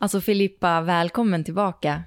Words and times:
Alltså 0.00 0.20
Filippa, 0.20 0.80
välkommen 0.80 1.44
tillbaka. 1.44 2.02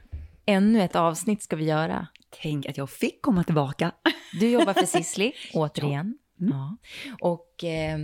Ännu 0.51 0.81
ett 0.81 0.95
avsnitt 0.95 1.41
ska 1.41 1.55
vi 1.55 1.65
göra. 1.65 2.07
Tänk 2.41 2.65
att 2.65 2.77
jag 2.77 2.89
fick 2.89 3.21
komma 3.21 3.43
tillbaka. 3.43 3.91
Du 4.39 4.49
jobbar 4.49 4.73
för 4.73 4.85
Sisli, 4.85 5.33
återigen. 5.53 6.17
Ja. 6.37 6.45
Mm. 6.45 6.53
Ja. 6.57 6.77
Och 7.21 7.63
eh, 7.63 7.99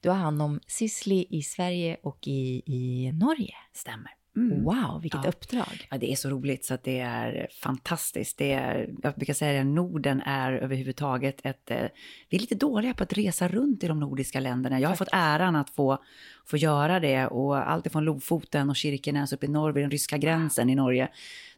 du 0.00 0.08
har 0.08 0.16
hand 0.16 0.42
om 0.42 0.60
Sisli 0.66 1.26
i 1.30 1.42
Sverige 1.42 1.96
och 2.02 2.18
i, 2.26 2.62
i 2.66 3.12
Norge. 3.12 3.54
Stämmer. 3.72 4.19
Wow, 4.34 5.00
vilket 5.02 5.20
Ja. 5.24 5.28
uppdrag. 5.28 5.86
Ja, 5.90 5.98
det 5.98 6.12
är 6.12 6.16
så 6.16 6.30
roligt 6.30 6.64
så 6.64 6.74
att 6.74 6.82
det 6.84 6.98
är 7.00 7.48
fantastiskt. 7.62 8.38
Det 8.38 8.52
är, 8.52 8.90
jag 9.02 9.14
brukar 9.14 9.34
säga 9.34 9.60
att 9.60 9.66
Norden 9.66 10.20
är 10.20 10.52
överhuvudtaget 10.52 11.40
ett... 11.44 11.70
eh, 11.70 11.86
Vi 12.28 12.36
är 12.36 12.40
lite 12.40 12.54
dåliga 12.54 12.94
på 12.94 13.02
att 13.02 13.12
resa 13.12 13.48
runt 13.48 13.84
i 13.84 13.88
de 13.88 14.00
nordiska 14.00 14.40
länderna. 14.40 14.80
Jag 14.80 14.88
har 14.88 14.96
fått 14.96 15.08
äran 15.12 15.56
att 15.56 15.70
få, 15.70 15.98
få 16.46 16.56
göra 16.56 17.00
det 17.00 17.26
och 17.26 17.70
allt 17.70 17.86
ifrån 17.86 18.04
Lofoten 18.04 18.70
och 18.70 18.76
Kirkenes 18.76 19.32
upp 19.32 19.44
i 19.44 19.48
norr 19.48 19.72
vid 19.72 19.84
den 19.84 19.90
ryska 19.90 20.18
gränsen 20.18 20.70
i 20.70 20.74
Norge, 20.74 21.08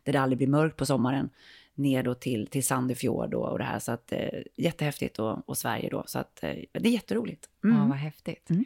där 0.03 0.13
det 0.13 0.21
aldrig 0.21 0.37
blir 0.39 0.49
mörkt 0.49 0.77
på 0.77 0.87
sommaren, 0.87 1.31
ner 1.75 2.03
då 2.03 2.15
till, 2.15 2.47
till 2.47 2.67
Sandefjord 2.67 3.35
och 3.35 3.59
det 3.59 3.65
här. 3.65 3.79
Så 3.79 3.93
att 3.93 4.13
eh, 4.13 4.29
jättehäftigt 4.57 5.19
och, 5.19 5.49
och 5.49 5.59
Sverige 5.59 5.89
då. 5.91 6.05
Så 6.07 6.19
att 6.19 6.43
eh, 6.43 6.51
det 6.73 6.89
är 6.89 6.93
jätteroligt. 6.93 7.49
Mm. 7.65 7.77
Ja, 7.77 7.85
vad 7.85 7.97
häftigt. 7.97 8.51
Mm. 8.51 8.65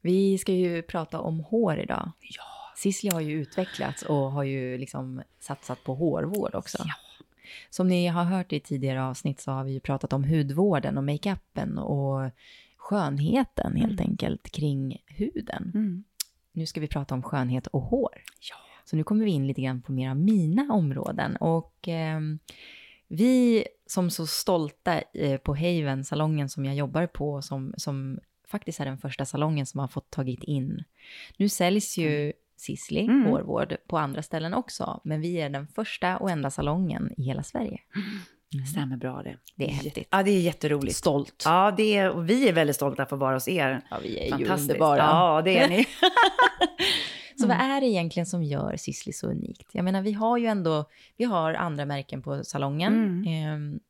Vi 0.00 0.38
ska 0.38 0.52
ju 0.52 0.82
prata 0.82 1.20
om 1.20 1.40
hår 1.40 1.78
idag. 1.78 2.12
Ja. 2.20 2.42
Sisli 2.78 3.10
har 3.10 3.20
ju 3.20 3.32
utvecklats 3.32 4.02
och 4.02 4.32
har 4.32 4.42
ju 4.42 4.78
liksom 4.78 5.22
satsat 5.38 5.84
på 5.84 5.94
hårvård 5.94 6.54
också. 6.54 6.78
Ja. 6.78 6.94
Som 7.70 7.88
ni 7.88 8.06
har 8.06 8.24
hört 8.24 8.52
i 8.52 8.60
tidigare 8.60 9.04
avsnitt 9.04 9.40
så 9.40 9.50
har 9.50 9.64
vi 9.64 9.72
ju 9.72 9.80
pratat 9.80 10.12
om 10.12 10.24
hudvården 10.24 10.98
och 10.98 11.04
makeupen 11.04 11.78
och 11.78 12.30
skönheten 12.76 13.76
helt 13.76 14.00
enkelt 14.00 14.50
kring 14.50 15.02
huden. 15.06 15.72
Mm. 15.74 16.04
Nu 16.52 16.66
ska 16.66 16.80
vi 16.80 16.88
prata 16.88 17.14
om 17.14 17.22
skönhet 17.22 17.66
och 17.66 17.82
hår. 17.82 18.22
Ja. 18.50 18.56
Så 18.84 18.96
nu 18.96 19.04
kommer 19.04 19.24
vi 19.24 19.30
in 19.30 19.46
lite 19.46 19.62
grann 19.62 19.82
på 19.82 19.92
mera 19.92 20.14
mina 20.14 20.72
områden. 20.72 21.36
Och 21.36 21.88
ehm, 21.88 22.38
vi 23.08 23.64
som 23.86 24.10
så 24.10 24.26
stolta 24.26 25.00
eh, 25.00 25.36
på 25.38 25.54
Haven, 25.54 26.04
salongen 26.04 26.48
som 26.48 26.64
jag 26.64 26.74
jobbar 26.74 27.06
på, 27.06 27.42
som, 27.42 27.74
som 27.76 28.18
faktiskt 28.48 28.80
är 28.80 28.84
den 28.84 28.98
första 28.98 29.24
salongen 29.24 29.66
som 29.66 29.80
har 29.80 29.88
fått 29.88 30.10
tagit 30.10 30.44
in. 30.44 30.84
Nu 31.36 31.48
säljs 31.48 31.98
ju 31.98 32.32
Sisley 32.60 33.04
Mm. 33.04 33.24
hårvård 33.26 33.76
på 33.88 33.98
andra 33.98 34.22
ställen 34.22 34.54
också, 34.54 35.00
men 35.04 35.20
vi 35.20 35.40
är 35.40 35.50
den 35.50 35.66
första 35.66 36.16
och 36.16 36.30
enda 36.30 36.50
salongen 36.50 37.12
i 37.16 37.22
hela 37.22 37.42
Sverige. 37.42 37.80
Stämmer 38.72 38.96
bra 38.96 39.22
det. 39.22 39.36
Det 39.56 39.64
är 39.64 39.68
häftigt. 39.72 40.08
Ja, 40.10 40.22
det 40.22 40.30
är 40.30 40.40
jätteroligt. 40.40 40.96
Stolt. 40.96 41.42
Ja, 41.44 41.74
det 41.76 41.96
är, 41.96 42.10
och 42.10 42.30
vi 42.30 42.48
är 42.48 42.52
väldigt 42.52 42.76
stolta 42.76 43.06
för 43.06 43.16
att 43.16 43.20
vara 43.20 43.34
hos 43.36 43.48
er. 43.48 43.80
Ja, 43.90 43.98
vi 44.02 44.18
är 44.18 44.38
ju 44.38 44.48
underbara. 44.48 44.98
Ja, 44.98 45.42
det 45.44 45.58
är 45.58 45.68
ni. 45.68 45.86
Så 47.40 47.46
vad 47.46 47.56
är 47.56 47.80
det 47.80 47.86
egentligen 47.86 48.26
som 48.26 48.42
gör 48.42 48.76
Sisley 48.76 49.12
så 49.12 49.26
unikt? 49.30 49.70
Jag 49.72 49.84
menar, 49.84 50.02
vi 50.02 50.12
har 50.12 50.38
ju 50.38 50.46
ändå, 50.46 50.84
vi 51.16 51.24
har 51.24 51.54
andra 51.54 51.84
märken 51.86 52.22
på 52.22 52.44
salongen. 52.44 52.92
Mm. 52.94 53.26
Ehm, 53.26 53.80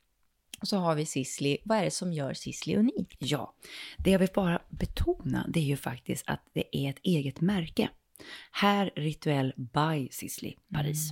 och 0.60 0.68
så 0.68 0.76
har 0.76 0.94
vi 0.94 1.06
Sisley. 1.06 1.58
Vad 1.64 1.78
är 1.78 1.84
det 1.84 1.90
som 1.90 2.12
gör 2.12 2.34
Sisley 2.34 2.76
unikt? 2.76 3.16
Ja, 3.18 3.54
det 3.98 4.10
jag 4.10 4.18
vill 4.18 4.28
bara 4.34 4.62
betona 4.68 5.46
det 5.48 5.60
är 5.60 5.64
ju 5.64 5.76
faktiskt 5.76 6.24
att 6.28 6.40
det 6.54 6.76
är 6.76 6.90
ett 6.90 6.98
eget 7.02 7.40
märke. 7.40 7.88
Här 8.50 8.90
Rituell 8.96 9.52
by 9.56 10.08
Sisley 10.10 10.54
Paris. 10.72 11.10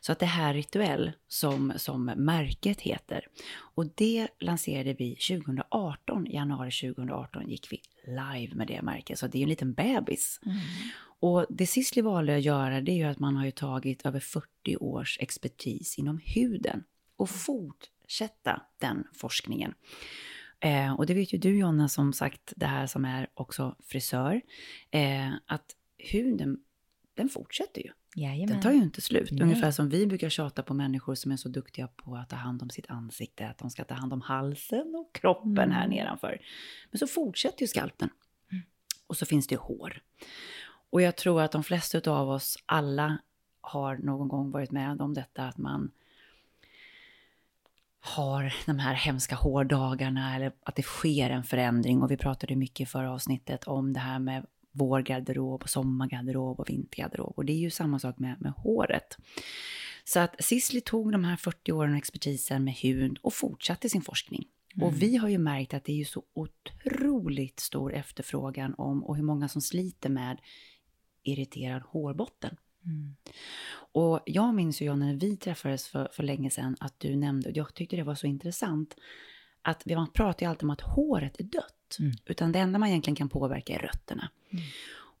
Så 0.00 0.12
att 0.12 0.18
det 0.18 0.26
här 0.26 0.54
Rituell 0.54 1.12
som, 1.28 1.72
som 1.76 2.04
märket 2.04 2.80
heter. 2.80 3.26
Och 3.54 3.86
det 3.94 4.28
lanserade 4.40 4.94
vi 4.94 5.14
2018, 5.14 6.26
i 6.26 6.34
januari 6.34 6.70
2018 6.70 7.48
gick 7.48 7.72
vi 7.72 7.80
live 8.06 8.54
med 8.54 8.66
det 8.66 8.82
märket. 8.82 9.18
Så 9.18 9.26
det 9.26 9.38
är 9.38 9.40
ju 9.40 9.44
en 9.44 9.48
liten 9.48 9.72
bebis. 9.72 10.40
Och 11.20 11.46
det 11.48 11.66
Sisley 11.66 12.02
valde 12.02 12.36
att 12.36 12.42
göra 12.42 12.80
det 12.80 12.92
är 12.92 12.96
ju 12.96 13.04
att 13.04 13.18
man 13.18 13.36
har 13.36 13.44
ju 13.44 13.50
tagit 13.50 14.06
över 14.06 14.20
40 14.20 14.76
års 14.76 15.18
expertis 15.20 15.98
inom 15.98 16.20
huden 16.24 16.84
och 17.16 17.30
fortsätta 17.30 18.62
den 18.78 19.04
forskningen. 19.12 19.74
Eh, 20.60 20.92
och 20.92 21.06
det 21.06 21.14
vet 21.14 21.32
ju 21.32 21.38
du 21.38 21.58
Jonna 21.58 21.88
som 21.88 22.12
sagt 22.12 22.52
det 22.56 22.66
här 22.66 22.86
som 22.86 23.04
är 23.04 23.26
också 23.34 23.76
frisör. 23.86 24.40
Eh, 24.90 25.32
att 25.46 25.76
huden, 26.12 26.58
den 27.14 27.28
fortsätter 27.28 27.82
ju. 27.82 27.90
Jajamän. 28.16 28.46
Den 28.46 28.60
tar 28.60 28.70
ju 28.72 28.82
inte 28.82 29.00
slut. 29.00 29.30
Nej. 29.30 29.42
Ungefär 29.42 29.70
som 29.70 29.88
vi 29.88 30.06
brukar 30.06 30.28
tjata 30.28 30.62
på 30.62 30.74
människor 30.74 31.14
som 31.14 31.32
är 31.32 31.36
så 31.36 31.48
duktiga 31.48 31.86
på 31.88 32.16
att 32.16 32.30
ta 32.30 32.36
hand 32.36 32.62
om 32.62 32.70
sitt 32.70 32.90
ansikte. 32.90 33.48
Att 33.48 33.58
de 33.58 33.70
ska 33.70 33.84
ta 33.84 33.94
hand 33.94 34.12
om 34.12 34.20
halsen 34.20 34.94
och 34.94 35.14
kroppen 35.14 35.52
Mm. 35.52 35.70
här 35.70 35.88
nedanför. 35.88 36.40
Men 36.90 36.98
så 36.98 37.06
fortsätter 37.06 37.62
ju 37.62 37.66
skalpen. 37.66 38.08
Och 39.06 39.16
så 39.16 39.26
finns 39.26 39.46
det 39.46 39.56
hår. 39.56 40.02
Och 40.90 41.02
jag 41.02 41.16
tror 41.16 41.42
att 41.42 41.52
de 41.52 41.64
flesta 41.64 42.10
av 42.10 42.30
oss, 42.30 42.56
alla, 42.66 43.18
har 43.60 43.96
någon 43.96 44.28
gång 44.28 44.50
varit 44.50 44.70
med 44.70 45.00
om 45.00 45.14
detta 45.14 45.48
att 45.48 45.58
man 45.58 45.90
har 48.00 48.54
de 48.66 48.78
här 48.78 48.94
hemska 48.94 49.34
hårdagarna 49.34 50.36
eller 50.36 50.52
att 50.62 50.76
det 50.76 50.82
sker 50.82 51.30
en 51.30 51.44
förändring. 51.44 52.02
Och 52.02 52.10
vi 52.10 52.16
pratade 52.16 52.56
mycket 52.56 52.80
i 52.80 52.86
förra 52.86 53.12
avsnittet 53.12 53.64
om 53.64 53.92
det 53.92 54.00
här 54.00 54.18
med 54.18 54.46
vårgarderob 54.74 55.62
och 55.62 55.70
sommargarderob 55.70 56.60
och 56.60 56.68
vintergarderob. 56.70 57.32
Och 57.36 57.44
det 57.44 57.52
är 57.52 57.58
ju 57.58 57.70
samma 57.70 57.98
sak 57.98 58.18
med, 58.18 58.40
med 58.40 58.52
håret. 58.52 59.16
Så 60.04 60.20
att 60.20 60.44
Sisley 60.44 60.80
tog 60.80 61.12
de 61.12 61.24
här 61.24 61.36
40 61.36 61.72
åren 61.72 61.92
och 61.92 61.98
expertisen 61.98 62.64
med 62.64 62.74
hud 62.74 63.18
och 63.22 63.34
fortsatte 63.34 63.88
sin 63.88 64.02
forskning. 64.02 64.44
Och 64.80 65.02
vi 65.02 65.16
har 65.16 65.28
ju 65.28 65.38
märkt 65.38 65.74
att 65.74 65.84
det 65.84 65.92
är 65.92 65.96
ju 65.96 66.04
så 66.04 66.22
otroligt 66.34 67.60
stor 67.60 67.94
efterfrågan 67.94 68.74
om 68.78 69.04
och 69.04 69.16
hur 69.16 69.22
många 69.22 69.48
som 69.48 69.60
sliter 69.62 70.08
med 70.10 70.38
irriterad 71.22 71.82
hårbotten. 71.82 72.56
Och 73.92 74.20
jag 74.26 74.54
minns 74.54 74.82
ju 74.82 74.86
John, 74.86 74.98
när 74.98 75.14
vi 75.14 75.36
träffades 75.36 75.88
för, 75.88 76.08
för 76.12 76.22
länge 76.22 76.50
sedan 76.50 76.76
att 76.80 77.00
du 77.00 77.16
nämnde, 77.16 77.50
och 77.50 77.56
jag 77.56 77.74
tyckte 77.74 77.96
det 77.96 78.02
var 78.02 78.14
så 78.14 78.26
intressant, 78.26 78.96
att 79.62 79.82
vi- 79.84 79.94
man 79.96 80.12
pratar 80.12 80.46
ju 80.46 80.50
alltid 80.50 80.62
om 80.62 80.70
att 80.70 80.80
håret 80.80 81.40
är 81.40 81.44
dött. 81.44 81.74
Utan 82.24 82.52
det 82.52 82.58
enda 82.58 82.78
man 82.78 82.88
egentligen 82.88 83.16
kan 83.16 83.28
påverka 83.28 83.74
är 83.74 83.78
rötterna. 83.78 84.30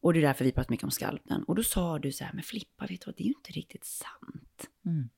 Och 0.00 0.12
det 0.12 0.18
är 0.18 0.22
därför 0.22 0.44
vi 0.44 0.52
pratar 0.52 0.70
mycket 0.70 0.84
om 0.84 0.90
skalpen. 0.90 1.44
Och 1.44 1.54
då 1.54 1.62
sa 1.62 1.98
du 1.98 2.12
så 2.12 2.24
här, 2.24 2.32
men 2.32 2.42
Flippa, 2.42 2.86
vet 2.86 3.00
du 3.00 3.06
vad, 3.06 3.14
det 3.16 3.22
är 3.22 3.26
ju 3.26 3.32
inte 3.38 3.52
riktigt 3.52 3.84
sant. 3.84 4.68
Mm. 4.86 5.08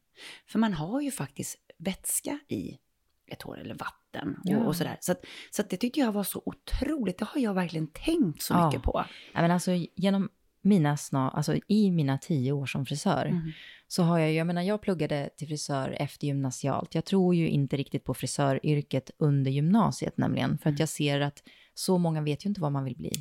För 0.47 0.58
man 0.58 0.73
har 0.75 1.00
ju 1.00 1.11
faktiskt 1.11 1.56
vätska 1.79 2.38
i 2.49 2.79
ett 3.26 3.43
hår, 3.43 3.58
eller 3.61 3.75
vatten 3.75 4.37
och, 4.44 4.50
Ja. 4.50 4.58
och 4.58 4.76
sådär. 4.76 4.97
Så, 5.00 5.12
att, 5.12 5.25
så 5.50 5.62
att 5.62 5.70
det 5.70 5.76
tyckte 5.76 6.00
jag 6.00 6.12
var 6.12 6.25
så 6.25 6.43
otroligt, 6.47 7.19
det 7.19 7.25
har 7.25 7.41
jag 7.41 7.55
verkligen 7.55 7.87
tänkt 7.87 8.43
så 8.43 8.55
Ja. 8.55 8.67
mycket 8.67 8.82
på. 8.82 9.05
Ja, 9.35 9.41
men 9.43 9.50
alltså, 9.50 9.70
genom 9.94 10.29
mina 10.67 10.97
snar, 10.97 11.31
alltså 11.31 11.57
i 11.69 11.91
mina 11.91 12.19
tio 12.19 12.53
år 12.53 12.67
som 12.67 12.87
frisör, 12.87 13.27
Mm. 13.27 13.53
så 13.89 14.03
har 14.03 14.19
jag, 14.19 14.33
jag 14.33 14.47
menar 14.47 14.63
jag 14.63 14.81
pluggade 14.81 15.31
till 15.37 15.49
frisör 15.49 15.97
efter 15.99 16.27
gymnasialt. 16.27 16.95
Jag 16.95 17.05
tror 17.05 17.35
ju 17.35 17.49
inte 17.49 17.77
riktigt 17.77 18.05
på 18.05 18.15
frisöryrket 18.15 19.11
under 19.19 19.51
gymnasiet 19.51 20.17
nämligen, 20.19 20.59
för 20.59 20.71
att 20.71 20.79
jag 20.79 20.89
ser 20.89 21.21
att 21.21 21.43
så 21.75 21.99
många 21.99 22.23
vet 22.23 22.45
ju 22.45 22.49
inte 22.49 22.61
vad 22.61 22.73
man 22.73 22.85
vill 22.85 22.97
bli. 22.97 23.13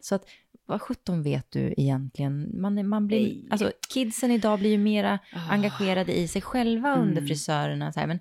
Så 0.00 0.14
att, 0.14 0.24
vad 0.66 0.80
sjutton 0.82 1.22
vet 1.22 1.50
du 1.50 1.74
egentligen? 1.76 2.60
Man, 2.60 2.88
man 2.88 3.06
blir, 3.06 3.20
Nej. 3.20 3.46
alltså 3.50 3.72
kidsen 3.94 4.30
idag 4.30 4.58
blir 4.58 4.70
ju 4.70 4.78
mera 4.78 5.18
Ah. 5.32 5.38
engagerade 5.50 6.18
i 6.18 6.28
sig 6.28 6.42
själva 6.42 6.94
under 6.96 7.12
Mm. 7.18 7.26
frisörerna. 7.28 7.92
Så 7.92 8.00
här. 8.00 8.06
Men 8.06 8.18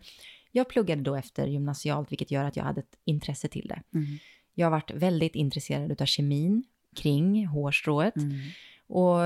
jag 0.52 0.70
pluggade 0.70 1.02
då 1.02 1.16
efter 1.16 1.48
gymnasialt, 1.48 2.12
vilket 2.12 2.32
gör 2.32 2.46
att 2.46 2.56
jag 2.56 2.64
hade 2.64 2.80
ett 2.82 2.96
intresse 3.06 3.48
till 3.48 3.68
det. 3.68 3.82
Mm. 3.98 4.08
Jag 4.54 4.66
har 4.66 4.72
varit 4.72 4.92
väldigt 4.92 5.36
intresserad 5.36 6.02
av 6.02 6.06
kemin 6.06 6.64
kring 6.96 7.48
hårstrået. 7.48 8.16
Mm. 8.16 8.40
Och 8.88 9.18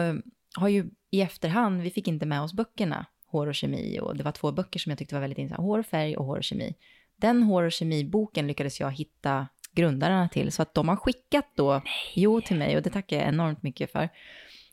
har 0.56 0.68
ju 0.68 0.90
i 1.12 1.22
efterhand, 1.22 1.82
vi 1.82 1.90
fick 1.90 2.08
inte 2.08 2.26
med 2.26 2.42
oss 2.42 2.54
böckerna, 2.54 3.06
hår 3.26 3.48
och 3.48 3.56
kemi, 3.56 4.00
och 4.00 4.16
det 4.16 4.24
var 4.24 4.32
två 4.32 4.52
böcker 4.52 4.80
som 4.80 4.90
jag 4.90 5.00
tyckte 5.00 5.16
var 5.16 5.22
väldigt 5.22 5.40
intressanta, 5.40 5.64
hår 5.64 5.80
och 5.80 5.86
färg 5.86 6.18
och 6.18 6.26
hår 6.26 6.38
och 6.38 6.44
kemi. 6.44 6.76
Den 7.16 7.44
hår 7.44 7.64
och 7.64 7.72
kemiboken 7.72 8.48
lyckades 8.48 8.80
jag 8.80 8.92
hitta 8.92 9.48
grundarna 9.72 10.30
till, 10.30 10.52
så 10.52 10.62
att 10.62 10.74
de 10.74 10.90
har 10.90 10.96
skickat 10.96 11.46
då, 11.56 11.82
jo 12.14 12.42
till 12.42 12.58
mig, 12.58 12.78
och 12.78 12.82
det 12.82 12.90
tackar 12.90 13.18
jag 13.18 13.28
enormt 13.28 13.64
mycket 13.64 13.92
för 13.92 14.10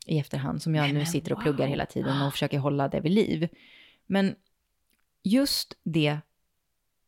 i 0.06 0.18
efterhand, 0.18 0.62
som 0.62 0.74
jag 0.74 0.82
Nej, 0.82 0.92
nu 0.92 1.06
sitter 1.06 1.32
och 1.32 1.38
wow. 1.38 1.42
pluggar 1.42 1.66
hela 1.66 1.86
tiden 1.86 2.22
och 2.22 2.32
försöker 2.32 2.58
hålla 2.58 2.88
det 2.88 3.00
vid 3.00 3.12
liv. 3.12 3.48
Men 4.06 4.34
just 5.22 5.78
det, 5.82 6.18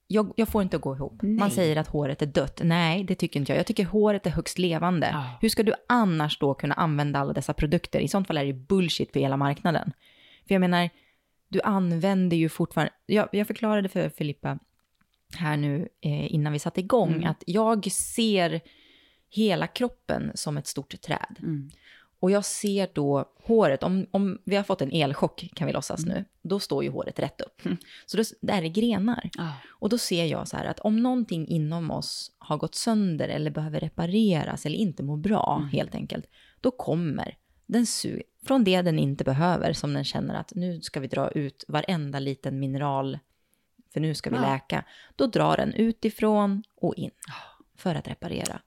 jag, 0.06 0.32
jag 0.36 0.48
får 0.48 0.62
inte 0.62 0.78
gå 0.78 0.94
ihop. 0.94 1.22
Man 1.22 1.36
Nej. 1.36 1.50
säger 1.50 1.76
att 1.76 1.88
håret 1.88 2.22
är 2.22 2.26
dött. 2.26 2.60
Nej, 2.64 3.04
det 3.04 3.14
tycker 3.14 3.40
inte 3.40 3.52
jag. 3.52 3.58
Jag 3.58 3.66
tycker 3.66 3.84
håret 3.84 4.26
är 4.26 4.30
högst 4.30 4.58
levande. 4.58 5.08
Ja. 5.12 5.38
Hur 5.40 5.48
ska 5.48 5.62
du 5.62 5.74
annars 5.88 6.38
då 6.38 6.54
kunna 6.54 6.74
använda 6.74 7.18
alla 7.18 7.32
dessa 7.32 7.52
produkter? 7.54 8.00
I 8.00 8.08
sånt 8.08 8.26
fall 8.26 8.36
är 8.36 8.44
det 8.44 8.52
bullshit 8.52 9.12
för 9.12 9.20
hela 9.20 9.36
marknaden. 9.36 9.92
För 10.48 10.54
jag 10.54 10.60
menar, 10.60 10.90
du 11.48 11.60
använder 11.60 12.36
ju 12.36 12.48
fortfarande... 12.48 12.92
Jag, 13.06 13.28
jag 13.32 13.46
förklarade 13.46 13.88
för 13.88 14.08
Filippa 14.08 14.58
här 15.36 15.56
nu 15.56 15.88
eh, 16.00 16.34
innan 16.34 16.52
vi 16.52 16.58
satte 16.58 16.80
igång 16.80 17.12
Mm. 17.12 17.30
att 17.30 17.42
jag 17.46 17.92
ser 17.92 18.60
hela 19.30 19.66
kroppen 19.66 20.32
som 20.34 20.56
ett 20.56 20.66
stort 20.66 21.00
träd. 21.00 21.36
Mm. 21.42 21.70
Och 22.24 22.30
jag 22.30 22.44
ser 22.44 22.88
då 22.94 23.24
håret, 23.44 23.82
om, 23.82 24.06
om 24.10 24.38
vi 24.44 24.56
har 24.56 24.62
fått 24.64 24.82
en 24.82 24.92
elchock 24.92 25.50
kan 25.54 25.66
vi 25.66 25.72
låtsas 25.72 26.04
Mm. 26.04 26.14
nu, 26.16 26.24
då 26.42 26.60
står 26.60 26.84
ju 26.84 26.90
håret 26.90 27.18
rätt 27.18 27.40
upp. 27.40 27.62
Så 28.06 28.16
då, 28.16 28.22
där 28.40 28.62
är 28.62 28.68
grenar. 28.68 29.30
Ah. 29.38 29.50
Och 29.68 29.88
då 29.88 29.98
ser 29.98 30.24
jag 30.24 30.48
så 30.48 30.56
här 30.56 30.64
att 30.64 30.80
om 30.80 30.96
någonting 31.02 31.48
inom 31.48 31.90
oss 31.90 32.32
har 32.38 32.56
gått 32.56 32.74
sönder 32.74 33.28
eller 33.28 33.50
behöver 33.50 33.80
repareras 33.80 34.66
eller 34.66 34.76
inte 34.78 35.02
mår 35.02 35.16
bra 35.16 35.56
Mm. 35.60 35.68
helt 35.70 35.94
enkelt, 35.94 36.26
då 36.60 36.70
kommer 36.70 37.36
den 37.66 37.84
su- 37.84 38.22
från 38.46 38.64
det 38.64 38.82
den 38.82 38.98
inte 38.98 39.24
behöver 39.24 39.72
som 39.72 39.94
den 39.94 40.04
känner 40.04 40.34
att 40.34 40.52
nu 40.54 40.80
ska 40.80 41.00
vi 41.00 41.06
dra 41.06 41.30
ut 41.30 41.64
varenda 41.68 42.18
liten 42.18 42.58
mineral 42.60 43.18
för 43.92 44.00
nu 44.00 44.14
ska 44.14 44.30
vi 44.30 44.36
Ja. 44.36 44.42
läka. 44.42 44.84
Då 45.16 45.26
drar 45.26 45.56
den 45.56 45.72
utifrån 45.74 46.62
och 46.76 46.94
in 46.94 47.10
för 47.76 47.94
att 47.94 48.08
reparera. 48.08 48.60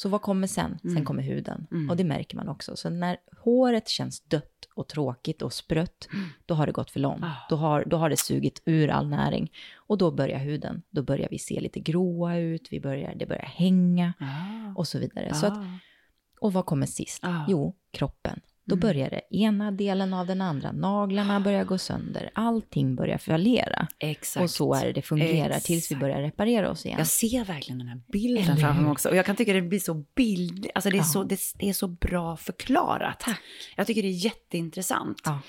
Så 0.00 0.08
vad 0.08 0.22
kommer 0.22 0.46
sen? 0.46 0.78
Sen 0.82 0.90
Mm. 0.90 1.04
kommer 1.04 1.22
huden. 1.22 1.66
Mm. 1.70 1.90
Och 1.90 1.96
det 1.96 2.04
märker 2.04 2.36
man 2.36 2.48
också. 2.48 2.76
Så 2.76 2.90
när 2.90 3.16
håret 3.44 3.88
känns 3.88 4.20
dött 4.20 4.68
och 4.74 4.88
tråkigt 4.88 5.42
och 5.42 5.52
sprött, 5.52 6.08
då 6.46 6.54
har 6.54 6.66
det 6.66 6.72
gått 6.72 6.90
för 6.90 7.00
långt. 7.00 7.24
Ah. 7.24 7.46
Då, 7.50 7.56
har, 7.56 7.84
då 7.86 7.96
har 7.96 8.10
det 8.10 8.16
sugit 8.16 8.62
ur 8.64 8.88
all 8.90 9.08
näring. 9.08 9.52
Och 9.76 9.98
då 9.98 10.10
börjar 10.10 10.38
huden. 10.38 10.82
Då 10.90 11.02
börjar 11.02 11.28
vi 11.30 11.38
se 11.38 11.60
lite 11.60 11.80
gråa 11.80 12.36
ut, 12.36 12.68
vi 12.70 12.80
börjar, 12.80 13.14
det 13.14 13.26
börjar 13.26 13.46
hänga 13.46 14.12
Ah. 14.20 14.72
och 14.76 14.88
så 14.88 14.98
vidare. 14.98 15.34
Så 15.34 15.46
att, 15.46 15.58
Ah. 15.58 15.78
och 16.40 16.52
vad 16.52 16.66
kommer 16.66 16.86
sist? 16.86 17.22
Jo, 17.48 17.76
kroppen. 17.90 18.40
Då 18.68 18.74
Mm. 18.74 18.80
börjar 18.80 19.10
det 19.10 19.36
ena 19.36 19.70
delen 19.70 20.14
av 20.14 20.26
den 20.26 20.40
andra. 20.40 20.72
Naglarna 20.72 21.40
börjar 21.40 21.64
gå 21.64 21.78
sönder. 21.78 22.30
Allting 22.34 22.94
börjar 22.96 23.18
fallera. 23.18 23.86
Exakt. 23.98 24.42
Och 24.44 24.50
så 24.50 24.74
är 24.74 24.86
det 24.86 24.92
det 24.92 25.02
fungerar 25.02 25.54
tills 25.58 25.68
vi 25.68 25.76
Exakt. 25.78 26.00
börjar 26.00 26.20
reparera 26.22 26.70
oss 26.70 26.86
igen. 26.86 26.98
Jag 26.98 27.06
ser 27.06 27.44
verkligen 27.44 27.78
den 27.78 27.88
här 27.88 28.00
bilden 28.12 28.56
framför 28.56 28.82
mig 28.82 28.90
också. 28.90 29.08
Och 29.08 29.16
jag 29.16 29.26
kan 29.26 29.36
tycka 29.36 29.52
det 29.52 29.62
blir 29.62 29.78
så 29.78 29.94
bild, 30.14 30.66
alltså 30.74 30.90
det 30.90 30.96
är, 30.96 30.98
Ja. 30.98 31.04
så, 31.04 31.22
det, 31.24 31.40
det 31.58 31.68
är 31.68 31.72
så 31.72 31.88
bra 31.88 32.36
förklarat. 32.36 33.20
Tack. 33.20 33.40
Jag 33.76 33.86
tycker 33.86 34.02
det 34.02 34.08
är 34.08 34.24
jätteintressant. 34.24 35.22
Ja. 35.24 35.40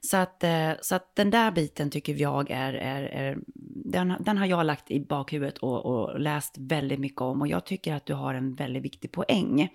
Så, 0.00 0.16
att, 0.16 0.44
eh, 0.44 0.70
så 0.80 0.94
att 0.94 1.16
den 1.16 1.30
där 1.30 1.50
biten 1.50 1.90
tycker 1.90 2.14
jag 2.14 2.50
är, 2.50 2.72
är, 2.74 3.02
är 3.02 3.38
den, 3.84 4.14
den 4.20 4.38
har 4.38 4.46
jag 4.46 4.66
lagt 4.66 4.90
i 4.90 5.00
bakhuvudet 5.00 5.58
och, 5.58 5.86
och 5.86 6.20
läst 6.20 6.54
väldigt 6.58 7.00
mycket 7.00 7.20
om. 7.20 7.40
Och 7.40 7.48
jag 7.48 7.66
tycker 7.66 7.94
att 7.94 8.06
du 8.06 8.14
har 8.14 8.34
en 8.34 8.54
väldigt 8.54 8.82
viktig 8.84 9.12
poäng. 9.12 9.68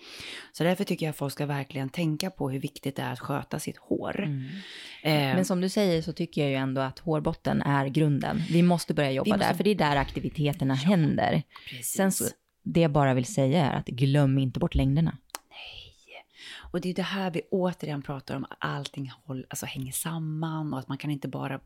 Så 0.51 0.63
därför 0.63 0.83
tycker 0.83 1.05
jag 1.05 1.11
att 1.11 1.17
folk 1.17 1.33
ska 1.33 1.45
verkligen 1.45 1.89
tänka 1.89 2.29
på 2.29 2.49
hur 2.49 2.59
viktigt 2.59 2.86
det 2.95 3.01
är 3.01 3.13
att 3.13 3.19
sköta 3.19 3.59
sitt 3.59 3.77
hår. 3.77 4.19
Mm. 4.23 4.43
Eh, 5.03 5.35
Men 5.35 5.45
som 5.45 5.61
du 5.61 5.69
säger 5.69 6.01
så 6.01 6.13
tycker 6.13 6.41
jag 6.41 6.49
ju 6.49 6.55
ändå 6.55 6.81
att 6.81 6.99
hårbotten 6.99 7.61
är 7.61 7.87
grunden. 7.87 8.41
Vi 8.49 8.61
måste 8.61 8.93
börja 8.93 9.11
jobba 9.11 9.29
måste- 9.35 9.47
där, 9.47 9.53
för 9.53 9.63
det 9.63 9.69
är 9.69 9.75
där 9.75 9.95
aktiviteterna 9.95 10.73
händer. 10.73 11.43
precis. 11.69 11.87
Sen 11.91 12.11
så, 12.11 12.23
det 12.63 12.81
jag 12.81 12.91
bara 12.91 13.13
vill 13.13 13.25
säga 13.25 13.65
är 13.65 13.73
att 13.77 13.85
glöm 13.87 14.37
inte 14.37 14.59
bort 14.59 14.75
längderna. 14.75 15.17
Och 16.71 16.81
det 16.81 16.89
är 16.89 16.93
det 16.93 17.01
här 17.01 17.31
vi 17.31 17.41
återigen 17.51 18.01
pratar 18.01 18.35
om, 18.35 18.43
att 18.43 18.57
allting 18.59 19.11
håll, 19.25 19.45
alltså, 19.49 19.65
hänger 19.65 19.91
samman 19.91 20.73
och 20.73 20.79
att 20.79 20.87
man 20.87 20.97
kan 20.97 21.11
inte 21.11 21.27
bara 21.27 21.59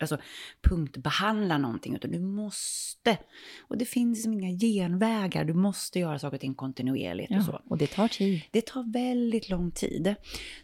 alltså, 0.00 0.18
punktbehandla 0.62 1.58
någonting, 1.58 1.94
utan 1.94 2.10
du 2.10 2.20
måste. 2.20 3.18
Och 3.60 3.78
det 3.78 3.84
finns 3.84 4.18
liksom 4.18 4.32
inga 4.32 4.58
genvägar, 4.58 5.44
du 5.44 5.54
måste 5.54 5.98
göra 5.98 6.18
saker 6.18 6.34
och 6.34 6.40
ting 6.40 6.54
kontinuerligt 6.54 7.36
och 7.36 7.44
så. 7.44 7.52
Ja, 7.52 7.62
och 7.66 7.78
det 7.78 7.86
tar 7.86 8.08
tid. 8.08 8.40
Det 8.50 8.66
tar 8.66 8.92
väldigt 8.92 9.48
lång 9.48 9.70
tid. 9.70 10.14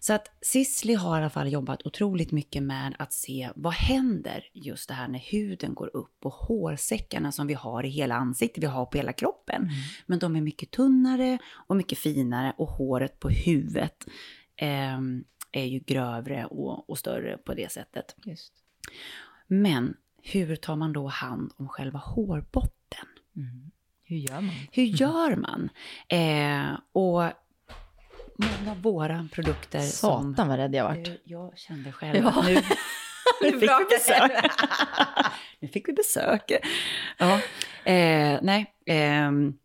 Så 0.01 0.13
att 0.13 0.29
Sisli 0.43 0.95
har 0.95 1.17
i 1.19 1.21
alla 1.21 1.31
fall 1.31 1.53
jobbat 1.53 1.87
otroligt 1.87 2.33
mycket 2.33 2.63
med 2.63 2.95
att 2.99 3.13
se 3.13 3.51
vad 3.57 3.73
händer 3.73 4.45
just 4.53 4.89
det 4.89 4.95
här 4.95 5.09
när 5.09 5.19
huden 5.19 5.75
går 5.75 5.97
upp 5.97 6.17
och 6.25 6.33
hårsäckarna 6.33 7.33
som 7.33 7.47
vi 7.47 7.55
har 7.55 7.85
i 7.85 7.89
hela 7.89 8.15
ansiktet, 8.15 8.63
vi 8.63 8.67
har 8.67 8.87
på 8.87 8.97
hela 8.97 9.13
kroppen. 9.13 9.71
Men 10.07 10.19
de 10.19 10.37
är 10.37 10.41
mycket 10.41 10.71
tunnare 10.71 11.39
och 11.49 11.77
mycket 11.77 11.99
finare 11.99 12.53
och 12.59 12.69
håret 12.69 13.21
på 13.21 13.29
huvudet 13.29 14.07
eh, 14.57 14.99
är 15.53 15.65
ju 15.65 15.79
grövre 15.79 16.45
och, 16.45 16.91
och 16.91 16.99
större 16.99 17.39
på 17.39 17.55
det 17.55 17.73
sättet. 17.73 18.17
Just. 18.25 18.53
Men 19.47 19.97
hur 20.23 20.57
tar 20.57 20.77
man 20.77 20.93
då 20.93 21.07
hand 21.07 21.53
om 21.57 21.69
själva 21.69 21.99
hårbotten? 21.99 23.07
Mm. 23.37 23.71
Hur 24.05 24.17
gör 24.17 24.41
man? 24.41 24.55
Hur 24.73 24.85
gör 24.85 25.37
man? 25.37 25.71
Eh, 26.09 26.79
och 26.93 27.23
många 28.37 28.71
av 28.71 28.83
våra 28.83 29.29
produkter 29.33 29.81
som... 29.81 30.33
Satan 30.35 30.49
vad 30.49 30.57
rädd 30.59 30.75
jag 30.75 30.85
vart. 30.85 31.05
Du, 31.05 31.21
jag 31.25 31.59
kände 31.59 31.93
själv 31.93 32.17
Ja. 32.25 32.29
att 32.29 32.47
nu, 32.47 32.55
nu 33.43 33.51
fick 33.61 33.71
vi 33.71 33.85
besök. 33.91 34.31
nu 35.61 35.69
fick 35.69 35.89
vi 35.89 35.93
besök. 35.93 36.53
Ja, 37.19 37.35
eh, 37.85 38.39
nej. 38.43 38.75
ehm, 38.87 39.59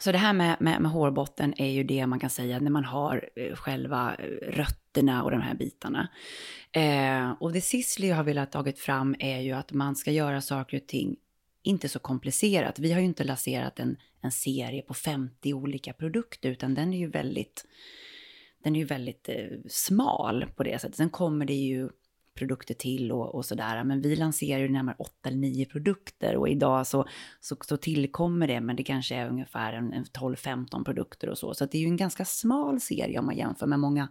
så 0.00 0.12
det 0.12 0.18
här 0.18 0.32
med, 0.32 0.56
med, 0.60 0.80
med 0.80 0.90
hårbotten 0.90 1.54
är 1.56 1.70
ju 1.70 1.84
det 1.84 2.06
man 2.06 2.20
kan 2.20 2.30
säga 2.30 2.58
när 2.58 2.70
man 2.70 2.84
har 2.84 3.28
eh, 3.36 3.54
själva 3.54 4.14
eh, 4.18 4.24
rötterna 4.52 5.24
och 5.24 5.30
de 5.30 5.40
här 5.40 5.54
bitarna. 5.54 6.08
Eh, 6.72 7.30
och 7.30 7.52
det 7.52 7.60
Sisley 7.60 8.10
har 8.10 8.24
velat 8.24 8.52
tagit 8.52 8.78
fram 8.78 9.16
är 9.18 9.40
ju 9.40 9.52
att 9.52 9.72
man 9.72 9.96
ska 9.96 10.10
göra 10.10 10.40
saker 10.40 10.76
och 10.76 10.86
ting 10.86 11.16
inte 11.62 11.88
så 11.88 11.98
komplicerat. 11.98 12.78
Vi 12.78 12.92
har 12.92 13.00
ju 13.00 13.06
inte 13.06 13.24
lanserat 13.24 13.80
en, 13.80 13.96
en 14.20 14.32
serie 14.32 14.82
på 14.82 14.94
50 14.94 15.54
olika 15.54 15.92
produkter, 15.92 16.50
utan 16.50 16.74
den 16.74 16.94
är 16.94 16.98
ju 16.98 17.10
väldigt, 17.10 17.64
den 18.62 18.76
är 18.76 18.80
ju 18.80 18.86
väldigt 18.86 19.28
eh, 19.28 19.58
smal 19.68 20.46
på 20.56 20.62
det 20.62 20.78
sättet. 20.78 20.96
Sen 20.96 21.10
kommer 21.10 21.46
det 21.46 21.54
ju 21.54 21.88
produkter 22.36 22.74
till 22.74 23.12
och, 23.12 23.34
och 23.34 23.44
sådär, 23.44 23.84
men 23.84 24.00
vi 24.00 24.16
lanserar 24.16 24.60
ju 24.60 24.68
närmare 24.68 24.96
8 24.98 25.12
eller 25.24 25.38
9 25.38 25.66
produkter 25.66 26.36
och 26.36 26.48
idag 26.48 26.86
så, 26.86 27.06
så, 27.40 27.56
så 27.60 27.76
tillkommer 27.76 28.46
det, 28.46 28.60
men 28.60 28.76
det 28.76 28.84
kanske 28.84 29.14
är 29.14 29.28
ungefär 29.28 29.72
en, 29.72 29.92
en 29.92 30.04
12-15 30.04 30.84
produkter 30.84 31.28
och 31.28 31.38
så. 31.38 31.54
Så 31.54 31.64
att 31.64 31.72
det 31.72 31.78
är 31.78 31.82
ju 31.82 31.88
en 31.88 31.96
ganska 31.96 32.24
smal 32.24 32.80
serie 32.80 33.18
om 33.18 33.26
man 33.26 33.36
jämför 33.36 33.66
med 33.66 33.80
många 33.80 34.08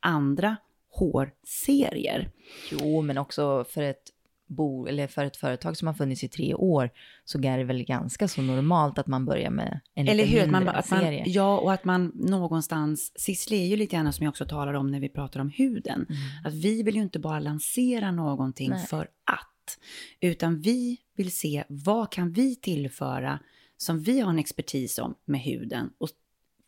andra 0.00 0.56
hårserier. 0.90 2.30
Jo, 2.70 3.02
men 3.02 3.18
också 3.18 3.64
för 3.64 3.82
ett 3.82 4.10
bo 4.50 4.86
eller 4.86 5.06
för 5.06 5.24
ett 5.24 5.36
företag 5.36 5.76
som 5.76 5.86
har 5.86 5.94
funnits 5.94 6.24
i 6.24 6.28
tre 6.28 6.54
år 6.54 6.90
så 7.24 7.38
är 7.42 7.58
det 7.58 7.64
väl 7.64 7.82
ganska 7.84 8.28
så 8.28 8.42
normalt 8.42 8.98
att 8.98 9.06
man 9.06 9.24
börjar 9.24 9.50
med 9.50 9.80
en 9.94 10.08
Eller 10.08 10.24
lite 10.24 10.36
hur? 10.36 10.42
Att 10.42 10.50
man, 10.50 10.62
mindre 10.62 10.76
att 10.78 10.90
man, 10.90 11.00
serie. 11.00 11.24
ja, 11.26 11.58
och 11.58 11.72
att 11.72 11.84
man 11.84 12.12
någonstans, 12.14 13.12
Sissli 13.20 13.62
är 13.62 13.66
ju 13.66 13.76
lite 13.76 13.96
grann 13.96 14.12
som 14.12 14.24
jag 14.24 14.30
också 14.30 14.46
talar 14.46 14.74
om 14.74 14.90
när 14.90 15.00
vi 15.00 15.08
pratar 15.08 15.40
om 15.40 15.50
huden, 15.50 16.06
att 16.44 16.54
vi 16.54 16.82
vill 16.82 16.94
ju 16.96 17.02
inte 17.02 17.18
bara 17.18 17.40
lansera 17.40 18.10
någonting 18.10 18.66
Mm. 18.66 18.78
Nej. 18.78 18.86
för 18.86 19.02
att, 19.24 19.78
utan 20.20 20.60
vi 20.60 20.98
vill 21.16 21.32
se 21.32 21.64
vad 21.68 22.12
kan 22.12 22.32
vi 22.32 22.56
tillföra 22.56 23.38
som 23.76 24.00
vi 24.02 24.20
har 24.20 24.30
en 24.30 24.38
expertis 24.38 24.98
om 24.98 25.14
med 25.24 25.40
huden 25.40 25.90
och 25.98 26.08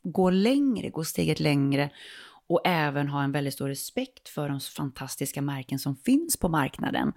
gå 0.05 0.31
längre, 0.31 0.91
gå 0.91 1.05
steget 1.05 1.41
längre 1.41 1.91
och 2.53 2.61
även 2.65 3.09
ha 3.09 3.23
en 3.23 3.33
väldigt 3.33 3.55
stor 3.55 3.69
respekt 3.69 4.29
för 4.29 4.49
de 4.49 4.61
fantastiska 4.61 5.43
märken 5.43 5.79
som 5.79 5.97
finns 5.97 6.37
på 6.37 6.49
marknaden. 6.49 7.13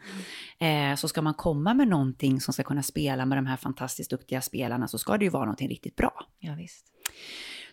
Eh, 0.59 0.95
så 0.95 1.07
ska 1.07 1.21
man 1.21 1.33
komma 1.33 1.73
med 1.73 1.87
någonting 1.87 2.41
som 2.41 2.53
ska 2.53 2.63
kunna 2.63 2.83
spela 2.83 3.25
med 3.25 3.37
de 3.37 3.45
här 3.45 3.57
fantastiskt 3.57 4.09
duktiga 4.09 4.41
spelarna 4.41 4.87
så 4.87 4.97
ska 4.97 5.17
det 5.17 5.25
ju 5.25 5.31
vara 5.31 5.45
någonting 5.45 5.69
riktigt 5.69 5.95
bra. 5.95 6.25
Ja, 6.39 6.55
visst. 6.55 6.85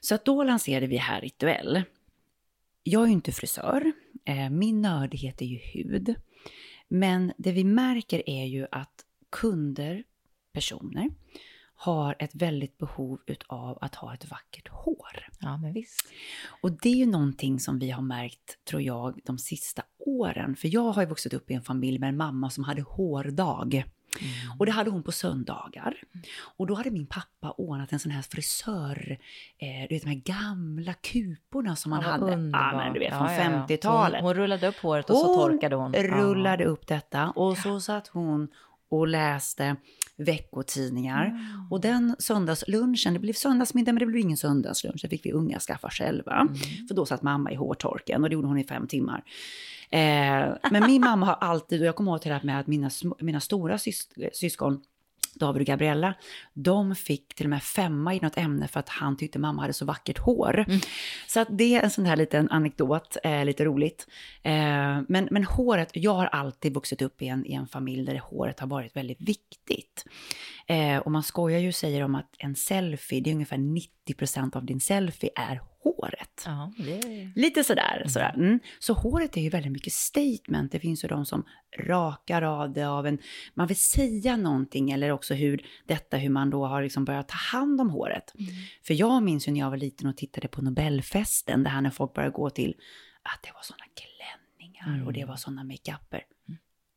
Så 0.01 0.15
att 0.15 0.25
då 0.25 0.43
lanserade 0.43 0.87
vi 0.87 0.97
här 0.97 1.21
Rituell. 1.21 1.83
jag 2.83 3.03
är 3.03 3.07
ju 3.07 3.13
inte 3.13 3.33
frisör. 3.33 3.93
Eh, 4.25 4.51
min 4.51 4.83
nördighet 4.83 5.43
är 5.43 5.47
ju 5.47 5.59
hud. 5.59 6.15
Men 6.89 7.33
det 7.39 7.53
vi 7.53 7.65
märker 7.65 8.29
är 8.29 8.45
ju 8.45 8.67
att 8.71 9.05
kunder, 9.31 10.05
personer, 10.53 11.11
har 11.83 12.17
ett 12.19 12.35
väldigt 12.35 12.79
behov 12.79 13.21
utav 13.27 13.79
att 13.81 13.95
ha 13.95 14.15
ett 14.15 14.31
vackert 14.31 14.69
hår. 14.69 15.29
Ja, 15.41 15.57
men 15.57 15.73
visst. 15.73 16.09
Och 16.63 16.73
det 16.73 16.89
är 16.89 16.95
ju 16.97 17.07
någonting 17.07 17.61
som 17.61 17.79
vi 17.79 17.91
har 17.91 18.03
märkt, 18.03 18.65
tror 18.65 18.83
jag, 18.83 19.21
de 19.25 19.39
sista 19.39 19.83
åren. 19.99 20.57
För 20.57 20.69
jag 20.75 20.93
har 20.93 21.03
ju 21.03 21.09
vuxit 21.09 21.35
upp 21.35 21.51
i 21.51 21.55
en 21.55 21.63
familj 21.63 21.99
med 21.99 22.09
en 22.09 22.17
mamma 22.17 22.51
som 22.51 22.65
hade 22.65 22.83
hårdag. 22.83 23.75
Mm. 24.21 24.59
Och 24.59 24.67
det 24.67 24.73
hade 24.73 24.91
hon 24.91 25.03
på 25.03 25.13
söndagar. 25.13 25.95
Och 26.57 26.67
då 26.67 26.75
hade 26.75 26.91
min 26.91 27.07
pappa 27.07 27.51
ordnat 27.51 27.93
en 27.93 27.99
sån 27.99 28.13
här 28.13 28.23
frisör, 28.23 29.19
eh, 29.59 29.89
du 29.89 29.95
vet 29.95 30.03
de 30.03 30.09
här 30.09 30.23
gamla 30.25 30.95
kuporna 30.95 31.77
som 31.77 31.91
man 31.91 32.03
Ja, 32.03 32.09
hade. 32.11 32.33
underbart. 32.33 32.73
Ja, 32.73 32.79
men 32.79 32.93
du 32.93 32.99
vet, 32.99 33.13
från 33.13 33.27
ja, 33.33 33.35
ja. 33.35 33.67
50-talet. 33.69 34.21
Hon, 34.21 34.27
hon 34.27 34.35
rullade 34.35 34.69
upp 34.69 34.77
håret 34.77 35.11
och 35.11 35.17
så 35.17 35.35
torkade 35.35 35.77
hon. 35.77 35.93
rullade 35.95 36.65
upp 36.65 36.87
detta 36.87 37.31
och 37.31 37.59
så 37.59 37.81
satt 37.81 38.09
hon 38.09 38.49
och 38.93 39.09
läste 39.09 39.77
veckotidningar. 40.17 41.27
Mm. 41.27 41.43
Och 41.71 41.81
den 41.81 42.17
söndagslunchen, 42.19 43.13
det 43.13 43.19
blev 43.19 43.33
söndagsmiddag 43.33 43.93
men 43.93 44.01
det 44.01 44.07
blev 44.07 44.21
ingen 44.21 44.37
söndagslunch, 44.37 45.03
det 45.03 45.09
fick 45.09 45.27
vi 45.27 45.33
unga 45.33 45.61
skaffa 45.61 45.91
själva. 45.91 46.33
Mm. 46.33 46.55
För 46.89 46.95
då 46.95 47.07
satt 47.07 47.23
mamma 47.23 47.53
i 47.53 47.55
hårtorken 47.55 48.23
och 48.23 48.31
det 48.31 48.35
gjorde 48.35 48.49
hon 48.49 48.59
i 48.59 48.65
fem 48.65 48.87
timmar. 48.87 49.25
Eh, 49.91 50.55
men 50.71 50.87
min 50.87 51.01
mamma 51.01 51.27
har 51.27 51.35
alltid, 51.35 51.81
och 51.81 51.87
jag 51.87 51.97
kommer 51.97 52.11
ihåg 52.13 52.23
till 52.23 52.29
det 52.29 52.35
här 52.35 52.45
med 52.45 52.61
att 52.61 52.67
mina, 52.67 52.91
mina 53.21 53.41
stora 53.41 53.77
sys- 53.77 54.31
syskon, 54.33 54.81
David 55.35 55.63
och 55.63 55.67
Gabriella, 55.67 56.15
de 56.55 56.97
fick 56.97 57.35
till 57.35 57.47
och 57.47 57.51
med 57.51 57.63
femma 57.63 58.15
i 58.15 58.21
något 58.21 58.39
ämne 58.39 58.69
för 58.69 58.81
att 58.81 58.89
han 58.89 59.17
tyckte 59.17 59.39
mamma 59.39 59.63
hade 59.63 59.73
så 59.73 59.85
vackert 59.85 60.19
hår. 60.19 60.65
Så 61.27 61.41
att 61.41 61.49
det 61.51 61.75
är 61.75 61.83
en 61.83 61.91
sån 61.91 62.07
här 62.07 62.17
liten 62.17 62.51
anekdot, 62.51 63.17
eh, 63.25 63.45
lite 63.45 63.65
roligt. 63.65 64.07
Eh, 64.43 64.53
men, 65.09 65.29
men 65.31 65.45
håret, 65.45 65.91
jag 65.93 66.15
har 66.15 66.27
alltid 66.27 66.75
vuxit 66.75 67.03
upp 67.03 67.23
i 67.23 67.29
en, 67.29 67.47
i 67.47 67.53
en 67.55 67.67
familj 67.67 68.05
där 68.07 68.19
håret 68.19 68.61
har 68.61 68.67
varit 68.67 68.97
väldigt 68.97 69.21
viktigt. 69.21 70.05
Eh, 70.67 70.99
och 70.99 71.11
man 71.11 71.23
skojar 71.23 71.59
ju 71.59 71.69
och 71.69 71.75
säger 71.75 72.03
om 72.03 72.15
att 72.15 72.35
en 72.39 72.57
selfie, 72.57 73.21
det 73.21 73.31
är 73.31 73.35
ungefär 73.35 73.59
90% 74.09 74.57
av 74.57 74.65
din 74.67 74.81
selfie 74.81 75.31
är 75.37 75.61
håret. 75.83 76.43
Ja, 76.47 76.73
är... 76.79 77.39
Lite 77.39 77.65
sådär. 77.65 78.05
sådär. 78.09 78.35
Mm. 78.37 78.61
Så 78.79 78.95
håret 78.95 79.37
är 79.37 79.41
ju 79.41 79.49
väldigt 79.49 79.73
mycket 79.73 79.93
statement. 79.93 80.73
Det 80.73 80.81
finns 80.81 81.05
ju 81.05 81.09
de 81.09 81.27
som 81.27 81.45
rakar 81.79 82.43
av 82.43 82.73
det 82.73 82.85
av 82.85 83.07
en... 83.07 83.19
Man 83.55 83.67
vill 83.67 83.77
säga 83.77 84.37
någonting 84.37 84.91
eller 84.91 85.11
också 85.11 85.35
hur 85.35 85.67
detta 85.87 86.17
hur 86.17 86.31
man 86.31 86.51
då 86.51 86.67
har 86.67 86.83
liksom 86.83 87.05
börjat 87.05 87.29
ta 87.29 87.37
hand 87.37 87.81
om 87.81 87.91
håret. 87.91 88.33
För 88.87 88.95
jag 88.95 89.23
minns 89.23 89.49
ju 89.49 89.53
när 89.53 89.61
jag 89.61 89.71
var 89.71 89.77
liten 89.77 90.09
och 90.09 90.17
tittade 90.17 90.49
på 90.49 90.63
Nobelfesten, 90.63 91.65
det 91.65 91.71
här 91.71 91.81
när 91.81 91.91
folk 91.91 92.15
började 92.15 92.33
gå 92.33 92.51
till 92.51 92.75
att 93.23 93.43
det 93.43 93.51
var 93.55 93.63
sådana 93.63 93.85
klänningar 93.95 95.07
och 95.07 95.13
det 95.13 95.25
var 95.25 95.37
sådana 95.37 95.65
makeuper. 95.65 96.23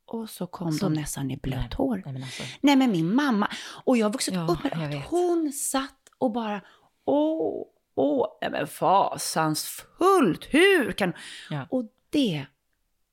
Och 0.08 0.30
så 0.30 0.48
kom 0.48 0.72
Så- 0.72 0.86
de 0.86 0.94
nästan 0.94 1.32
i 1.32 1.38
blött 1.38 1.74
hår. 1.74 2.02
Nej, 2.06 2.14
men 2.14 2.24
alltså. 2.24 2.44
Nej 2.62 2.76
men 2.76 2.92
min 2.92 3.16
mamma, 3.16 3.48
och 3.86 3.98
jag 3.98 4.06
har 4.06 4.12
vuxit 4.14 4.34
Ja, 4.34 4.48
upp 4.50 4.64
med 4.78 4.98
att 4.98 5.06
hon 5.06 5.52
satt 5.54 6.00
och 6.18 6.32
bara 6.32 6.62
åh, 7.06 7.66
åh, 7.96 8.28
nej 8.42 8.52
men 8.52 8.68
fasansfullt, 8.68 10.46
hur 10.54 10.92
kan... 10.92 11.14
Ja. 11.50 11.68
Och 11.70 11.84
det 12.10 12.46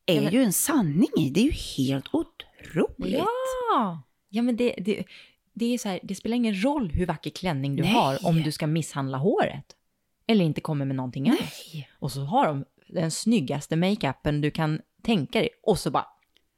är 0.06 0.20
men- 0.20 0.32
ju 0.32 0.42
en 0.42 0.52
sanning 0.52 1.08
i, 1.18 1.30
det 1.30 1.40
är 1.40 1.44
ju 1.44 1.84
helt 1.84 2.06
otroligt. 2.14 3.12
Ja! 3.18 4.02
Ja, 4.28 4.42
men 4.42 4.56
det, 4.56 4.74
det, 4.78 5.04
det 5.52 5.74
är 5.74 5.78
så 5.78 5.88
här, 5.88 6.00
det 6.02 6.14
spelar 6.14 6.36
ingen 6.36 6.62
roll 6.64 6.90
hur 6.90 7.06
vacker 7.06 7.30
klänning 7.30 7.76
du 7.76 7.82
Nej. 7.82 7.92
har 7.92 8.26
om 8.26 8.42
du 8.42 8.52
ska 8.52 8.66
misshandla 8.66 9.18
håret. 9.18 9.76
Eller 10.26 10.44
inte 10.44 10.60
kommer 10.60 10.84
med 10.84 10.96
någonting 10.96 11.28
annat. 11.28 11.40
Nej. 11.72 11.88
Och 11.98 12.12
så 12.12 12.20
har 12.20 12.46
de 12.46 12.64
den 12.88 13.10
snyggaste 13.10 13.76
makeupen 13.76 14.40
du 14.40 14.50
kan 14.50 14.80
tänka 15.02 15.38
dig 15.38 15.48
och 15.62 15.78
så 15.78 15.90
bara 15.90 16.06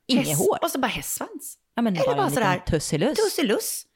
inget 0.06 0.26
Häst- 0.28 0.38
hår. 0.40 0.58
Och 0.62 0.70
så 0.70 0.78
bara 0.78 0.86
hästsvans. 0.86 1.58
Ja, 1.74 1.82
men 1.82 1.94
eller 1.96 2.06
bara, 2.06 2.16
bara 2.16 2.30
sådär, 2.30 2.52
liten 2.54 2.66
tusseluss. 2.66 3.18
Tusseluss. 3.24 3.86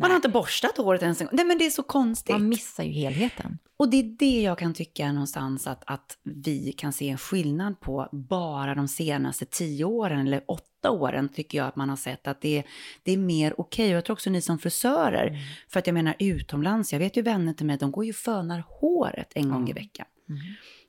Man 0.00 0.10
har 0.10 0.16
inte 0.16 0.28
borstat 0.28 0.76
håret 0.76 1.02
ens 1.02 1.20
en 1.20 1.26
gång. 1.26 1.36
Nej 1.36 1.44
men 1.44 1.58
det 1.58 1.66
är 1.66 1.70
så 1.70 1.82
konstigt. 1.82 2.32
Man 2.32 2.48
missar 2.48 2.84
ju 2.84 2.90
helheten. 2.92 3.58
Och 3.78 3.88
det 3.90 3.96
är 3.96 4.16
det 4.18 4.42
jag 4.42 4.58
kan 4.58 4.74
tycka 4.74 5.12
någonstans 5.12 5.66
att, 5.66 5.82
att 5.86 6.18
vi 6.22 6.72
kan 6.72 6.92
se 6.92 7.08
en 7.08 7.18
skillnad 7.18 7.80
på 7.80 8.08
bara 8.12 8.74
de 8.74 8.88
senaste 8.88 9.44
tio 9.46 9.84
åren 9.84 10.26
eller 10.26 10.42
åtta 10.48 10.90
åren 10.90 11.28
tycker 11.28 11.58
jag 11.58 11.66
att 11.66 11.76
man 11.76 11.88
har 11.88 11.96
sett 11.96 12.26
att 12.26 12.40
det, 12.40 12.62
det 13.02 13.12
är 13.12 13.16
mer 13.16 13.60
okej. 13.60 13.86
Och 13.90 13.96
jag 13.96 14.04
tror 14.04 14.14
också 14.14 14.30
ni 14.30 14.42
som 14.42 14.58
frisörer, 14.58 15.26
Mm. 15.26 15.40
för 15.68 15.78
att 15.78 15.86
jag 15.86 15.94
menar 15.94 16.14
utomlands, 16.18 16.92
jag 16.92 17.00
vet 17.00 17.16
ju 17.16 17.22
vänner 17.22 17.52
till 17.52 17.66
mig, 17.66 17.76
de 17.78 17.90
går 17.90 18.04
ju 18.04 18.12
fönar 18.12 18.64
håret 18.80 19.32
en 19.34 19.50
gång 19.50 19.68
i 19.70 19.72
veckan. 19.72 20.06
Mm. 20.28 20.40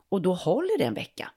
Och 0.09 0.21
då 0.21 0.33
håller 0.33 0.77
det 0.77 0.83
en 0.85 0.93
vecka. 0.93 1.31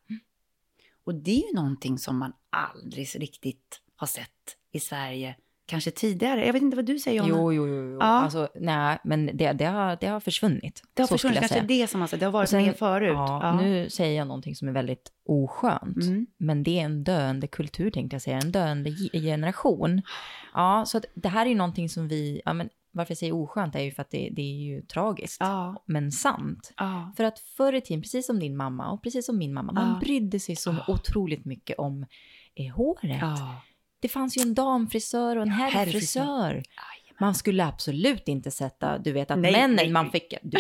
Och 1.11 1.17
det 1.17 1.31
är 1.31 1.49
ju 1.49 1.55
någonting 1.55 1.99
som 1.99 2.19
man 2.19 2.33
aldrig 2.51 3.07
riktigt 3.21 3.81
har 3.97 4.07
sett 4.07 4.57
i 4.73 4.81
Sverige, 4.81 5.37
kanske 5.67 5.91
tidigare. 5.91 6.47
Jag 6.47 6.53
vet 6.53 6.63
inte 6.63 6.77
vad 6.77 6.87
du 6.87 6.99
säger, 6.99 7.19
Jonna? 7.19 7.29
Jo, 7.39 7.53
jo, 7.53 7.67
jo. 7.69 7.93
Ja. 8.01 8.05
Alltså, 8.07 8.49
nej, 8.55 8.99
men 9.05 9.31
det, 9.35 9.53
det, 9.53 9.65
har, 9.65 9.99
det 10.01 10.07
har 10.07 10.21
försvunnit. 10.21 10.83
det 10.95 11.03
har 11.03 11.07
så 11.07 11.15
försvunnit, 11.15 11.39
kanske 11.39 11.61
det 11.61 11.87
som 11.91 12.09
sett, 12.09 12.21
det 12.21 12.27
har 12.27 12.33
varit 12.33 12.49
sen- 12.49 12.63
mer 12.63 12.73
förut. 12.73 13.13
Ja, 13.15 13.41
Ja. 13.43 13.61
Nu 13.61 13.91
säger 13.91 14.19
jag 14.19 14.27
någonting 14.27 14.57
som 14.57 14.69
är 14.69 14.73
väldigt 14.73 15.13
oskönt. 15.29 16.03
Mm. 16.03 16.27
Men 16.37 16.63
det 16.63 16.81
är 16.81 16.85
en 16.85 17.05
döende 17.05 17.47
kultur 17.47 17.91
tänkte 17.91 18.15
jag 18.15 18.23
säga, 18.23 18.39
en 18.39 18.53
döende 18.53 18.91
ge- 18.91 19.21
generation. 19.21 20.03
Ja, 20.55 20.85
så 20.87 20.99
att 20.99 21.05
det 21.15 21.29
här 21.29 21.47
är 21.47 21.51
ju 21.51 21.57
någonting 21.57 21.89
som 21.89 22.09
vi, 22.09 22.43
ja 22.45 22.53
men 22.53 22.69
varför 22.93 23.11
jag 23.13 23.19
säger 23.19 23.33
oskönt 23.35 23.75
är 23.75 23.81
ju 23.81 23.91
för 23.93 24.03
att 24.03 24.11
det, 24.11 24.29
det 24.33 24.43
är 24.43 24.57
ju 24.57 24.83
tragiskt. 24.83 25.37
Ja. 25.41 25.83
Men 25.87 26.13
sant. 26.13 26.73
Ja. 26.77 27.13
För 27.17 27.25
att 27.25 27.39
förr 27.39 27.73
i 27.73 27.81
tiden, 27.81 28.03
precis 28.03 28.27
som 28.27 28.39
din 28.41 28.57
mamma 28.57 28.91
och 28.91 29.03
precis 29.03 29.27
som 29.27 29.39
min 29.39 29.55
mamma, 29.55 29.73
man 29.73 29.89
Ja. 29.89 29.99
brydde 30.01 30.41
sig 30.41 30.57
så 30.57 30.75
otroligt 30.89 31.45
mycket 31.45 31.79
om 31.79 32.07
eh, 32.55 32.75
håret. 32.75 33.21
Det 34.01 34.09
fanns 34.09 34.39
ju 34.39 34.43
en 34.43 34.55
damfrisör 34.55 35.37
och 35.37 35.43
en 35.43 35.49
herrfrisör. 35.51 36.63
Man 37.21 37.35
skulle 37.35 37.65
absolut 37.67 38.29
inte 38.29 38.51
sätta, 38.51 38.99
du 38.99 39.13
vet 39.13 39.31
att 39.31 39.39
Nej, 39.39 39.53
männen 39.53 39.77
nej, 39.77 39.91
man 39.93 40.11
fick, 40.11 40.35
du, 40.43 40.59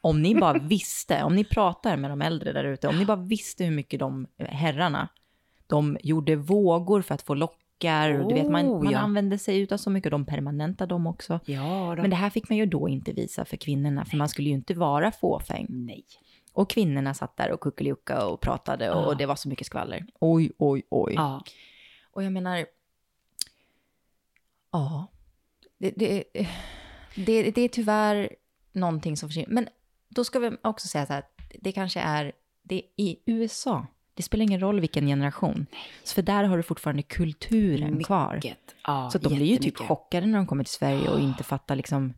om 0.00 0.22
ni 0.22 0.34
bara 0.34 0.58
visste, 0.62 1.22
om 1.24 1.36
ni 1.36 1.44
pratar 1.44 1.96
med 1.96 2.10
de 2.10 2.22
äldre 2.22 2.52
där 2.52 2.64
ute, 2.64 2.88
om 2.88 2.98
ni 2.98 3.04
bara 3.04 3.16
visste 3.16 3.64
hur 3.64 3.70
mycket 3.70 4.00
de 4.00 4.26
herrarna, 4.38 5.08
de 5.66 5.98
gjorde 6.02 6.36
vågor 6.36 7.02
för 7.02 7.14
att 7.14 7.22
få 7.22 7.34
lockar, 7.84 8.20
och 8.20 8.28
du 8.28 8.34
vet 8.34 8.50
man, 8.50 8.66
Oh, 8.66 8.82
man 8.84 8.92
ja. 8.92 8.98
använde 8.98 9.38
sig 9.38 9.60
utav 9.60 9.76
så 9.76 9.90
mycket, 9.90 10.10
de 10.10 10.24
permanenta 10.26 10.86
dem 10.86 11.06
också. 11.06 11.40
Ja, 11.44 11.94
då. 11.96 12.02
Men 12.02 12.10
det 12.10 12.16
här 12.16 12.30
fick 12.30 12.48
man 12.48 12.58
ju 12.58 12.66
då 12.66 12.88
inte 12.88 13.12
visa 13.12 13.44
för 13.44 13.56
kvinnorna, 13.56 14.04
för 14.04 14.16
man 14.16 14.28
skulle 14.28 14.48
ju 14.48 14.54
inte 14.54 14.74
vara 14.74 15.12
fåfäng. 15.12 15.66
Nej. 15.68 16.04
Och 16.52 16.70
kvinnorna 16.70 17.14
satt 17.14 17.36
där 17.36 17.52
och 17.52 17.60
kuckeliucka 17.60 18.26
och 18.26 18.40
pratade 18.40 18.90
och 18.90 19.12
Ja. 19.12 19.14
det 19.14 19.26
var 19.26 19.36
så 19.36 19.48
mycket 19.48 19.66
skvaller. 19.66 20.06
Oj, 20.20 20.52
oj, 20.58 20.82
oj. 20.90 21.12
Ja. 21.16 21.42
Och 22.12 22.22
jag 22.22 22.32
menar, 22.32 22.66
ja, 24.72 25.06
det, 25.78 25.90
det, 25.96 26.24
det, 27.14 27.50
det 27.50 27.60
är 27.62 27.68
tyvärr 27.68 28.30
någonting 28.72 29.16
som 29.16 29.28
försvinner. 29.28 29.50
Men 29.50 29.68
då 30.08 30.24
ska 30.24 30.38
vi 30.38 30.50
också 30.62 30.88
säga 30.88 31.06
så 31.06 31.12
här, 31.12 31.20
att 31.20 31.40
det 31.60 31.72
kanske 31.72 32.00
är, 32.00 32.32
det 32.62 32.74
är 32.74 32.82
i 32.96 33.22
USA, 33.26 33.86
det 34.20 34.24
spelar 34.24 34.42
ingen 34.42 34.60
roll 34.60 34.80
vilken 34.80 35.06
generation. 35.06 35.66
Så 36.04 36.14
för 36.14 36.22
där 36.22 36.44
har 36.44 36.56
du 36.56 36.62
fortfarande 36.62 37.02
kulturen 37.02 38.04
kvar. 38.04 38.34
Mycket. 38.34 38.58
Ja, 38.86 39.10
Så 39.12 39.18
de 39.18 39.34
blir 39.34 39.46
ju 39.46 39.56
typ 39.56 39.76
chockade 39.76 40.26
när 40.26 40.38
de 40.38 40.46
kommer 40.46 40.64
till 40.64 40.72
Sverige 40.72 41.08
och 41.08 41.20
inte 41.20 41.44
fattar 41.44 41.76
liksom, 41.76 42.14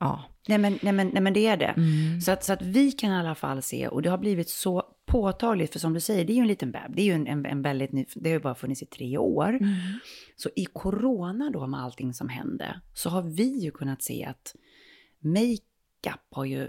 ja. 0.00 0.24
Nej 0.48 0.58
men, 0.58 0.78
nej, 0.82 0.92
men, 0.92 1.08
nej 1.08 1.22
men 1.22 1.32
det 1.32 1.46
är 1.46 1.56
det. 1.56 1.74
Mm. 1.76 2.20
Så, 2.20 2.32
att, 2.32 2.44
så 2.44 2.52
att 2.52 2.62
vi 2.62 2.92
kan 2.92 3.12
i 3.12 3.16
alla 3.16 3.34
fall 3.34 3.62
se, 3.62 3.88
och 3.88 4.02
det 4.02 4.10
har 4.10 4.18
blivit 4.18 4.48
så 4.48 4.82
påtagligt, 5.06 5.72
för 5.72 5.78
som 5.78 5.94
du 5.94 6.00
säger, 6.00 6.24
det 6.24 6.32
är 6.32 6.34
ju 6.34 6.40
en 6.40 6.48
liten 6.48 6.72
beb, 6.72 6.96
det 6.96 7.02
är 7.02 7.06
ju 7.06 7.12
en, 7.12 7.26
en, 7.26 7.46
en 7.46 7.62
väldigt 7.62 7.92
ny, 7.92 8.06
det 8.14 8.30
har 8.30 8.34
ju 8.34 8.40
bara 8.42 8.54
funnits 8.54 8.82
i 8.82 8.86
tre 8.86 9.18
år. 9.18 9.48
Mm. 9.48 9.74
Så 10.36 10.50
i 10.56 10.64
corona 10.64 11.50
då 11.50 11.66
med 11.66 11.80
allting 11.80 12.14
som 12.14 12.28
hände, 12.28 12.80
så 12.94 13.10
har 13.10 13.22
vi 13.22 13.64
ju 13.64 13.70
kunnat 13.70 14.02
se 14.02 14.24
att 14.24 14.54
makeup 15.20 16.26
har 16.30 16.44
ju 16.44 16.68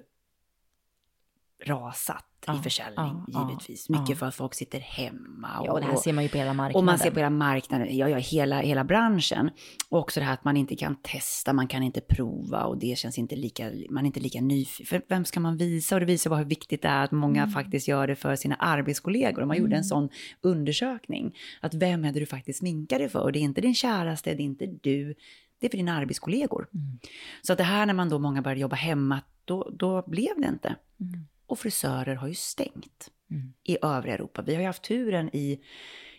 rasat 1.65 2.30
Ja, 2.47 2.59
i 2.59 2.63
försäljning, 2.63 3.23
ja, 3.27 3.47
givetvis. 3.49 3.85
ja, 3.89 3.99
Mycket 3.99 4.19
för 4.19 4.25
att 4.25 4.35
folk 4.35 4.53
sitter 4.53 4.79
hemma. 4.79 5.49
Ja, 5.65 5.71
och 5.71 5.79
det 5.79 5.85
här 5.85 5.95
ser 5.95 6.13
man 6.13 6.23
ju 6.23 6.29
på 6.29 6.37
hela 6.37 6.53
marknaden. 6.53 6.75
Och 6.75 6.83
man 6.83 6.99
ser 6.99 7.11
på 7.11 7.19
hela 7.19 7.29
marknaden, 7.29 7.97
ja, 7.97 8.09
ja, 8.09 8.17
hela, 8.17 8.59
hela 8.61 8.83
branschen. 8.83 9.49
Och 9.89 9.99
också 9.99 10.19
det 10.19 10.25
här 10.25 10.33
att 10.33 10.43
man 10.43 10.57
inte 10.57 10.75
kan 10.75 10.95
testa, 10.95 11.53
man 11.53 11.67
kan 11.67 11.83
inte 11.83 12.01
prova 12.01 12.63
och 12.63 12.77
det 12.77 12.97
känns 12.97 13.17
inte 13.17 13.35
lika, 13.35 13.71
man 13.89 14.03
är 14.03 14.07
inte 14.07 14.19
lika 14.19 14.41
nyfiken. 14.41 14.85
För 14.85 15.01
vem 15.09 15.25
ska 15.25 15.39
man 15.39 15.57
visa? 15.57 15.95
Och 15.95 15.99
det 15.99 16.05
visar 16.05 16.29
bara 16.29 16.39
hur 16.39 16.45
viktigt 16.45 16.81
det 16.81 16.87
är 16.87 17.03
att 17.03 17.11
många 17.11 17.41
Mm. 17.41 17.53
faktiskt 17.53 17.87
gör 17.87 18.07
det 18.07 18.15
för 18.15 18.35
sina 18.35 18.55
arbetskollegor. 18.55 19.41
Och 19.41 19.47
man 19.47 19.57
gjorde 19.57 19.75
en 19.75 19.83
sån 19.83 20.09
undersökning. 20.41 21.35
Att 21.61 21.73
vem 21.73 22.05
är 22.05 22.11
det 22.11 22.19
du 22.19 22.25
faktiskt 22.25 22.59
sminkar 22.59 22.99
dig 22.99 23.09
för? 23.09 23.19
Och 23.19 23.31
det 23.31 23.39
är 23.39 23.41
inte 23.41 23.61
din 23.61 23.75
käraste, 23.75 24.33
det 24.33 24.41
är 24.43 24.45
inte 24.45 24.65
du, 24.65 25.15
det 25.59 25.67
är 25.67 25.69
för 25.69 25.77
dina 25.77 25.97
arbetskollegor. 25.97 26.67
Mm. 26.73 26.99
Så 27.41 27.51
att 27.53 27.57
det 27.57 27.63
här 27.63 27.85
när 27.85 27.93
man 27.93 28.09
då 28.09 28.19
många 28.19 28.41
började 28.41 28.61
jobba 28.61 28.75
hemma, 28.75 29.21
då, 29.45 29.71
då 29.73 30.03
blev 30.07 30.41
det 30.41 30.47
inte. 30.47 30.75
Mm. 30.99 31.25
Och 31.51 31.59
frisörer 31.59 32.15
har 32.15 32.27
ju 32.27 32.33
stängt 32.35 33.11
Mm. 33.31 33.53
i 33.63 33.77
övriga 33.81 34.13
Europa. 34.15 34.41
Vi 34.41 34.53
har 34.53 34.61
ju 34.61 34.67
haft 34.67 34.83
turen 34.83 35.29
i, 35.33 35.61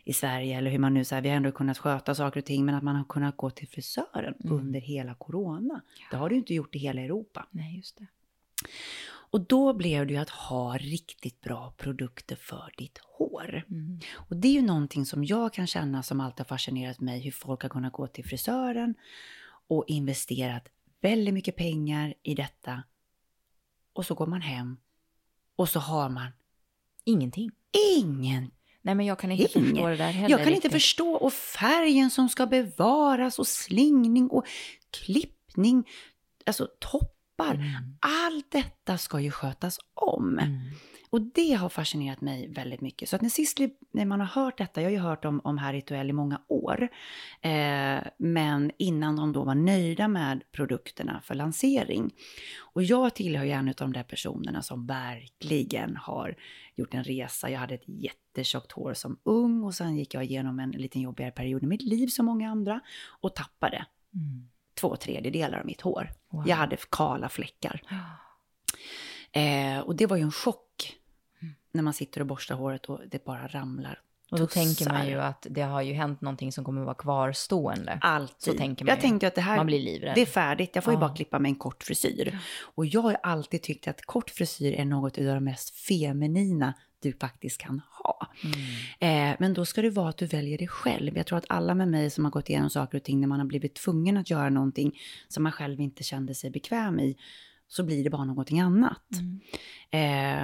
i 0.05 0.12
Sverige, 0.12 0.59
eller 0.59 0.71
hur 0.71 0.79
man 0.79 0.95
nu 0.95 1.05
säger, 1.05 1.23
vi 1.23 1.29
har 1.29 1.37
ändå 1.37 1.53
kunnat 1.53 1.79
sköta 1.79 2.15
saker 2.15 2.41
och 2.41 2.45
ting, 2.47 2.65
men 2.65 2.75
att 2.75 2.83
man 2.83 2.97
har 2.97 3.05
kunnat 3.05 3.37
gå 3.37 3.51
till 3.51 3.69
frisören 3.69 4.35
Mm. 4.45 4.57
under 4.57 4.81
hela 4.81 5.15
corona. 5.15 5.83
Det 6.11 6.17
har 6.17 6.29
du 6.29 6.37
inte 6.37 6.55
gjort 6.55 6.75
i 6.75 6.79
hela 6.79 7.01
Europa. 7.01 7.47
Nej, 7.51 7.77
just 7.77 7.97
det. 7.99 8.07
Och 9.05 9.41
då 9.47 9.75
blev 9.75 10.07
det 10.07 10.12
ju 10.12 10.19
att 10.21 10.29
ha 10.31 10.77
riktigt 10.79 11.41
bra 11.41 11.75
produkter 11.79 12.37
för 12.37 12.75
ditt 12.79 12.99
hår. 13.19 13.65
Mm. 13.71 14.01
Och 14.15 14.37
det 14.37 14.49
är 14.49 14.53
ju 14.53 14.62
någonting 14.62 15.07
som 15.07 15.25
jag 15.25 15.53
kan 15.53 15.67
känna 15.67 16.03
som 16.03 16.21
alltid 16.21 16.39
har 16.41 16.45
fascinerat 16.45 17.01
mig, 17.01 17.21
hur 17.21 17.31
folk 17.31 17.62
har 17.62 17.69
kunnat 17.71 17.93
gå 17.93 18.07
till 18.07 18.25
frisören 18.25 18.95
och 19.69 19.85
investerat 19.87 20.69
väldigt 21.01 21.35
mycket 21.35 21.57
pengar 21.57 22.15
i 22.23 22.35
detta. 22.35 22.83
Och 23.93 24.07
så 24.07 24.15
går 24.15 24.27
man 24.27 24.43
hem 24.43 24.77
och 25.62 25.69
så 25.69 25.81
har 25.81 26.09
man 26.09 26.26
Ingenting. 27.04 27.50
ingen 27.97 28.50
Nej, 28.85 28.95
men 28.95 29.07
jag 29.07 29.19
kan 29.19 29.33
inte 29.33 29.59
Ingen. 29.59 29.69
förstå 29.71 29.88
det 29.88 29.97
där 29.97 30.11
heller. 30.11 30.31
Jag 30.31 30.38
kan 30.38 30.49
inte 30.49 30.57
riktigt. 30.57 30.73
förstå. 30.73 31.14
Och 31.14 31.33
färgen 31.33 32.11
som 32.11 32.28
ska 32.28 32.47
bevaras 32.47 33.38
och 33.38 33.47
slingning 33.47 34.28
och 34.28 34.45
klippning, 34.90 35.88
alltså 36.47 36.69
toppar. 36.78 37.54
Mm. 37.54 37.97
Allt 38.00 38.50
detta 38.50 38.99
ska 38.99 39.21
ju 39.21 39.31
skötas 39.31 39.78
om. 39.95 40.38
Mm. 40.38 40.61
Och 41.12 41.21
det 41.21 41.52
har 41.52 41.69
fascinerat 41.69 42.21
mig 42.21 42.49
väldigt 42.49 42.81
mycket. 42.81 43.09
Så 43.09 43.16
att 43.16 43.23
när 43.23 43.28
Sisley, 43.28 43.71
när 43.90 44.04
man 44.04 44.21
har 44.21 44.26
hört 44.26 44.59
detta, 44.59 44.81
jag 44.81 44.88
har 44.88 44.92
ju 44.92 44.99
hört 44.99 45.25
om, 45.25 45.40
om 45.45 45.59
här 45.59 45.73
rituell 45.73 46.11
i 46.11 46.12
många 46.12 46.40
år, 46.49 46.88
eh, 47.40 48.00
men 48.16 48.71
innan 48.78 49.16
de 49.16 49.33
då 49.33 49.45
var 49.45 49.54
nöjda 49.54 50.09
med 50.09 50.42
produkterna 50.52 51.21
för 51.25 51.35
lansering. 51.35 52.11
Och 52.75 52.83
jag 52.83 53.14
tillhör 53.14 53.45
ju 53.45 53.50
en 53.50 53.69
av 53.69 53.75
de 53.75 53.92
där 53.92 54.02
personerna 54.02 54.62
som 54.62 54.87
verkligen 54.87 55.97
har 55.97 56.37
gjort 56.75 56.95
en 56.95 57.04
resa. 57.04 57.50
Jag 57.50 57.59
hade 57.61 57.75
ett 57.75 57.85
jättetjockt 57.87 58.73
hår 58.73 58.95
som 58.95 59.19
ung 59.23 59.64
och 59.64 59.75
sen 59.75 59.97
gick 59.97 60.14
jag 60.14 60.25
igenom 60.25 60.59
en 60.61 60.71
liten 60.71 61.02
jobbigare 61.02 61.31
period 61.31 61.62
i 61.62 61.66
mitt 61.66 61.83
liv 61.83 62.07
som 62.07 62.26
många 62.26 62.50
andra 62.50 62.81
och 63.21 63.35
tappade 63.35 63.87
Mm. 64.14 64.49
två 64.81 64.97
tredjedelar 64.97 65.59
av 65.59 65.66
mitt 65.66 65.81
hår. 65.81 66.11
Wow. 66.31 66.49
Jag 66.49 66.57
hade 66.57 66.76
kala 66.90 67.28
fläckar. 67.28 67.83
Eh, 69.35 69.78
och 69.78 69.97
det 69.97 70.07
var 70.07 70.16
ju 70.16 70.23
en 70.23 70.33
chock 70.33 70.97
när 71.73 71.83
man 71.83 71.93
sitter 71.95 72.21
och 72.21 72.26
borstar 72.26 72.55
håret 72.55 72.87
och 72.87 73.00
det 73.11 73.25
bara 73.25 73.49
ramlar. 73.49 74.00
Och 74.31 74.38
då 74.38 74.47
tussar. 74.47 74.61
tänker 74.61 74.88
man 74.93 75.07
ju 75.09 75.21
att 75.21 75.47
det 75.50 75.62
har 75.62 75.83
ju 75.83 75.93
hänt 75.93 76.21
någonting 76.21 76.52
som 76.52 76.64
kommer 76.64 76.83
vara 76.85 76.95
kvarstående. 76.95 77.99
Alltid. 78.00 78.52
Så 78.52 78.59
tänker 78.59 78.85
man 78.85 78.88
jag 78.91 78.99
ju. 78.99 79.02
tänkte 79.02 79.26
att 79.26 79.35
det 79.35 79.41
här 79.41 79.57
Man 79.57 79.67
blir 79.67 79.81
livrädd. 79.81 80.14
det 80.14 80.21
är 80.23 80.26
färdigt, 80.26 80.71
jag 80.75 80.85
får 80.85 80.93
ju 80.93 80.97
Ja. 80.97 81.00
bara 81.00 81.14
klippa 81.17 81.38
med 81.38 81.49
en 81.49 81.55
kort 81.55 81.83
frisyr. 81.83 82.38
Och 82.75 82.87
jag 82.87 83.00
har 83.02 83.17
alltid 83.23 83.62
tyckt 83.62 83.88
att 83.88 84.02
kort 84.07 84.31
frisyr 84.31 84.73
är 84.73 84.85
något 84.85 85.19
av 85.19 85.25
det 85.25 85.41
mest 85.41 85.75
feminina 85.75 86.75
du 87.02 87.12
faktiskt 87.12 87.59
kan 87.61 87.81
ha. 88.02 88.26
Mm. 88.45 89.31
Eh, 89.31 89.37
men 89.41 89.55
då 89.55 89.64
ska 89.64 89.83
det 89.83 89.91
vara 89.91 90.09
att 90.09 90.17
du 90.19 90.26
väljer 90.26 90.59
det 90.59 90.69
själv. 90.69 91.17
Jag 91.17 91.26
tror 91.26 91.38
att 91.38 91.45
alla 91.49 91.75
med 91.75 91.88
mig 91.88 92.11
som 92.11 92.25
har 92.25 92.31
gått 92.31 92.49
igenom 92.50 92.71
saker 92.71 92.99
och 92.99 93.05
ting 93.05 93.21
när 93.21 93.29
man 93.29 93.38
har 93.41 93.47
blivit 93.47 93.75
tvungen 93.75 94.17
att 94.17 94.31
göra 94.31 94.49
någonting 94.50 94.99
som 95.29 95.43
man 95.43 95.52
själv 95.52 95.81
inte 95.81 96.02
kände 96.02 96.35
sig 96.35 96.50
bekväm 96.50 97.00
i, 97.00 97.17
så 97.73 97.83
blir 97.83 98.05
det 98.05 98.11
bara 98.11 98.25
någonting 98.25 98.61
annat. 98.61 99.02
Mm. 99.12 99.41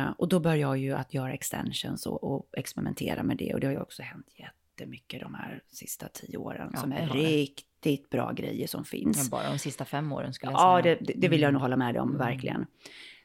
Eh, 0.06 0.10
och 0.18 0.28
då 0.28 0.40
börjar 0.40 0.56
jag 0.56 0.78
ju 0.78 0.92
att 0.92 1.14
göra 1.14 1.32
extensions 1.32 2.06
och, 2.06 2.24
och 2.24 2.48
experimentera 2.52 3.22
med 3.22 3.36
det. 3.36 3.54
Och 3.54 3.60
det 3.60 3.66
har 3.66 3.72
ju 3.74 3.80
också 3.80 4.02
hänt 4.02 4.26
jättemycket 4.36 5.20
de 5.20 5.34
här 5.34 5.62
sista 5.70 6.08
tio 6.08 6.36
åren 6.36 6.70
Ja, 6.74 6.80
som 6.80 6.92
är 6.92 7.08
riktigt 7.08 8.10
bra 8.10 8.32
grejer 8.32 8.66
som 8.66 8.84
finns. 8.84 9.18
Ja, 9.24 9.30
bara 9.30 9.50
de 9.52 9.58
sista 9.58 9.84
fem 9.84 10.12
åren 10.12 10.34
skulle 10.34 10.52
jag 10.52 10.60
Ja, 10.60 10.82
säga. 10.82 10.96
det, 11.00 11.04
det 11.06 11.12
det 11.20 11.28
vill 11.28 11.40
jag 11.40 11.48
Mm. 11.48 11.52
nog 11.52 11.62
hålla 11.62 11.76
med 11.76 11.94
dig 11.94 12.00
om, 12.00 12.08
Mm. 12.08 12.18
verkligen. 12.18 12.66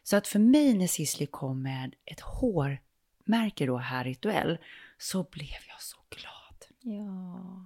Så 0.04 0.16
att 0.16 0.28
för 0.28 0.40
mig 0.40 0.74
när 0.74 0.88
Sisley 0.88 1.28
kom 1.28 1.62
med 1.62 1.96
ett 2.06 2.20
hårmärke 2.20 3.66
då 3.66 3.78
här 3.78 4.04
rituell, 4.04 4.58
så 4.98 5.24
blev 5.24 5.50
jag 5.68 5.82
så 5.82 5.98
glad. 6.10 6.34
Ja. 6.86 7.66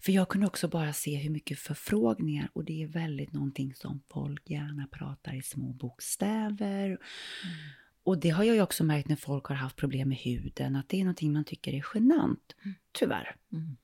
För 0.00 0.12
jag 0.12 0.28
kunde 0.28 0.46
också 0.46 0.68
bara 0.68 0.92
se 0.92 1.16
hur 1.16 1.30
mycket 1.30 1.58
förfrågningar 1.58 2.48
och 2.52 2.64
det 2.64 2.82
är 2.82 2.86
väldigt 2.86 3.32
någonting 3.32 3.74
som 3.74 4.02
folk 4.10 4.50
gärna 4.50 4.86
pratar 4.86 5.34
i 5.34 5.42
små 5.42 5.72
bokstäver. 5.72 6.98
Och 8.04 8.18
det 8.18 8.30
har 8.30 8.44
jag 8.44 8.56
ju 8.56 8.62
också 8.62 8.84
märkt 8.84 9.08
när 9.08 9.16
folk 9.16 9.44
har 9.44 9.54
haft 9.54 9.76
problem 9.76 10.08
med 10.08 10.18
huden, 10.18 10.76
att 10.76 10.88
det 10.88 11.00
är 11.00 11.04
någonting 11.04 11.32
man 11.32 11.44
tycker 11.44 11.74
är 11.74 11.84
genant. 11.94 12.56
Tyvärr. 12.92 13.36
Mm. 13.52 13.76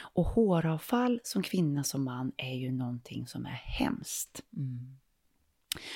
Och 0.00 0.24
håravfall 0.24 1.20
som 1.24 1.42
kvinna 1.42 1.84
som 1.84 2.04
man 2.04 2.32
är 2.36 2.54
ju 2.54 2.72
någonting 2.72 3.26
som 3.26 3.46
är 3.46 3.60
hemskt. 3.64 4.42
Mm. 4.56 4.98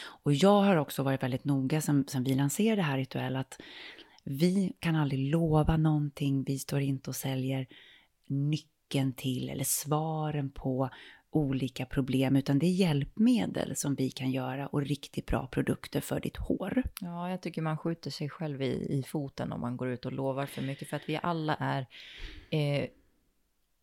Och 0.03 0.35
jag 0.35 0.63
har 0.63 0.77
också 0.77 1.03
varit 1.03 1.23
väldigt 1.23 1.45
noga 1.45 1.81
sen, 1.81 2.05
sen 2.09 2.25
vi 2.25 2.35
lanserade 2.35 2.77
det 2.77 2.87
här 2.87 2.99
rituell 2.99 3.37
att 3.37 3.61
vi 4.25 4.73
kan 4.81 4.97
aldrig 4.97 5.31
lova 5.31 5.77
någonting, 5.77 6.45
vi 6.45 6.59
står 6.59 6.81
inte 6.81 7.11
och 7.11 7.17
säljer 7.17 7.67
nyckeln 8.31 9.13
till 9.13 9.49
eller 9.49 9.65
svaren 9.65 10.51
på 10.51 10.91
olika 11.33 11.87
problem, 11.87 12.37
utan 12.37 12.59
det 12.59 12.67
är 12.67 12.71
hjälpmedel 12.73 13.77
som 13.77 13.95
vi 13.95 14.11
kan 14.11 14.31
göra 14.31 14.67
och 14.67 14.83
riktigt 14.83 15.27
bra 15.27 15.47
produkter 15.47 16.01
för 16.01 16.21
ditt 16.21 16.37
hår. 16.37 16.83
Ja, 17.01 17.31
jag 17.31 17.41
tycker 17.41 17.63
man 17.63 17.79
skjuter 17.79 18.11
sig 18.11 18.29
själv 18.29 18.63
i, 18.63 18.99
i 18.99 19.03
foten 19.03 19.53
om 19.53 19.61
man 19.61 19.77
går 19.77 19.89
ut 19.89 20.07
och 20.07 20.13
lovar 20.13 20.47
för 20.47 20.63
mycket. 20.63 20.89
För 20.89 20.97
att 20.97 21.09
vi 21.09 21.21
alla 21.23 21.55
är 21.55 21.87
eh, 22.51 22.87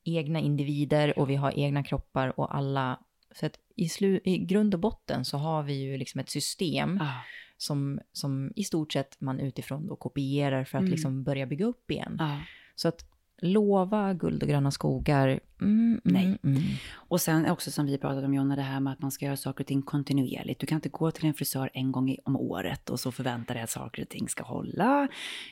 egna 0.04 0.40
individer 0.40 1.20
och 1.20 1.30
vi 1.30 1.36
har 1.36 1.60
egna 1.60 1.84
kroppar 1.84 2.40
och 2.40 2.56
alla... 2.56 3.00
Så 3.32 3.46
att 3.46 3.60
i, 3.76 3.90
slu, 3.90 4.20
i 4.24 4.38
grund 4.38 4.74
och 4.74 4.80
botten 4.80 5.26
så 5.26 5.38
har 5.38 5.64
vi 5.64 5.74
ju 5.74 5.98
liksom 5.98 6.20
ett 6.20 6.30
system 6.30 7.00
Ah, 7.02 7.22
som, 7.58 8.00
som 8.12 8.52
i 8.56 8.64
stort 8.64 8.94
sett 8.94 9.22
man 9.22 9.40
utifrån 9.40 9.88
då 9.88 9.96
kopierar 9.96 10.64
för 10.64 10.78
att 10.78 10.82
Mm. 10.82 10.92
liksom 10.92 11.24
börja 11.24 11.46
bygga 11.46 11.66
upp 11.66 11.92
igen. 11.92 12.18
ah. 12.22 12.38
Så 12.76 12.88
att 12.88 13.06
lova 13.42 14.14
guld 14.14 14.44
och 14.44 14.50
gröna 14.50 14.72
skogar, 14.72 15.40
mm, 15.62 16.02
Nej. 16.04 16.26
Mm, 16.26 16.38
mm. 16.44 16.64
Och 16.94 17.22
sen 17.22 17.50
också 17.50 17.72
som 17.72 17.86
vi 17.86 17.98
pratade 17.98 18.26
om 18.26 18.34
Jonna, 18.34 18.56
det 18.56 18.62
här 18.62 18.80
med 18.80 18.94
att 18.94 19.02
man 19.02 19.12
ska 19.12 19.26
göra 19.26 19.38
saker 19.38 19.64
och 19.64 19.68
ting 19.68 19.82
kontinuerligt. 19.82 20.60
Du 20.60 20.68
kan 20.68 20.76
inte 20.76 20.90
gå 20.90 21.12
till 21.12 21.26
en 21.26 21.34
frisör 21.34 21.70
en 21.74 21.92
gång 21.92 22.18
om 22.24 22.36
året 22.36 22.90
och 22.90 23.00
så 23.00 23.12
förvänta 23.12 23.54
dig 23.54 23.64
att 23.64 23.70
saker 23.70 24.02
och 24.02 24.10
ting 24.10 24.30
ska 24.30 24.44
hålla. 24.44 25.08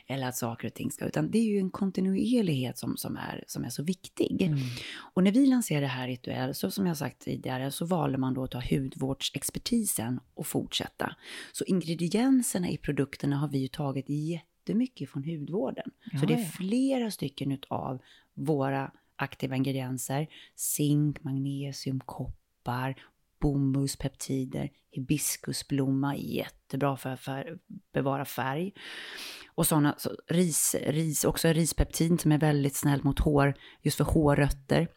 Eller 0.08 0.28
att 0.28 0.36
saker 0.36 0.68
och 0.68 0.74
ting 0.74 0.92
ska, 0.92 1.06
utan 1.06 1.32
det 1.32 1.38
är 1.38 1.44
ju 1.44 1.58
en 1.58 1.70
kontinuerlighet 1.70 2.78
som, 2.78 2.98
som, 2.98 3.18
är, 3.18 3.44
som 3.48 3.64
är 3.64 3.70
så 3.70 3.84
viktig. 3.84 4.42
Mm. 4.42 4.60
Och 5.14 5.24
när 5.24 5.32
vi 5.32 5.46
lanserade 5.46 5.86
det 5.86 5.90
här 5.90 6.08
rituell, 6.08 6.56
så 6.56 6.72
som 6.72 6.86
jag 6.86 6.98
sagt 6.98 7.20
tidigare, 7.20 7.72
så 7.72 7.86
valde 7.86 8.18
man 8.18 8.34
då 8.34 8.44
att 8.44 8.52
ta 8.52 8.62
hudvårdsexpertisen 8.70 10.20
och 10.34 10.48
fortsätta. 10.48 11.16
Så 11.52 11.64
ingredienserna 11.64 12.70
i 12.70 12.78
produkterna 12.78 13.38
har 13.38 13.48
vi 13.48 13.58
ju 13.58 13.68
tagit 13.68 14.10
jättemycket 14.66 15.10
från 15.10 15.24
hudvården. 15.24 15.92
så 16.12 16.18
Ja, 16.22 16.28
det 16.28 16.34
är 16.34 16.40
ja. 16.40 16.46
flera 16.46 17.12
stycken 17.12 17.58
av 17.68 18.02
våra 18.34 18.92
aktiva 19.16 19.56
ingredienser. 19.56 20.28
Zink, 20.56 21.24
magnesium, 21.24 22.00
koppar, 22.06 22.96
bomullspeptider, 23.40 24.70
hibiskusblomma, 24.92 26.16
jättebra 26.16 26.98
för 26.98 27.10
att 27.10 27.46
bevara 27.94 28.26
färg. 28.26 28.74
Och 29.56 29.68
sådana, 29.68 29.96
så 29.98 30.10
ris, 30.28 30.76
ris, 30.88 31.26
också 31.26 31.48
rispeptid 31.48 32.22
som 32.22 32.32
är 32.32 32.38
väldigt 32.38 32.76
snällt 32.76 33.04
mot 33.04 33.20
hår, 33.20 33.54
just 33.82 33.98
för 33.98 34.04
hårrötter. 34.04 34.88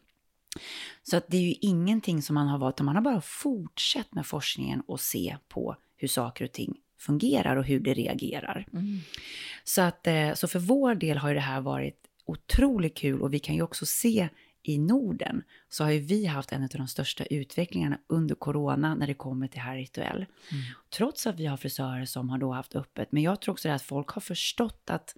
Så 1.02 1.16
att 1.16 1.28
det 1.28 1.36
är 1.36 1.42
ju 1.42 1.54
ingenting 1.60 2.22
som 2.22 2.34
man 2.34 2.48
har 2.48 2.58
valt, 2.58 2.80
man 2.80 2.94
har 2.94 3.02
bara 3.02 3.20
fortsatt 3.20 4.14
med 4.14 4.26
forskningen 4.26 4.80
och 4.86 5.00
se 5.00 5.36
på 5.48 5.76
hur 5.96 6.08
saker 6.08 6.44
och 6.44 6.52
ting 6.52 6.76
fungerar 6.98 7.56
och 7.56 7.64
hur 7.64 7.80
det 7.80 7.94
reagerar. 7.94 8.66
Mm. 8.72 8.98
Så, 9.64 9.82
att, 9.82 10.06
eh, 10.06 10.34
så 10.34 10.48
för 10.48 10.58
vår 10.58 10.94
del 10.94 11.18
har 11.18 11.34
det 11.34 11.40
här 11.40 11.60
varit 11.60 11.96
otroligt 12.24 12.96
kul 12.96 13.22
och 13.22 13.34
vi 13.34 13.38
kan 13.38 13.54
ju 13.54 13.62
också 13.62 13.86
se 13.86 14.28
i 14.62 14.78
Norden 14.78 15.42
så 15.68 15.84
har 15.84 15.90
ju 15.90 15.98
vi 15.98 16.26
haft 16.26 16.52
en 16.52 16.62
av 16.62 16.68
de 16.68 16.88
största 16.88 17.24
utvecklingarna 17.24 17.98
under 18.06 18.34
corona 18.34 18.94
när 18.94 19.06
det 19.06 19.14
kommer 19.14 19.48
till 19.48 19.60
här 19.60 19.76
rituell. 19.76 20.26
Trots 20.96 21.26
att 21.26 21.40
vi 21.40 21.46
har 21.46 21.56
frisörer 21.56 22.04
som 22.04 22.30
har 22.30 22.38
då 22.38 22.52
haft 22.52 22.74
öppet. 22.74 23.12
Men 23.12 23.22
jag 23.22 23.40
tror 23.40 23.52
också 23.52 23.68
det 23.68 23.74
att 23.74 23.82
folk 23.82 24.08
har 24.08 24.20
förstått 24.20 24.90
att 24.90 25.16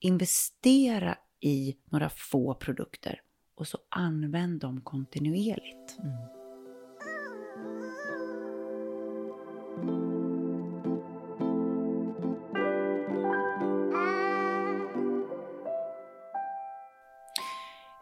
investera 0.00 1.18
i 1.40 1.76
några 1.90 2.10
få 2.10 2.54
produkter 2.54 3.20
och 3.54 3.68
så 3.68 3.78
använd 3.88 4.60
dem 4.60 4.80
kontinuerligt. 4.80 5.96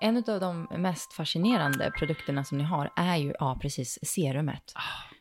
En 0.00 0.16
av 0.16 0.40
de 0.40 0.68
mest 0.78 1.12
fascinerande 1.12 1.90
produkterna 1.98 2.44
som 2.44 2.58
ni 2.58 2.64
har 2.64 2.90
är 2.96 3.16
ju, 3.16 3.34
ja 3.38 3.58
precis, 3.62 3.98
serumet. 4.02 4.72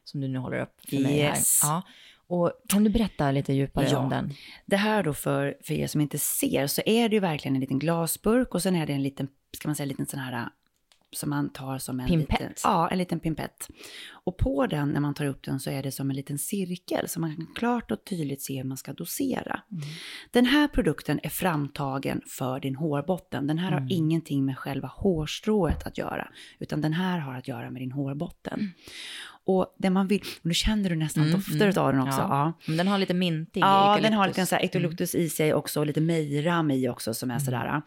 Som 0.03 0.21
du 0.21 0.27
nu 0.27 0.39
håller 0.39 0.59
upp 0.59 0.81
för 0.89 0.99
mig 0.99 1.17
Yes. 1.17 1.59
här. 1.63 1.69
Ja. 1.69 1.81
Och 2.27 2.51
kan 2.69 2.83
du 2.83 2.89
berätta 2.89 3.31
lite 3.31 3.53
djupare 3.53 3.87
Ja. 3.91 3.97
om 3.97 4.09
den? 4.09 4.33
Det 4.65 4.77
här 4.77 5.03
då 5.03 5.13
för, 5.13 5.55
för 5.63 5.73
er 5.73 5.87
som 5.87 6.01
inte 6.01 6.19
ser 6.19 6.67
så 6.67 6.81
är 6.85 7.09
det 7.09 7.15
ju 7.15 7.19
verkligen 7.19 7.55
en 7.55 7.61
liten 7.61 7.79
glasburk 7.79 8.53
och 8.55 8.63
sen 8.63 8.75
är 8.75 8.85
det 8.87 8.93
en 8.93 9.03
liten, 9.03 9.27
ska 9.57 9.67
man 9.67 9.75
säga, 9.75 9.83
en 9.83 9.89
liten 9.89 10.05
sån 10.05 10.19
här 10.19 10.49
som 11.11 11.29
man 11.29 11.49
tar 11.49 11.77
som 11.77 11.99
en 11.99 12.07
Pimpett. 12.07 12.39
liten, 12.39 12.53
ja, 12.63 12.89
en 12.89 12.97
liten 12.97 13.19
pimpett. 13.19 13.67
Och 14.11 14.37
på 14.37 14.67
den 14.67 14.89
när 14.89 14.99
man 14.99 15.13
tar 15.13 15.25
upp 15.25 15.43
den 15.43 15.59
så 15.59 15.69
är 15.69 15.83
det 15.83 15.91
som 15.91 16.09
en 16.09 16.15
liten 16.15 16.37
cirkel 16.37 17.09
så 17.09 17.19
man 17.19 17.35
kan 17.35 17.47
klart 17.55 17.91
och 17.91 18.03
tydligt 18.05 18.41
se 18.41 18.57
hur 18.57 18.63
man 18.63 18.77
ska 18.77 18.93
dosera. 18.93 19.61
Den 20.31 20.45
här 20.45 20.67
produkten 20.67 21.19
är 21.23 21.29
framtagen 21.29 22.21
för 22.27 22.59
din 22.59 22.75
hårbotten. 22.75 23.47
Den 23.47 23.57
här 23.57 23.71
har 23.71 23.87
ingenting 23.89 24.45
med 24.45 24.57
själva 24.57 24.87
hårstrået 24.87 25.87
att 25.87 25.97
göra, 25.97 26.27
utan 26.59 26.81
den 26.81 26.93
här 26.93 27.19
har 27.19 27.33
att 27.35 27.47
göra 27.47 27.69
med 27.71 27.81
din 27.81 27.91
hårbotten. 27.91 28.73
Och 29.45 29.75
det 29.77 29.89
man 29.89 30.07
vill, 30.07 30.21
och 30.21 30.45
nu 30.45 30.53
känner 30.53 30.89
du 30.89 30.95
nästan 30.95 31.23
Mm, 31.23 31.35
dofter 31.35 31.61
mm, 31.67 31.77
av 31.85 31.93
den 31.93 32.01
också. 32.01 32.19
ja. 32.19 32.53
Ja. 32.65 32.73
Den 32.73 32.87
har 32.87 32.97
lite 32.97 33.13
mintig 33.13 33.61
Ja, 33.61 33.99
den 34.01 34.13
har 34.13 34.27
lite 34.27 34.45
så 34.45 34.55
här 34.55 34.61
eukalyptus 34.61 35.15
i 35.15 35.29
sig 35.29 35.53
också 35.53 35.79
och 35.79 35.85
lite 35.87 36.01
mejram 36.01 36.71
i 36.71 36.89
också 36.89 37.13
som 37.13 37.31
är 37.31 37.39
sådär. 37.39 37.81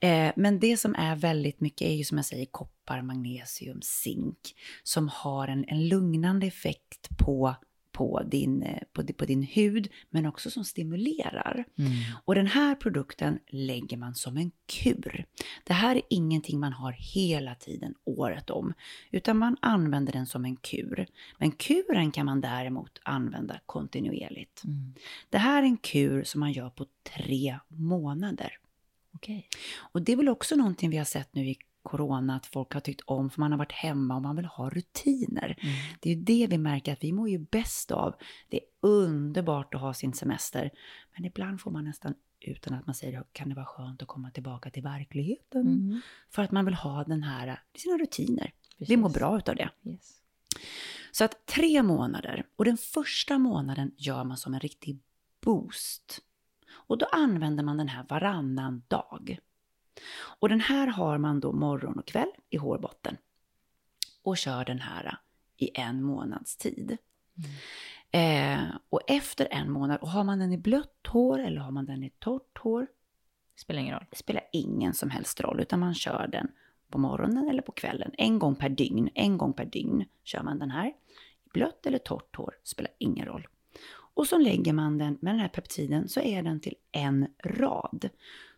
Eh, 0.00 0.32
men 0.36 0.58
det 0.58 0.76
som 0.76 0.94
är 0.94 1.16
väldigt 1.16 1.60
mycket 1.60 1.88
är 1.88 1.94
ju 1.94 2.04
som 2.04 2.18
jag 2.18 2.24
säger 2.24 2.46
koppar, 2.46 3.02
magnesium, 3.02 3.80
zink 3.82 4.54
som 4.82 5.08
har 5.08 5.48
en, 5.48 5.64
en 5.68 5.88
lugnande 5.88 6.46
effekt 6.46 7.08
på, 7.18 7.54
på, 7.92 8.22
din, 8.22 8.62
eh, 8.62 8.82
på, 8.92 9.06
på 9.06 9.24
din 9.24 9.42
hud 9.42 9.88
men 10.10 10.26
också 10.26 10.50
som 10.50 10.64
stimulerar. 10.64 11.64
Mm. 11.78 11.92
Och 12.24 12.34
den 12.34 12.46
här 12.46 12.74
produkten 12.74 13.38
lägger 13.48 13.96
man 13.96 14.14
som 14.14 14.36
en 14.36 14.50
kur. 14.66 15.24
Det 15.64 15.72
här 15.72 15.96
är 15.96 16.02
ingenting 16.10 16.60
man 16.60 16.72
har 16.72 16.92
hela 16.92 17.54
tiden 17.54 17.94
året 18.04 18.50
om, 18.50 18.72
utan 19.10 19.38
man 19.38 19.56
använder 19.60 20.12
den 20.12 20.26
som 20.26 20.44
en 20.44 20.56
kur. 20.56 21.06
Men 21.38 21.52
kuren 21.52 22.12
kan 22.12 22.26
man 22.26 22.40
däremot 22.40 23.00
använda 23.02 23.60
kontinuerligt. 23.66 24.64
Mm. 24.64 24.94
Det 25.30 25.38
här 25.38 25.62
är 25.62 25.66
en 25.66 25.76
kur 25.76 26.24
som 26.24 26.40
man 26.40 26.52
gör 26.52 26.70
på 26.70 26.86
tre 27.16 27.58
månader. 27.68 28.56
Okej. 29.14 29.48
Och 29.76 30.02
det 30.02 30.12
är 30.12 30.16
väl 30.16 30.28
också 30.28 30.56
någonting 30.56 30.90
vi 30.90 30.96
har 30.96 31.04
sett 31.04 31.34
nu 31.34 31.48
i 31.48 31.56
corona 31.82 32.36
att 32.36 32.46
folk 32.46 32.74
har 32.74 32.80
tyckt 32.80 33.00
om, 33.00 33.30
för 33.30 33.40
man 33.40 33.52
har 33.52 33.58
varit 33.58 33.72
hemma 33.72 34.16
och 34.16 34.22
man 34.22 34.36
vill 34.36 34.44
ha 34.44 34.70
rutiner. 34.70 35.56
Mm. 35.60 35.74
Det 36.00 36.10
är 36.10 36.14
ju 36.14 36.20
det 36.20 36.46
vi 36.46 36.58
märker 36.58 36.92
att 36.92 37.04
vi 37.04 37.12
mår 37.12 37.28
ju 37.28 37.38
bäst 37.38 37.90
av. 37.90 38.14
Det 38.48 38.56
är 38.56 38.66
underbart 38.80 39.74
att 39.74 39.80
ha 39.80 39.94
sin 39.94 40.12
semester, 40.12 40.70
men 41.14 41.24
ibland 41.24 41.60
får 41.60 41.70
man 41.70 41.84
nästan 41.84 42.14
utan 42.40 42.74
att 42.74 42.86
man 42.86 42.94
säger 42.94 43.24
kan 43.32 43.48
det 43.48 43.54
vara 43.54 43.66
skönt 43.66 44.02
att 44.02 44.08
komma 44.08 44.30
tillbaka 44.30 44.70
till 44.70 44.82
verkligheten. 44.82 45.66
Mm. 45.66 46.00
För 46.30 46.42
att 46.42 46.50
man 46.50 46.64
vill 46.64 46.74
ha 46.74 47.04
den 47.04 47.22
här, 47.22 47.62
sina 47.74 47.98
rutiner. 47.98 48.52
Vi 48.78 48.86
Precis. 48.86 48.98
mår 48.98 49.08
bra 49.08 49.38
utav 49.38 49.56
det. 49.56 49.70
Yes. 49.84 50.20
Så 51.12 51.24
att 51.24 51.46
tre 51.46 51.82
månader, 51.82 52.46
och 52.56 52.64
den 52.64 52.76
första 52.76 53.38
månaden 53.38 53.92
gör 53.96 54.24
man 54.24 54.36
som 54.36 54.54
en 54.54 54.60
riktig 54.60 54.98
boost. 55.44 56.20
Och 56.90 56.98
då 56.98 57.06
använder 57.12 57.64
man 57.64 57.76
den 57.76 57.88
här 57.88 58.04
varannan 58.08 58.82
dag. 58.88 59.38
Och 60.40 60.48
den 60.48 60.60
här 60.60 60.86
har 60.86 61.18
man 61.18 61.40
då 61.40 61.52
morgon 61.52 61.98
och 61.98 62.06
kväll 62.06 62.30
i 62.50 62.56
hårbotten. 62.56 63.16
Och 64.22 64.36
kör 64.36 64.64
den 64.64 64.80
här 64.80 65.18
i 65.56 65.80
en 65.80 66.02
månads 66.02 66.56
tid. 66.56 66.96
Eh, 68.10 68.62
och 68.88 69.00
efter 69.06 69.48
en 69.50 69.70
månad, 69.70 69.98
och 70.00 70.08
har 70.08 70.24
man 70.24 70.38
den 70.38 70.52
i 70.52 70.58
blött 70.58 71.06
hår 71.08 71.38
eller 71.38 71.60
har 71.60 71.70
man 71.70 71.86
den 71.86 72.04
i 72.04 72.10
torrt 72.18 72.58
hår, 72.58 72.86
Spelar 73.56 73.80
ingen 73.80 73.94
roll. 73.94 74.06
det 74.10 74.16
spelar 74.16 74.42
ingen 74.52 74.94
som 74.94 75.10
helst 75.10 75.40
roll, 75.40 75.60
utan 75.60 75.80
man 75.80 75.94
kör 75.94 76.28
den 76.32 76.48
på 76.88 76.98
morgonen 76.98 77.48
eller 77.48 77.62
på 77.62 77.72
kvällen. 77.72 78.10
En 78.18 78.38
gång 78.38 78.54
per 78.54 78.68
dygn, 78.68 79.08
en 79.14 79.38
gång 79.38 79.52
per 79.52 79.64
dygn 79.64 80.04
kör 80.24 80.42
man 80.42 80.58
den 80.58 80.70
här. 80.70 80.92
Blött 81.52 81.86
eller 81.86 81.98
torrt 81.98 82.36
hår 82.36 82.54
spelar 82.62 82.92
ingen 82.98 83.26
roll. 83.26 83.48
Och 84.20 84.26
så 84.26 84.38
lägger 84.38 84.72
man 84.72 84.98
den, 84.98 85.18
med 85.20 85.34
den 85.34 85.40
här 85.40 85.48
peptiden 85.48 86.08
så 86.08 86.20
är 86.20 86.42
den 86.42 86.60
till 86.60 86.74
en 86.92 87.26
rad. 87.44 88.08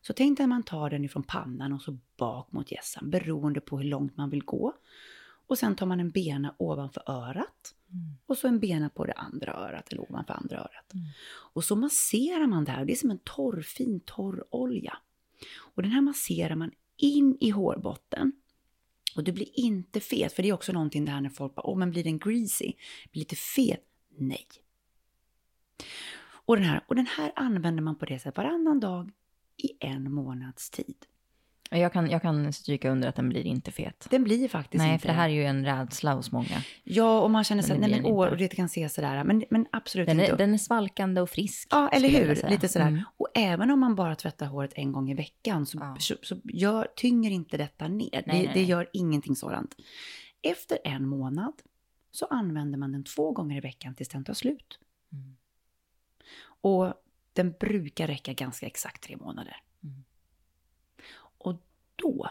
Så 0.01 0.12
tänk 0.12 0.38
dig 0.38 0.44
att 0.44 0.48
man 0.48 0.62
tar 0.62 0.90
den 0.90 1.05
ifrån 1.05 1.22
pannan 1.22 1.72
och 1.72 1.83
så 1.83 1.98
bak 2.16 2.53
mot 2.53 2.72
hjässan, 2.72 3.11
beroende 3.11 3.61
på 3.61 3.79
hur 3.79 3.85
långt 3.85 4.16
man 4.16 4.31
vill 4.31 4.44
gå. 4.44 4.72
Och 5.46 5.59
sen 5.59 5.77
tar 5.77 5.87
man 5.87 6.01
en 6.01 6.11
bena 6.11 6.55
ovanför 6.59 7.03
örat 7.07 7.75
och 8.27 8.38
så 8.38 8.48
en 8.48 8.61
bena 8.61 8.88
på 8.88 9.05
det 9.05 9.12
andra 9.12 9.53
örat 9.53 9.92
eller 9.92 10.11
ovanför 10.11 10.35
andra 10.35 10.59
örat. 10.59 10.92
Och 11.53 11.64
så 11.64 11.77
masserar 11.77 12.46
man 12.46 12.64
det 12.64 12.72
här, 12.72 12.85
det 12.85 12.92
är 12.92 12.96
som 12.96 13.11
en 13.11 13.20
torr, 13.25 13.62
fin 13.62 14.01
torr 14.01 14.44
olja. 14.51 14.96
Och 15.57 15.83
den 15.83 15.92
här 15.92 16.01
masserar 16.01 16.55
man 16.55 16.70
in 16.96 17.37
i 17.40 17.51
hårbotten. 17.51 18.33
Och 19.16 19.25
du 19.25 19.33
blir 19.33 19.59
inte 19.59 20.01
fet, 20.01 20.33
för 20.33 20.42
det 20.42 20.48
är 20.48 20.53
också 20.53 20.72
någonting 20.72 21.05
där 21.05 21.20
när 21.20 21.31
folk 21.31 21.55
bara, 21.55 21.66
åh 21.66 21.79
men 21.79 21.90
blir 21.90 22.05
den 22.05 22.18
greasy? 22.18 22.72
Blir 23.12 23.20
lite 23.20 23.37
fet? 23.37 23.85
Nej. 24.18 24.46
Och 26.45 26.57
den, 26.57 26.64
här, 26.64 26.85
och 26.87 26.95
den 26.95 27.07
här 27.07 27.33
använder 27.37 27.83
man 27.83 27.99
på 27.99 28.05
det 28.05 28.18
sättet 28.18 28.37
varannan 28.37 28.81
dag 28.81 29.11
i 29.57 29.87
en 29.87 30.12
månads 30.12 30.71
tid. 30.71 30.97
Jag 31.71 31.92
kan, 31.92 32.11
jag 32.11 32.23
kan 32.23 32.53
stryka 32.53 32.90
under 32.90 33.09
att 33.09 33.16
den 33.16 33.29
blir 33.29 33.47
inte 33.47 33.73
fet. 33.73 34.07
Den 34.11 34.25
blir 34.25 34.49
faktiskt 34.49 34.83
Nej, 34.83 34.92
inte 34.92 35.03
för 35.03 35.09
det 35.09 35.14
här 35.14 35.29
är 35.29 35.33
ju 35.33 35.45
en 35.45 35.64
rädsla 35.64 36.14
hos 36.14 36.33
många. 36.33 36.62
Ja, 36.85 37.21
och 37.21 37.31
man 37.31 37.45
känner 37.45 37.62
sig, 37.62 37.79
nej 37.79 37.90
men 37.90 38.05
åh, 38.05 38.25
inte. 38.25 38.31
och 38.31 38.37
det 38.37 38.49
kan 38.49 38.68
se 38.68 38.88
sådär, 38.88 39.25
men, 39.25 39.45
men 39.51 39.66
absolut 39.73 40.07
Den 40.07 40.21
inte. 40.21 40.33
är, 40.33 40.37
den 40.37 40.55
är 40.55 40.59
svalkande 40.59 41.21
och 41.21 41.31
frisk. 41.31 41.68
Ja, 41.71 41.88
eller 41.88 42.09
hur? 42.09 42.51
Lite 42.51 42.68
sådär. 42.68 42.88
Mm. 42.88 43.03
Och 43.16 43.29
även 43.35 43.71
om 43.71 43.81
man 43.81 43.95
bara 43.95 44.16
tvättar 44.16 44.47
håret 44.47 44.73
en 44.75 44.92
gång 44.92 45.11
i 45.11 45.14
veckan 45.14 45.66
så, 45.66 45.79
Ja. 45.81 45.97
så, 45.99 46.14
så 46.23 46.37
gör, 46.45 46.88
tynger 46.97 47.31
inte 47.31 47.57
detta 47.57 47.88
ner. 47.88 48.09
Nej, 48.12 48.23
det, 48.27 48.33
nej, 48.33 48.42
det 48.47 48.53
nej. 48.55 48.64
gör 48.64 48.88
ingenting 48.92 49.37
sådant. 49.37 49.75
Efter 50.42 50.79
en 50.85 51.09
månad 51.09 51.53
så 52.11 52.27
använder 52.27 52.79
man 52.79 52.92
den 52.92 53.05
två 53.05 53.33
gånger 53.33 53.57
i 53.57 53.61
veckan 53.61 53.95
tills 53.95 54.09
den 54.09 54.25
tar 54.25 54.35
slut. 54.35 54.79
Mm. 55.12 55.37
Och 56.62 56.94
den 57.33 57.53
brukar 57.61 58.07
räcka 58.07 58.33
ganska 58.33 58.66
exakt 58.66 59.03
tre 59.03 59.16
månader. 59.16 59.57
Mm. 59.85 60.05
Och 61.18 61.57
då, 61.96 62.29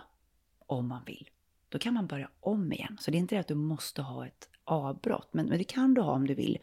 om 0.60 0.88
man 0.88 1.04
vill, 1.06 1.30
då 1.70 1.80
kan 1.80 1.94
man 1.94 2.08
börja 2.08 2.30
om 2.40 2.74
igen. 2.74 2.98
Så 3.02 3.12
det 3.12 3.18
är 3.18 3.20
inte 3.20 3.36
det 3.36 3.40
att 3.40 3.48
du 3.48 3.56
måste 3.56 4.02
ha 4.02 4.28
ett 4.28 4.50
avbrott, 4.64 5.30
men, 5.34 5.46
men 5.46 5.58
det 5.58 5.64
kan 5.64 5.94
du 5.94 6.02
ha 6.02 6.12
om 6.12 6.28
du 6.28 6.34
vill. 6.34 6.58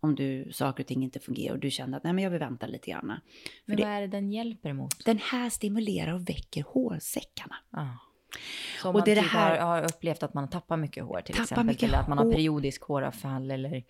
Om 0.00 0.14
du, 0.14 0.52
saker 0.52 0.82
och 0.82 0.86
ting 0.86 1.02
inte 1.02 1.20
fungerar 1.20 1.54
och 1.54 1.60
du 1.60 1.70
känner 1.70 1.96
att 1.96 2.04
nej 2.04 2.12
men 2.12 2.24
jag 2.24 2.30
vill 2.30 2.40
vänta 2.40 2.66
lite 2.66 2.90
grann. 2.90 3.00
För 3.06 3.20
Men 3.64 3.76
det, 3.76 3.82
vad 3.82 3.92
är 3.92 4.00
det 4.00 4.06
den 4.06 4.32
hjälper 4.32 4.68
emot? 4.68 5.04
den 5.04 5.18
här 5.18 5.50
stimulerar 5.50 6.14
och 6.14 6.28
väcker 6.28 6.62
hårsäckarna. 6.62 7.56
Ja. 7.70 7.98
Så 8.82 8.88
om 8.88 8.94
Och 8.94 9.00
man 9.00 9.04
det 9.04 9.14
det 9.14 9.22
typ 9.22 9.30
här- 9.30 9.58
har, 9.60 9.66
har 9.66 9.84
upplevt 9.84 10.22
att 10.22 10.34
man 10.34 10.48
tappar 10.50 10.76
mycket 10.76 11.04
hår 11.04 11.20
till 11.20 11.40
exempel, 11.40 11.76
eller 11.84 11.98
att 11.98 12.08
man 12.08 12.18
har 12.18 12.32
periodisk 12.32 12.82
håravfall 12.82 13.50
eller... 13.50 13.84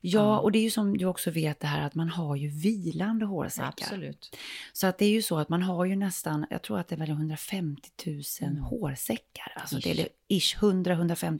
Ja, 0.00 0.38
och 0.38 0.52
det 0.52 0.58
är 0.58 0.62
ju 0.62 0.70
som 0.70 0.98
du 0.98 1.04
också 1.04 1.30
vet 1.30 1.60
det 1.60 1.66
här 1.66 1.82
att 1.82 1.94
man 1.94 2.08
har 2.08 2.36
ju 2.36 2.48
vilande 2.48 3.26
hårsäckar. 3.26 3.68
Absolut. 3.68 4.36
Så 4.72 4.86
att 4.86 4.98
det 4.98 5.04
är 5.04 5.10
ju 5.10 5.22
så 5.22 5.38
att 5.38 5.48
man 5.48 5.62
har 5.62 5.84
ju 5.84 5.96
nästan, 5.96 6.46
jag 6.50 6.62
tror 6.62 6.78
att 6.78 6.88
det 6.88 6.94
är 6.94 6.98
väl 6.98 7.10
150 7.10 7.90
000 8.06 8.22
Mm. 8.40 8.56
hårsäckar. 8.62 9.52
Alltså 9.56 9.76
det 9.76 9.90
Ish. 9.90 9.98
är 9.98 10.08
ish 10.28 10.56
100-150 10.56 11.30
000. 11.30 11.38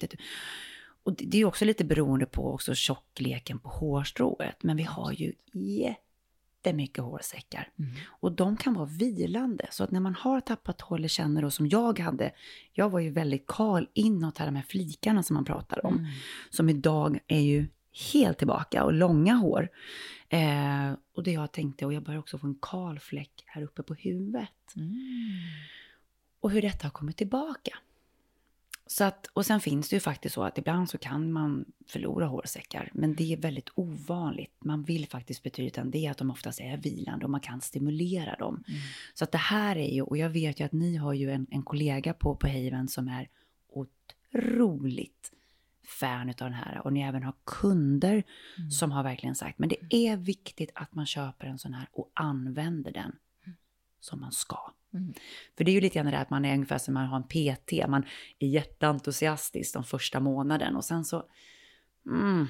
Och 1.03 1.13
det 1.13 1.25
det 1.25 1.37
är 1.37 1.39
ju 1.39 1.45
också 1.45 1.65
lite 1.65 1.85
beroende 1.85 2.27
på 2.27 2.55
också 2.55 2.75
tjockleken 2.75 3.59
på 3.59 3.69
hårstrået. 3.69 4.63
Men 4.63 4.77
vi 4.77 4.83
har 4.83 5.13
ju 5.13 5.33
jättemycket 5.53 7.05
hårsäckar. 7.05 7.69
Mm. 7.79 7.91
Och 8.07 8.33
de 8.33 8.57
kan 8.57 8.75
vara 8.75 8.87
vilande. 8.87 9.67
Så 9.71 9.85
att 9.85 9.91
när 9.91 10.01
man 10.01 10.15
har 10.15 10.41
tappat 10.41 10.81
hår 10.81 10.97
eller 10.97 11.09
känner 11.09 11.43
då 11.43 11.51
som 11.51 11.69
jag 11.69 11.99
hade. 11.99 12.31
Jag 12.73 12.91
var 12.91 13.01
ju 13.01 13.11
väldigt 13.11 13.47
kal 13.47 13.89
inåt 13.95 14.39
här 14.39 14.51
med 14.51 14.65
flikarna 14.65 15.23
som 15.23 15.35
man 15.35 15.45
pratar 15.45 15.87
om. 15.87 15.95
Mm. 15.99 16.11
Som 16.51 16.69
idag 16.69 17.19
är 17.27 17.41
ju 17.41 17.67
helt 18.13 18.39
tillbaka 18.39 18.85
och 18.85 18.93
långa 18.93 19.35
hår. 19.35 19.69
Eh, 20.29 20.93
och 21.15 21.23
det 21.23 21.33
jag 21.33 21.53
tänkte, 21.53 21.87
och 21.87 21.93
jag 21.93 22.03
börjar 22.03 22.21
också 22.21 22.39
få 22.39 22.47
en 22.47 22.59
kal 22.63 22.99
fläck 22.99 23.45
här 23.47 23.63
uppe 23.63 23.83
på 23.83 23.95
huvudet. 23.95 24.77
Mm. 24.77 24.93
Och 26.41 26.51
hur 26.51 26.63
detta 26.63 26.87
har 26.87 26.91
kommit 26.91 27.17
tillbaka. 27.17 27.79
Så 28.87 29.05
att, 29.05 29.27
och 29.33 29.47
sen 29.47 29.61
finns 29.61 29.89
det 29.89 29.97
ju 29.97 30.01
faktiskt 30.01 30.35
så 30.35 30.43
att 30.43 30.59
ibland 30.59 30.91
så 30.91 30.99
kan 30.99 31.33
man 31.33 31.65
förlora 31.87 32.27
hårsäckar. 32.27 32.91
Men 32.95 33.15
det 33.15 33.33
är 33.33 33.37
väldigt 33.37 33.69
ovanligt. 33.75 34.53
Man 34.59 34.83
vill 34.83 35.07
faktiskt 35.07 35.43
betyda 35.43 35.85
det 35.85 36.07
är 36.07 36.11
att 36.11 36.19
de 36.19 36.31
oftast 36.31 36.61
är 36.61 36.77
vilande 36.77 37.25
och 37.25 37.31
man 37.31 37.41
kan 37.41 37.61
stimulera 37.61 38.37
dem. 38.37 38.65
Mm. 38.69 38.81
Så 39.15 39.25
att 39.25 39.33
det 39.33 39.39
här 39.39 39.77
är 39.77 39.95
ju, 39.95 40.03
och 40.03 40.17
jag 40.17 40.31
vet 40.31 40.61
ju 40.61 40.65
att 40.65 40.73
ni 40.73 40.97
har 40.97 41.13
ju 41.13 41.31
en, 41.31 41.47
en 41.51 41.63
kollega 41.63 42.15
på, 42.15 42.37
på 42.37 42.47
Haven 42.47 42.89
som 42.89 43.09
är 43.09 43.29
otroligt 43.69 45.33
fan 45.87 46.29
utav 46.31 46.51
den 46.51 46.59
här. 46.59 46.81
Och 46.85 46.93
ni 46.93 47.01
även 47.03 47.23
har 47.23 47.35
kunder 47.45 48.23
Mm. 48.59 48.71
som 48.71 48.93
har 48.93 49.03
verkligen 49.03 49.35
sagt, 49.35 49.59
men 49.59 49.69
det 49.69 49.95
är 49.95 50.17
viktigt 50.17 50.71
att 50.75 50.95
man 50.95 51.07
köper 51.07 51.47
en 51.47 51.59
sån 51.59 51.75
här 51.75 51.89
och 51.93 52.11
använder 52.15 52.93
den 52.93 53.17
som 54.01 54.21
man 54.21 54.33
ska. 54.33 54.73
Mm. 54.95 55.15
För 55.57 55.65
det 55.65 55.71
är 55.71 55.73
ju 55.75 55.81
lite 55.81 55.95
grann 55.95 56.07
det 56.07 56.13
där 56.13 56.23
att 56.23 56.31
man 56.31 56.45
är 56.45 56.55
ungefär 56.55 56.79
som 56.79 56.95
man 56.95 57.07
har 57.07 57.17
en 57.17 57.23
PT, 57.57 57.89
man 57.89 58.05
är 58.39 58.49
jätteentusiastisk 58.49 59.75
de 59.75 59.85
första 59.85 60.21
månaden 60.21 60.77
och 60.77 60.85
sen 60.85 61.05
så, 61.05 61.25
mm, 62.07 62.47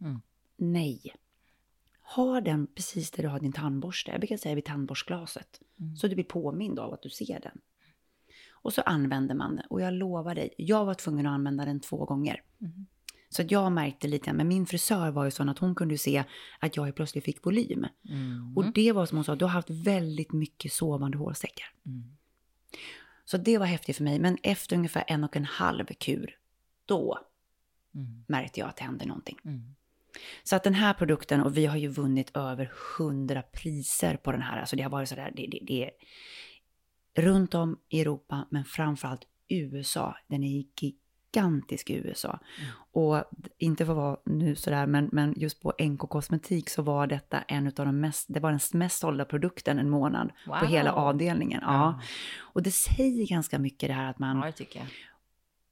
Mm. 0.00 0.20
nej. 0.56 1.14
Ha 2.14 2.40
den 2.40 2.66
precis 2.66 3.10
där 3.10 3.22
du 3.22 3.28
har 3.28 3.40
din 3.40 3.52
tandborste, 3.52 4.10
jag 4.10 4.20
brukar 4.20 4.36
säga 4.36 4.54
vid 4.54 4.64
tandborstglaset, 4.64 5.60
Mm. 5.80 5.96
så 5.96 6.08
du 6.08 6.14
blir 6.14 6.24
påmind 6.24 6.78
av 6.78 6.94
att 6.94 7.02
du 7.02 7.10
ser 7.10 7.40
den. 7.40 7.58
Och 8.64 8.72
så 8.72 8.82
använder 8.82 9.34
man 9.34 9.56
den, 9.56 9.66
och 9.70 9.80
jag 9.80 9.94
lovar 9.94 10.34
dig, 10.34 10.54
jag 10.58 10.84
var 10.84 10.94
tvungen 10.94 11.26
att 11.26 11.34
använda 11.34 11.64
den 11.64 11.80
två 11.80 12.04
gånger. 12.04 12.42
Mm. 12.60 12.86
Så 13.28 13.42
att 13.42 13.50
jag 13.50 13.72
märkte 13.72 14.08
lite, 14.08 14.32
men 14.32 14.48
min 14.48 14.66
frisör 14.66 15.10
var 15.10 15.24
ju 15.24 15.30
sån 15.30 15.48
att 15.48 15.58
hon 15.58 15.74
kunde 15.74 15.98
se 15.98 16.24
att 16.60 16.76
jag 16.76 16.94
plötsligt 16.96 17.24
fick 17.24 17.46
volym. 17.46 17.86
Mm. 18.08 18.56
Och 18.56 18.72
det 18.72 18.92
var 18.92 19.06
som 19.06 19.18
hon 19.18 19.24
sa, 19.24 19.34
du 19.34 19.44
har 19.44 19.52
haft 19.52 19.70
väldigt 19.70 20.32
mycket 20.32 20.72
sovande 20.72 21.18
hårsäckar. 21.18 21.66
Mm. 21.86 22.16
Så 23.24 23.36
det 23.36 23.58
var 23.58 23.66
häftigt 23.66 23.96
för 23.96 24.04
mig, 24.04 24.18
men 24.18 24.38
efter 24.42 24.76
ungefär 24.76 25.04
en 25.06 25.24
och 25.24 25.36
en 25.36 25.44
halv 25.44 25.86
kur, 25.86 26.36
då 26.86 27.18
Mm. 27.94 28.24
märkte 28.26 28.60
jag 28.60 28.68
att 28.68 28.76
det 28.76 28.84
hände 28.84 29.06
någonting. 29.06 29.38
Mm. 29.44 29.74
Så 30.42 30.56
att 30.56 30.64
den 30.64 30.74
här 30.74 30.94
produkten, 30.94 31.40
och 31.40 31.56
vi 31.56 31.66
har 31.66 31.76
ju 31.76 31.88
vunnit 31.88 32.36
över 32.36 32.72
hundra 32.98 33.42
priser 33.42 34.16
på 34.16 34.32
den 34.32 34.42
här, 34.42 34.60
alltså 34.60 34.76
det 34.76 34.82
har 34.82 34.90
varit 34.90 35.08
sådär, 35.08 35.32
det, 35.36 35.46
det, 35.46 35.60
det 35.62 35.90
runt 37.14 37.54
om 37.54 37.78
i 37.88 38.00
Europa, 38.00 38.46
men 38.50 38.64
framförallt 38.64 39.24
USA, 39.48 40.16
den 40.28 40.44
är 40.44 40.64
gigantisk 40.80 41.90
i 41.90 41.94
USA. 41.94 42.38
Mm. 42.58 42.70
Och 42.92 43.24
inte 43.58 43.84
för 43.86 43.92
att 43.92 43.96
vara 43.96 44.16
nu 44.24 44.56
sådär, 44.56 44.86
men, 44.86 45.08
men 45.12 45.34
just 45.36 45.60
på 45.60 45.72
NK 45.82 45.98
Kosmetik 45.98 46.70
så 46.70 46.82
var 46.82 47.06
detta 47.06 47.42
en 47.42 47.66
av 47.66 47.72
de 47.72 48.00
mest, 48.00 48.26
det 48.28 48.40
var 48.40 48.50
den 48.50 48.60
mest 48.72 48.98
sålda 48.98 49.24
produkten 49.24 49.78
en 49.78 49.90
månad 49.90 50.32
på 50.46 50.50
Wow. 50.50 50.66
hela 50.68 50.92
avdelningen. 50.92 51.60
Ja. 51.62 51.72
Ja. 51.72 52.00
Och 52.38 52.62
det 52.62 52.70
säger 52.70 53.26
ganska 53.26 53.58
mycket 53.58 53.88
det 53.88 53.94
här 53.94 54.10
att 54.10 54.18
man, 54.18 54.36
Ja, 54.38 54.46
det 54.46 54.52
tycker 54.52 54.78
jag. 54.78 54.88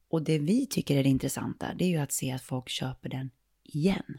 och 0.09 0.21
det 0.21 0.39
vi 0.39 0.67
tycker 0.67 0.97
är 0.97 1.03
det 1.03 1.09
intressanta, 1.09 1.73
det 1.75 1.85
är 1.85 1.89
ju 1.89 1.97
att 1.97 2.11
se 2.11 2.31
att 2.31 2.41
folk 2.41 2.69
köper 2.69 3.09
den 3.09 3.29
igen. 3.63 4.17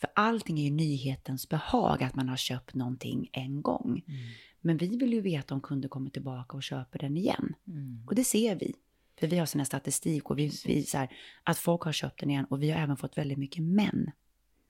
För 0.00 0.10
allting 0.14 0.58
är 0.58 0.64
ju 0.64 0.70
nyhetens 0.70 1.48
behag, 1.48 2.02
att 2.02 2.14
man 2.14 2.28
har 2.28 2.36
köpt 2.36 2.74
någonting 2.74 3.28
en 3.32 3.62
gång. 3.62 4.02
Mm. 4.08 4.20
Men 4.60 4.76
vi 4.76 4.96
vill 4.96 5.12
ju 5.12 5.20
veta 5.20 5.54
om 5.54 5.60
kunder 5.60 5.88
kommer 5.88 6.10
tillbaka 6.10 6.56
och 6.56 6.62
köper 6.62 6.98
den 6.98 7.16
igen. 7.16 7.54
Mm. 7.68 8.02
Och 8.06 8.14
det 8.14 8.24
ser 8.24 8.54
vi. 8.56 8.74
För 9.20 9.26
vi 9.26 9.38
har 9.38 9.46
sån 9.46 9.60
här 9.60 9.64
statistik 9.66 10.30
och 10.30 10.38
vi 10.38 10.52
visar 10.66 11.08
att 11.42 11.58
folk 11.58 11.82
har 11.82 11.92
köpt 11.92 12.20
den 12.20 12.30
igen. 12.30 12.44
Och 12.44 12.62
vi 12.62 12.70
har 12.70 12.80
även 12.82 12.96
fått 12.96 13.18
väldigt 13.18 13.38
mycket 13.38 13.62
män 13.62 14.10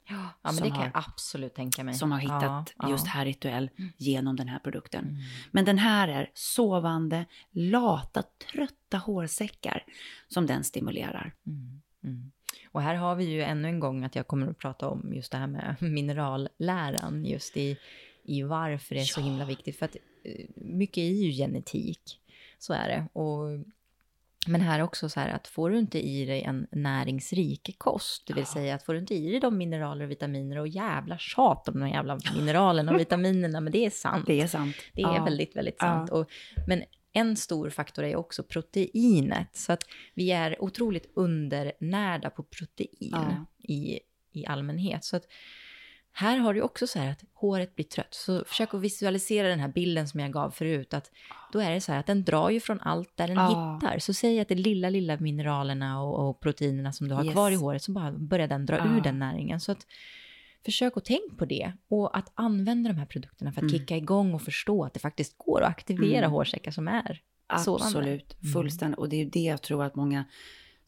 Ja, 0.09 0.29
men 0.42 0.53
Som 0.55 0.62
det 0.64 0.68
kan 0.70 0.79
har- 0.79 0.85
jag 0.85 0.92
absolut 0.94 1.55
tänka 1.55 1.85
mig. 1.85 1.94
som 1.94 2.12
har 2.12 2.18
hittat 2.18 2.74
Ja, 2.79 2.90
just 2.90 3.05
ja. 3.07 3.11
här 3.11 3.24
rituell 3.24 3.70
genom 3.96 4.37
den 4.37 4.48
här 4.48 4.59
produkten. 4.59 5.05
Mm. 5.05 5.16
Men 5.50 5.64
den 5.64 5.79
här 5.79 6.09
är 6.09 6.31
sovande, 6.35 7.24
lata, 7.50 8.22
trötta 8.53 8.98
hårsäckar 8.98 9.85
som 10.29 10.46
den 10.46 10.64
stimulerar. 10.64 11.35
Mm, 11.46 11.81
mm. 12.05 12.33
Och 12.72 12.83
här 12.83 12.94
har 12.94 13.14
vi 13.16 13.24
ju 13.24 13.42
ännu 13.42 13.68
en 13.68 13.81
gång 13.81 14.05
att 14.05 14.16
jag 14.16 14.26
kommer 14.26 14.46
att 14.46 14.59
prata 14.59 14.88
om 14.88 15.14
just 15.14 15.33
det 15.33 15.38
här 15.38 15.46
med 15.46 15.76
mineralläran, 15.83 17.24
just 17.24 17.57
i, 17.57 17.76
i 18.31 18.43
varför 18.43 18.95
det 18.95 19.01
är 19.01 19.05
så 19.05 19.21
himla 19.21 19.45
viktigt. 19.45 19.79
För 19.79 19.85
att 19.87 19.97
eh, 20.25 20.47
mycket 20.57 20.99
är 20.99 21.09
ju 21.25 21.31
genetik, 21.33 22.21
så 22.59 22.73
är 22.73 22.88
det. 22.88 23.09
Och, 23.21 23.64
men 24.47 24.61
här 24.61 24.83
också 24.83 25.09
så 25.09 25.21
här 25.21 25.29
att 25.29 25.49
får 25.49 25.71
du 25.71 25.79
inte 25.79 25.99
i 26.07 26.25
dig 26.25 26.43
en 26.43 26.66
näringsrik 26.73 27.75
kost, 27.79 28.27
det 28.27 28.33
vill 28.35 28.47
säga 28.47 28.75
att 28.75 28.83
får 28.83 28.93
du 28.95 29.01
inte 29.01 29.14
i 29.14 29.31
dig 29.31 29.40
de 29.40 29.59
mineraler 29.59 30.05
och 30.05 30.11
vitaminer 30.11 30.59
och 30.59 30.69
jävla 30.69 31.19
tjat 31.19 31.69
om 31.69 31.81
de 31.81 31.88
jävla 31.88 32.19
mineralerna 32.37 32.93
och 32.93 33.01
vitaminerna, 33.01 33.61
men 33.61 33.73
det 33.73 33.87
är 33.87 33.90
sant. 33.90 34.27
Det 34.27 34.40
är 34.40 34.47
sant. 34.47 34.77
Det 34.95 35.03
är 35.03 35.14
Ja. 35.16 35.25
väldigt, 35.25 35.57
väldigt 35.57 35.77
Ja. 35.79 35.87
sant. 35.87 36.11
Och, 36.11 36.31
men 36.66 36.83
en 37.12 37.37
stor 37.37 37.71
faktor 37.71 38.05
är 38.05 38.16
också 38.16 38.43
proteinet. 38.43 39.57
Så 39.57 39.73
att 39.73 39.83
vi 40.14 40.31
är 40.31 40.62
otroligt 40.62 41.11
undernärda 41.14 42.31
på 42.31 42.43
protein 42.43 42.88
Ja. 43.12 43.47
i, 43.59 44.01
i 44.33 44.47
allmänhet. 44.47 45.05
Så 45.05 45.16
att 45.16 45.25
här 46.12 46.37
har 46.37 46.55
du 46.55 46.62
också 46.62 46.87
så 46.87 46.99
här 46.99 47.11
att 47.11 47.25
håret 47.35 47.75
blir 47.75 47.85
trött. 47.85 48.14
Så 48.14 48.44
försök 48.44 48.75
att 48.75 48.81
visualisera 48.81 49.49
den 49.49 49.61
här 49.61 49.68
bilden 49.68 50.09
som 50.09 50.20
jag 50.20 50.33
gav 50.33 50.51
förut. 50.51 50.94
Att 50.94 51.11
då 51.53 51.59
är 51.61 51.70
det 51.70 51.81
så 51.81 51.92
här 51.92 52.01
att 52.01 52.07
den 52.07 52.25
drar 52.25 52.51
ju 52.51 52.61
från 52.61 52.81
allt 52.81 53.16
där 53.16 53.27
den 53.29 53.37
Ja. 53.37 53.75
hittar. 53.83 53.99
Så 53.99 54.14
säg 54.14 54.40
att 54.40 54.49
det 54.49 54.55
lilla, 54.55 54.90
lilla 54.90 55.16
mineralerna 55.16 56.03
och, 56.03 56.29
och 56.29 56.40
proteinerna 56.40 56.92
som 56.92 57.09
du 57.09 57.14
har 57.14 57.25
Yes. 57.25 57.33
kvar 57.33 57.51
i 57.51 57.55
håret, 57.55 57.83
så 57.83 57.92
bara 57.92 58.12
börjar 58.12 58.49
den 58.49 58.66
dra 58.66 58.77
Ja. 58.79 58.96
ur 58.96 59.01
den 59.01 59.18
näringen. 59.18 59.61
Så 59.61 59.73
att 59.73 59.87
försök 60.64 60.96
att 60.96 61.05
tänka 61.05 61.35
på 61.38 61.44
det 61.44 61.73
och 61.88 62.16
att 62.16 62.33
använda 62.35 62.90
de 62.92 62.99
här 62.99 63.07
produkterna 63.07 63.53
för 63.53 63.61
att 63.61 63.70
Mm. 63.70 63.79
kicka 63.79 63.96
igång 63.96 64.35
och 64.35 64.42
förstå 64.42 64.85
att 64.85 64.94
det 64.94 65.01
faktiskt 65.01 65.38
går 65.38 65.62
att 65.62 65.68
aktivera 65.70 66.18
Mm. 66.18 66.31
hårsäckar 66.31 66.70
som 66.70 66.88
är 66.88 67.20
sovande. 67.64 67.85
Absolut, 67.87 68.37
Mm. 68.42 68.53
fullständigt. 68.53 68.99
Och 68.99 69.09
det 69.09 69.16
är 69.16 69.25
ju 69.25 69.31
det 69.31 69.40
jag 69.40 69.62
tror 69.62 69.85
att 69.85 69.94
många 69.94 70.25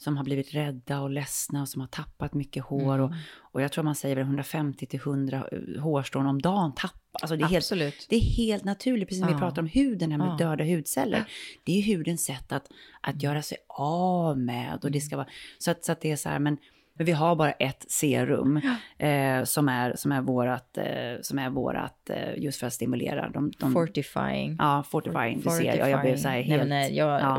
som 0.03 0.17
har 0.17 0.25
blivit 0.25 0.55
rädda 0.55 1.01
och 1.01 1.11
ledsna 1.11 1.63
och 1.63 1.69
som 1.69 1.81
har 1.81 1.89
tappat 1.89 2.35
mycket 2.35 2.65
hår. 2.65 2.99
Och, 2.99 3.07
Mm. 3.09 3.19
och 3.41 3.63
jag 3.63 3.73
tror 3.73 3.85
man 3.85 3.95
säger 3.95 4.17
väl 4.17 4.25
150 4.25 4.87
till 4.87 5.01
100 5.01 5.45
hårstrån 5.81 6.27
om 6.27 6.43
dagen 6.43 6.73
tappar. 6.75 6.99
Alltså 7.23 7.37
det 7.37 7.45
är 7.45 7.49
helt, 7.49 8.07
det 8.09 8.17
är 8.17 8.21
helt 8.21 8.65
naturligt, 8.65 9.09
precis 9.09 9.19
som 9.21 9.29
vi 9.29 9.35
Ja. 9.35 9.39
pratar 9.39 9.63
om 9.63 9.69
huden 9.69 10.11
här 10.11 10.19
med 10.19 10.27
Ja. 10.29 10.37
döda 10.49 10.65
hudceller. 10.65 11.25
Det 11.65 11.73
är 11.79 11.97
hudens 11.97 12.25
sätt 12.25 12.53
att, 12.53 12.67
att 13.01 13.23
göra 13.23 13.43
sig 13.43 13.59
av 13.69 14.39
med. 14.39 14.79
Och 14.85 14.91
det 14.91 15.01
ska 15.01 15.17
vara, 15.17 15.27
så, 15.59 15.71
att, 15.71 15.85
så 15.85 15.93
att 15.93 16.01
det 16.01 16.11
är 16.13 16.17
så 16.17 16.29
här, 16.29 16.39
men, 16.39 16.57
men 16.95 17.07
vi 17.07 17.13
har 17.13 17.37
bara 17.37 17.53
ett 17.53 17.85
serum 17.91 18.57
eh, 18.99 19.45
som 19.45 19.69
är, 19.69 19.95
som 19.97 20.13
är 20.13 20.21
vårat, 20.21 20.79
eh, 20.79 20.85
som 21.23 21.39
är 21.39 21.51
vårat 21.51 22.11
eh, 22.11 22.39
just 22.43 22.61
för 22.61 22.67
att 22.67 22.73
stimulera. 22.73 23.31
De, 23.31 23.53
de, 23.59 23.73
Fortifying. 23.73 24.57
ja, 24.59 24.83
fortifying, 24.91 25.41
det 25.45 25.51
ser 25.51 25.77
jag. 25.77 25.91
Jag 25.91 26.01
blir 26.01 26.17
så 26.17 26.29
här 26.29 26.35
Nej, 26.37 26.45
helt... 26.45 26.61
men, 26.61 26.69
nej, 26.69 26.97
jag, 26.97 27.21
ja. 27.21 27.39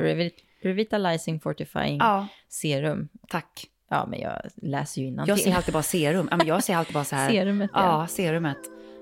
Revit- 0.63 0.75
Revitalizing 0.93 1.39
Fortifying 1.39 1.97
ja, 1.97 2.27
Serum. 2.49 3.09
tack. 3.29 3.65
Ja, 3.89 4.05
men 4.05 4.19
jag 4.19 4.41
läser 4.55 5.01
ju 5.01 5.07
innan 5.07 5.27
Jag 5.27 5.39
ser 5.39 5.55
alltid 5.55 5.73
bara 5.73 5.83
serum. 5.83 6.27
Ja, 6.31 6.37
men 6.37 6.47
jag 6.47 6.63
ser 6.63 6.75
alltid 6.75 6.93
bara 6.93 7.03
så 7.03 7.15
här. 7.15 7.29
Serumet, 7.31 7.69
ja. 7.73 8.01
Ja, 8.01 8.07
serumet. 8.07 8.57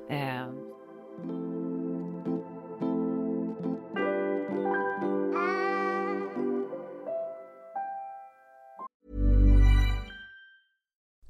Eh, 0.10 0.47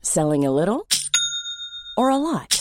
Selling 0.02 0.46
a 0.46 0.52
little 0.52 0.86
or 1.98 2.12
a 2.12 2.18
lot? 2.18 2.61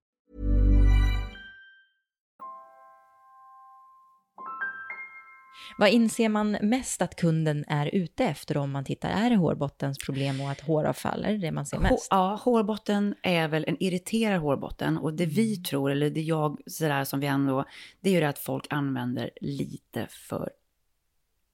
Vad 5.81 5.89
inser 5.89 6.29
man 6.29 6.51
mest 6.61 7.01
att 7.01 7.15
kunden 7.15 7.65
är 7.67 7.95
ute 7.95 8.25
efter 8.25 8.57
om 8.57 8.71
man 8.71 8.83
tittar? 8.85 9.09
Är 9.09 9.29
det 9.29 9.35
hårbottens 9.35 9.97
problem 9.97 10.41
och 10.41 10.49
att 10.51 10.61
håravfall? 10.61 11.25
Är 11.25 11.37
det 11.37 11.51
man 11.51 11.65
ser 11.65 11.79
mest? 11.79 12.07
Ja, 12.09 12.39
hårbotten 12.43 13.15
är 13.23 13.47
väl 13.47 13.65
en 13.67 13.83
irriterad 13.83 14.41
hårbotten. 14.41 14.97
Och 14.97 15.13
det 15.13 15.25
vi 15.25 15.53
Mm. 15.53 15.63
tror, 15.63 15.91
eller 15.91 16.09
det 16.09 16.21
jag 16.21 16.57
sådär 16.65 17.03
som 17.03 17.19
vi 17.19 17.27
ändå, 17.27 17.65
det 18.01 18.09
är 18.09 18.13
ju 18.13 18.19
det 18.19 18.29
att 18.29 18.39
folk 18.39 18.67
använder 18.69 19.29
lite 19.41 20.07
för 20.09 20.49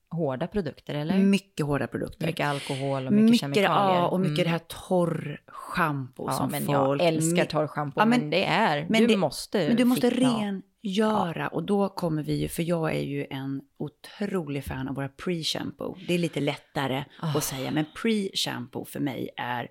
Hårda 0.10 0.48
produkter, 0.48 0.94
eller? 0.96 1.18
mycket 1.18 1.66
hårda 1.66 1.88
produkter. 1.88 2.26
Mycket 2.28 2.48
alkohol 2.48 3.08
och 3.08 3.14
mycket, 3.14 3.40
kemikalier. 3.40 3.70
Ja, 3.70 4.08
och 4.08 4.20
mycket 4.20 4.38
Mm. 4.40 4.44
det 4.44 4.50
här 4.50 4.60
torrschampo 4.88 6.26
Ja, 6.28 6.34
som 6.34 6.52
men 6.52 6.66
folk... 6.66 6.78
jag 6.78 7.02
älskar 7.02 7.46
torrschampo, 7.46 8.00
Ja, 8.02 8.06
men, 8.06 8.30
det 8.30 8.44
är, 8.46 8.86
men 8.90 9.02
du 9.02 9.08
det- 9.08 9.18
måste 9.18 9.68
Men 9.68 9.76
du 9.78 9.86
måste 9.86 10.10
fixa- 10.10 10.62
rengöra 10.88 11.48
och 11.48 11.64
då 11.64 11.90
kommer 11.90 12.24
vi 12.24 12.34
ju, 12.34 12.48
för 12.48 12.64
jag 12.64 12.96
är 12.96 13.02
ju 13.04 13.28
en 13.30 13.62
otrolig 13.78 14.64
fan 14.64 14.88
av 14.88 14.96
våra 14.96 15.08
pre-shampoo. 15.08 15.98
Det 16.08 16.14
är 16.14 16.18
lite 16.18 16.40
lättare 16.40 17.04
Ah. 17.20 17.38
att 17.38 17.44
säga, 17.44 17.72
men 17.72 17.86
pre-shampoo 17.86 18.86
för 18.86 19.00
mig 19.00 19.30
är 19.38 19.68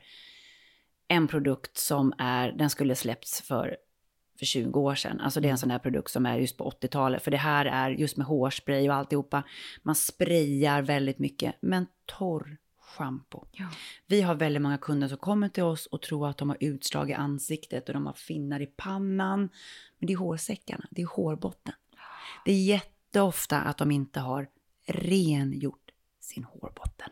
en 1.09 1.29
produkt 1.29 1.79
som 1.79 2.13
är, 2.19 2.53
den 2.53 2.71
skulle 2.71 2.95
släppts 2.95 3.43
för 3.43 3.77
för 4.39 4.47
20 4.47 4.81
år 4.81 4.95
sedan. 4.95 5.21
Alltså 5.21 5.41
det 5.41 5.49
är 5.49 5.53
en 5.53 5.59
sån 5.59 5.71
här 5.71 5.79
produkt 5.79 6.11
som 6.11 6.27
är 6.27 6.39
just 6.39 6.57
på 6.57 6.71
80-talet. 6.71 7.23
För 7.23 7.31
det 7.31 7.37
här 7.37 7.67
är 7.67 7.91
just 7.91 8.17
med 8.17 8.27
hårspray 8.27 8.89
och 8.89 8.95
alltihopa. 8.95 9.43
Man 9.83 9.95
sprayar 9.95 10.83
väldigt 10.83 11.19
mycket. 11.19 11.55
Men 11.61 11.87
torr 12.07 12.57
schampo. 12.97 13.45
Ja. 13.53 13.69
Vi 14.07 14.23
har 14.23 14.35
väldigt 14.35 14.63
många 14.63 14.79
kunder 14.79 15.09
som 15.09 15.19
kommer 15.19 15.49
till 15.49 15.63
oss 15.63 15.87
och 15.87 16.03
tror 16.03 16.29
att 16.29 16.39
de 16.39 16.49
har 16.49 16.59
utslag 16.61 17.11
i 17.11 17.15
ansiktet 17.15 17.89
och 17.89 17.95
de 17.95 18.07
har 18.07 18.13
finnar 18.13 18.61
i 18.61 18.67
pannan. 18.67 19.41
Men 19.99 20.07
det 20.07 20.13
är 20.13 20.17
hårsäckarna, 20.17 20.87
det 20.91 21.03
är 21.03 21.07
hårbotten. 21.07 21.75
Det 22.45 22.53
är 22.53 22.65
jätteofta 22.65 23.61
att 23.61 23.79
de 23.79 23.91
inte 23.91 24.21
har 24.21 24.49
rengjort 24.87 25.91
sin 26.21 26.45
hårbotten. 26.45 27.11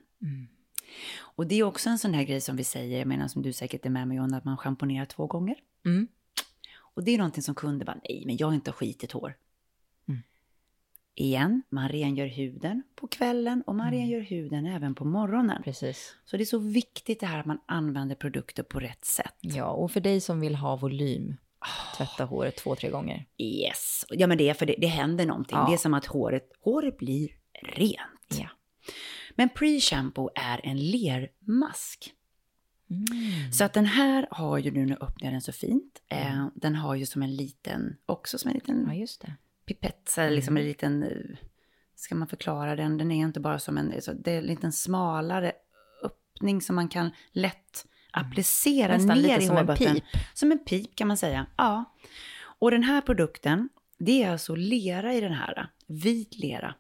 Och 1.19 1.47
det 1.47 1.55
är 1.55 1.63
också 1.63 1.91
en 1.91 1.99
sån 1.99 2.15
här 2.15 2.25
grej 2.25 2.41
som 2.41 2.57
vi 2.57 2.65
säger, 2.65 2.99
jag 2.99 3.09
menar 3.09 3.29
som 3.29 3.43
du 3.43 3.53
säkert 3.53 3.87
är 3.87 3.91
med 3.91 4.09
mig 4.09 4.21
om, 4.21 4.35
att 4.35 4.45
man 4.45 4.57
schamponerar 4.57 5.05
två 5.05 5.27
gånger. 5.27 5.57
Mm. 5.85 6.09
Och 6.77 7.05
det 7.05 7.11
är 7.11 7.19
någonting 7.19 7.43
som 7.43 7.55
kunder 7.55 7.87
bara, 7.87 7.99
nej 8.09 8.23
men 8.27 8.37
jag 8.37 8.47
har 8.47 8.55
inte 8.55 8.73
skitigt 8.73 9.13
hår. 9.13 9.37
Igen, 11.17 11.63
man 11.69 11.89
rengör 11.89 12.27
huden 12.27 12.83
på 12.95 13.07
kvällen 13.07 13.63
och 13.67 13.75
man 13.75 13.91
rengör 13.91 14.21
huden 14.21 14.67
även 14.67 14.95
på 14.95 15.05
morgonen. 15.05 15.63
Precis. 15.63 16.17
Så 16.25 16.37
det 16.37 16.43
är 16.43 16.47
så 16.47 16.59
viktigt 16.59 17.21
det 17.21 17.27
här 17.27 17.41
att 17.41 17.47
man 17.47 17.61
använder 17.67 18.15
produkter 18.15 18.63
på 18.63 18.81
rätt 18.81 19.05
sätt. 19.05 19.35
Ja, 19.41 19.71
och 19.71 19.91
för 19.91 20.01
dig 20.01 20.21
som 20.21 20.41
vill 20.41 20.55
ha 20.55 20.77
volym, 20.77 21.37
tvätta 21.97 22.25
håret 22.25 22.57
två, 22.57 22.77
tre 22.77 22.91
gånger. 22.91 23.27
Yes, 23.39 24.05
ja 24.09 24.27
men 24.27 24.39
det 24.39 24.49
är 24.49 24.55
för 24.55 24.67
det, 24.67 24.75
det 24.79 24.87
händer 24.87 25.27
någonting. 25.27 25.59
Ja. 25.59 25.67
Det 25.69 25.75
är 25.75 25.79
som 25.79 25.95
att 25.95 26.07
håret, 26.07 26.53
håret 26.61 26.99
blir 26.99 27.31
rent. 27.63 28.39
Ja. 28.41 28.49
Men 29.35 29.49
pre-shampoo 29.49 30.29
är 30.35 30.61
en 30.65 30.91
lermask. 30.91 32.13
Mm. 32.91 33.53
Så 33.53 33.65
att 33.65 33.73
den 33.73 33.87
här 33.87 34.27
har 34.31 34.59
ju 34.59 34.71
nu, 34.71 34.95
öppnar 34.95 35.27
jag 35.27 35.33
den 35.33 35.41
så 35.41 35.53
fint. 35.53 36.03
Eh, 36.09 36.47
den 36.55 36.75
har 36.75 36.95
ju 36.95 37.07
som 37.07 37.23
en 37.23 37.37
liten, 37.37 37.97
också 38.07 38.39
som 38.39 38.49
en 38.49 38.55
liten 38.55 38.85
Ja, 38.89 38.95
just 38.95 39.21
det. 39.21 39.33
Pipett, 39.67 40.09
så 40.09 40.21
här, 40.21 40.31
liksom 40.31 40.57
en 40.57 40.65
liten, 40.65 41.03
eh, 41.03 41.37
ska 41.95 42.15
man 42.15 42.29
förklara 42.29 42.77
den? 42.77 42.99
Den 42.99 43.11
är 43.11 43.17
inte 43.17 43.41
bara 43.41 43.59
som 43.59 43.79
en, 43.79 44.03
så 44.03 44.13
det 44.13 44.33
är 44.33 44.39
en 44.39 44.45
liten 44.45 44.73
smalare 44.73 45.53
öppning 46.05 46.61
som 46.61 46.77
man 46.77 46.89
kan 46.89 47.11
lätt 47.33 47.87
applicera 48.13 48.97
Nästan 48.97 49.19
ner 49.19 49.39
i 49.39 49.47
som 49.47 49.57
en 49.57 49.67
hårbotten. 49.67 49.95
pip. 49.95 50.05
Som 50.35 50.53
en 50.53 50.59
pip 50.59 50.97
kan 50.97 51.09
man 51.09 51.17
säga, 51.17 51.47
ja. 51.57 51.95
Och 52.59 52.71
den 52.71 52.83
här 52.83 53.01
produkten, 53.01 53.69
det 53.99 54.23
är 54.23 54.31
alltså 54.31 54.55
lera 54.55 55.15
i 55.15 55.21
den 55.21 55.33
här, 55.33 55.71
vit 55.87 56.35
lera. 56.39 56.75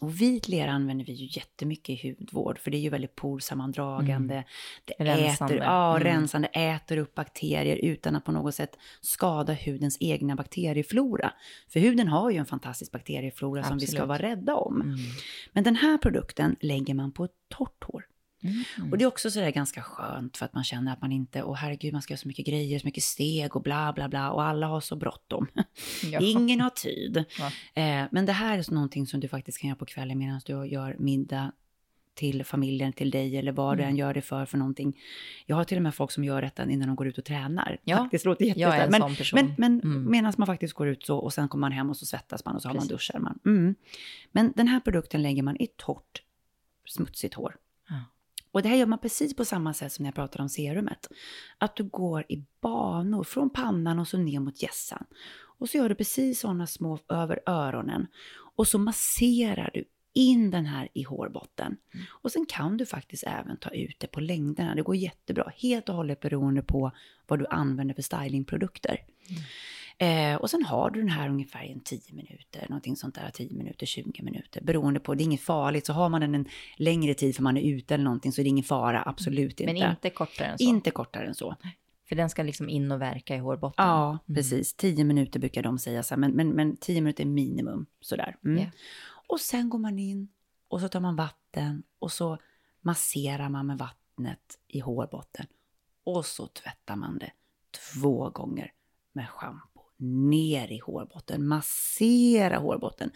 Och 0.00 0.20
vit 0.20 0.48
lera 0.48 0.70
använder 0.72 1.04
vi 1.04 1.12
ju 1.12 1.26
jättemycket 1.30 2.04
i 2.04 2.08
hudvård, 2.18 2.58
för 2.58 2.70
det 2.70 2.76
är 2.76 2.80
ju 2.80 2.90
väldigt 2.90 3.14
porsammandragande. 3.16 4.44
Det 4.84 4.94
Rensande. 5.04 5.54
äter, 5.54 5.66
ja, 5.66 5.90
Mm. 5.96 6.04
rensande, 6.04 6.48
äter 6.48 6.96
upp 6.96 7.14
bakterier 7.14 7.76
utan 7.76 8.16
att 8.16 8.24
på 8.24 8.32
något 8.32 8.54
sätt 8.54 8.78
skada 9.00 9.52
hudens 9.66 9.96
egna 10.00 10.36
bakterieflora. 10.36 11.32
För 11.68 11.80
huden 11.80 12.08
har 12.08 12.30
ju 12.30 12.36
en 12.36 12.46
fantastisk 12.46 12.92
bakterieflora 12.92 13.64
som 13.64 13.78
vi 13.78 13.86
ska 13.86 14.02
Absolut. 14.02 14.08
vara 14.08 14.22
rädda 14.22 14.54
om. 14.54 14.80
Mm. 14.82 14.96
Men 15.52 15.64
den 15.64 15.76
här 15.76 15.98
produkten 15.98 16.56
lägger 16.60 16.94
man 16.94 17.12
på 17.12 17.24
ett 17.24 17.34
torrt 17.48 17.84
hår. 17.84 18.04
Mm. 18.42 18.92
Och 18.92 18.98
det 18.98 19.04
är 19.04 19.06
också 19.06 19.30
sådär 19.30 19.50
ganska 19.50 19.82
skönt 19.82 20.36
för 20.36 20.44
att 20.46 20.54
man 20.54 20.64
känner 20.64 20.92
att 20.92 21.00
man 21.00 21.12
inte, 21.12 21.42
åh 21.42 21.54
herregud 21.54 21.92
man 21.92 22.02
ska 22.02 22.12
göra 22.12 22.18
så 22.18 22.28
mycket 22.28 22.46
grejer, 22.46 22.78
så 22.78 22.86
mycket 22.86 23.02
steg 23.04 23.56
och 23.56 23.62
bla 23.62 23.92
bla 23.92 24.08
bla 24.08 24.30
och 24.30 24.42
alla 24.42 24.66
har 24.66 24.80
så 24.80 24.96
bråttom. 24.96 25.46
Ja. 26.12 26.20
Ingen 26.20 26.60
har 26.60 26.70
tid. 26.70 27.24
Ja. 27.38 27.46
Eh, 27.82 28.06
men 28.10 28.26
det 28.26 28.32
här 28.32 28.58
är 28.58 28.62
så 28.62 28.74
någonting 28.74 29.06
som 29.06 29.20
du 29.20 29.28
faktiskt 29.28 29.58
kan 29.58 29.68
göra 29.68 29.78
på 29.78 29.86
kvällen 29.86 30.18
medan 30.18 30.40
du 30.46 30.52
gör 30.66 30.96
middag 30.98 31.52
till 32.14 32.44
familjen, 32.44 32.92
till 32.92 33.10
dig 33.10 33.36
eller 33.36 33.52
vad 33.52 33.76
du 33.76 33.82
Mm. 33.82 33.90
än 33.92 33.96
gör 33.96 34.14
det 34.14 34.22
för 34.22 34.46
för 34.46 34.58
någonting. 34.58 34.96
Jag 35.46 35.56
har 35.56 35.64
till 35.64 35.76
och 35.76 35.82
med 35.82 35.94
folk 35.94 36.10
som 36.10 36.24
gör 36.24 36.42
detta 36.42 36.70
innan 36.70 36.88
de 36.88 36.96
går 36.96 37.06
ut 37.06 37.18
och 37.18 37.24
tränar. 37.24 37.78
Ja, 37.84 37.96
Faktiskt 37.96 38.24
låter 38.24 38.58
jag 38.60 38.76
är 38.76 38.84
en 38.84 38.90
men, 38.90 39.00
sån 39.00 39.14
person. 39.16 39.38
Men, 39.38 39.54
men 39.58 39.80
Mm. 39.92 40.10
medan 40.10 40.32
man 40.38 40.46
faktiskt 40.46 40.74
går 40.74 40.88
ut 40.88 41.06
så 41.06 41.18
och 41.18 41.32
sen 41.32 41.48
kommer 41.48 41.60
man 41.60 41.72
hem 41.72 41.90
och 41.90 41.96
så 41.96 42.06
svettas 42.06 42.44
man 42.44 42.54
och 42.56 42.62
så 42.62 42.68
har 42.68 42.74
Precis. 42.74 42.90
man 42.90 42.96
duschar 42.96 43.18
man. 43.18 43.38
Mm. 43.46 43.74
Men 44.32 44.52
den 44.56 44.68
här 44.68 44.80
produkten 44.80 45.22
lägger 45.22 45.42
man 45.42 45.56
i 45.56 45.66
torrt, 45.76 46.22
smutsigt 46.86 47.34
hår. 47.34 47.56
Och 48.52 48.62
det 48.62 48.68
här 48.68 48.76
gör 48.76 48.86
man 48.86 48.98
precis 48.98 49.36
på 49.36 49.44
samma 49.44 49.74
sätt 49.74 49.92
som 49.92 50.02
när 50.02 50.08
jag 50.08 50.14
pratade 50.14 50.42
om 50.42 50.48
serumet. 50.48 51.08
Att 51.58 51.76
du 51.76 51.84
går 51.84 52.24
i 52.28 52.44
banor 52.60 53.24
från 53.24 53.50
pannan 53.50 53.98
och 53.98 54.08
så 54.08 54.18
ner 54.18 54.40
mot 54.40 54.62
hjässan. 54.62 55.04
Och 55.58 55.68
så 55.68 55.76
gör 55.76 55.88
du 55.88 55.94
precis 55.94 56.40
sådana 56.40 56.66
små 56.66 56.98
över 57.08 57.40
öronen. 57.46 58.06
Och 58.56 58.68
så 58.68 58.78
masserar 58.78 59.70
du 59.74 59.84
in 60.12 60.50
den 60.50 60.66
här 60.66 60.88
i 60.94 61.02
hårbotten. 61.02 61.76
Och 62.08 62.32
sen 62.32 62.46
kan 62.46 62.76
du 62.76 62.86
faktiskt 62.86 63.24
även 63.24 63.56
ta 63.56 63.70
ut 63.70 63.96
det 64.00 64.06
på 64.06 64.20
längderna. 64.20 64.74
Det 64.74 64.82
går 64.82 64.96
jättebra. 64.96 65.52
Helt 65.56 65.88
och 65.88 65.94
hållet 65.94 66.20
beroende 66.20 66.62
på 66.62 66.92
vad 67.26 67.38
du 67.38 67.46
använder 67.46 67.94
för 67.94 68.02
stylingprodukter. 68.02 68.96
Eh, 70.00 70.36
och 70.36 70.50
sen 70.50 70.64
har 70.64 70.90
du 70.90 71.00
den 71.00 71.08
här 71.08 71.28
ungefär 71.28 71.64
i 71.64 71.72
en 71.72 71.80
10 71.80 72.00
minuter, 72.12 72.66
någonting 72.68 72.96
sånt 72.96 73.14
där, 73.14 73.30
10 73.30 73.56
minuter, 73.56 73.86
20 73.86 74.22
minuter, 74.22 74.60
beroende 74.60 75.00
på, 75.00 75.14
det 75.14 75.22
är 75.22 75.24
inget 75.24 75.40
farligt, 75.40 75.86
så 75.86 75.92
har 75.92 76.08
man 76.08 76.20
den 76.20 76.34
en 76.34 76.48
längre 76.76 77.14
tid 77.14 77.36
för 77.36 77.42
man 77.42 77.56
är 77.56 77.62
ute 77.62 77.94
eller 77.94 78.04
någonting 78.04 78.32
så 78.32 78.40
är 78.40 78.42
det 78.42 78.48
ingen 78.48 78.64
fara, 78.64 79.02
absolut 79.06 79.60
inte. 79.60 79.72
Men 79.72 79.90
inte 79.90 80.10
kortare 80.10 80.46
än 80.48 80.58
så. 80.58 80.64
Inte 80.64 80.90
kortare 80.90 81.26
än 81.26 81.34
så. 81.34 81.56
För 82.08 82.16
den 82.16 82.30
ska 82.30 82.42
liksom 82.42 82.68
in 82.68 82.92
och 82.92 83.00
verka 83.00 83.36
i 83.36 83.38
hårbotten. 83.38 83.86
Ja, 83.86 84.18
precis. 84.26 84.74
10 84.74 85.04
minuter 85.04 85.40
brukar 85.40 85.62
de 85.62 85.78
säga 85.78 86.02
så 86.02 86.14
här, 86.14 86.20
men, 86.20 86.30
men, 86.30 86.48
men 86.48 86.76
10 86.76 87.00
minuter 87.00 87.24
är 87.24 87.28
minimum, 87.28 87.86
sådär. 88.00 88.36
Mm. 88.44 88.62
Ja. 88.62 88.70
Och 89.28 89.40
sen 89.40 89.68
går 89.68 89.78
man 89.78 89.98
in 89.98 90.28
och 90.68 90.80
så 90.80 90.88
tar 90.88 91.00
man 91.00 91.16
vatten 91.16 91.82
och 91.98 92.12
så 92.12 92.38
masserar 92.80 93.48
man 93.48 93.66
med 93.66 93.78
vattnet 93.78 94.58
i 94.68 94.80
hårbotten. 94.80 95.46
Och 96.04 96.26
så 96.26 96.46
tvättar 96.46 96.96
man 96.96 97.18
det 97.18 97.30
två 97.94 98.30
gånger 98.30 98.72
med 99.12 99.28
schampo 99.28 99.67
ner 100.00 100.72
i 100.72 100.78
hårbotten, 100.78 101.48
massera 101.48 102.58
hårbotten. 102.58 103.10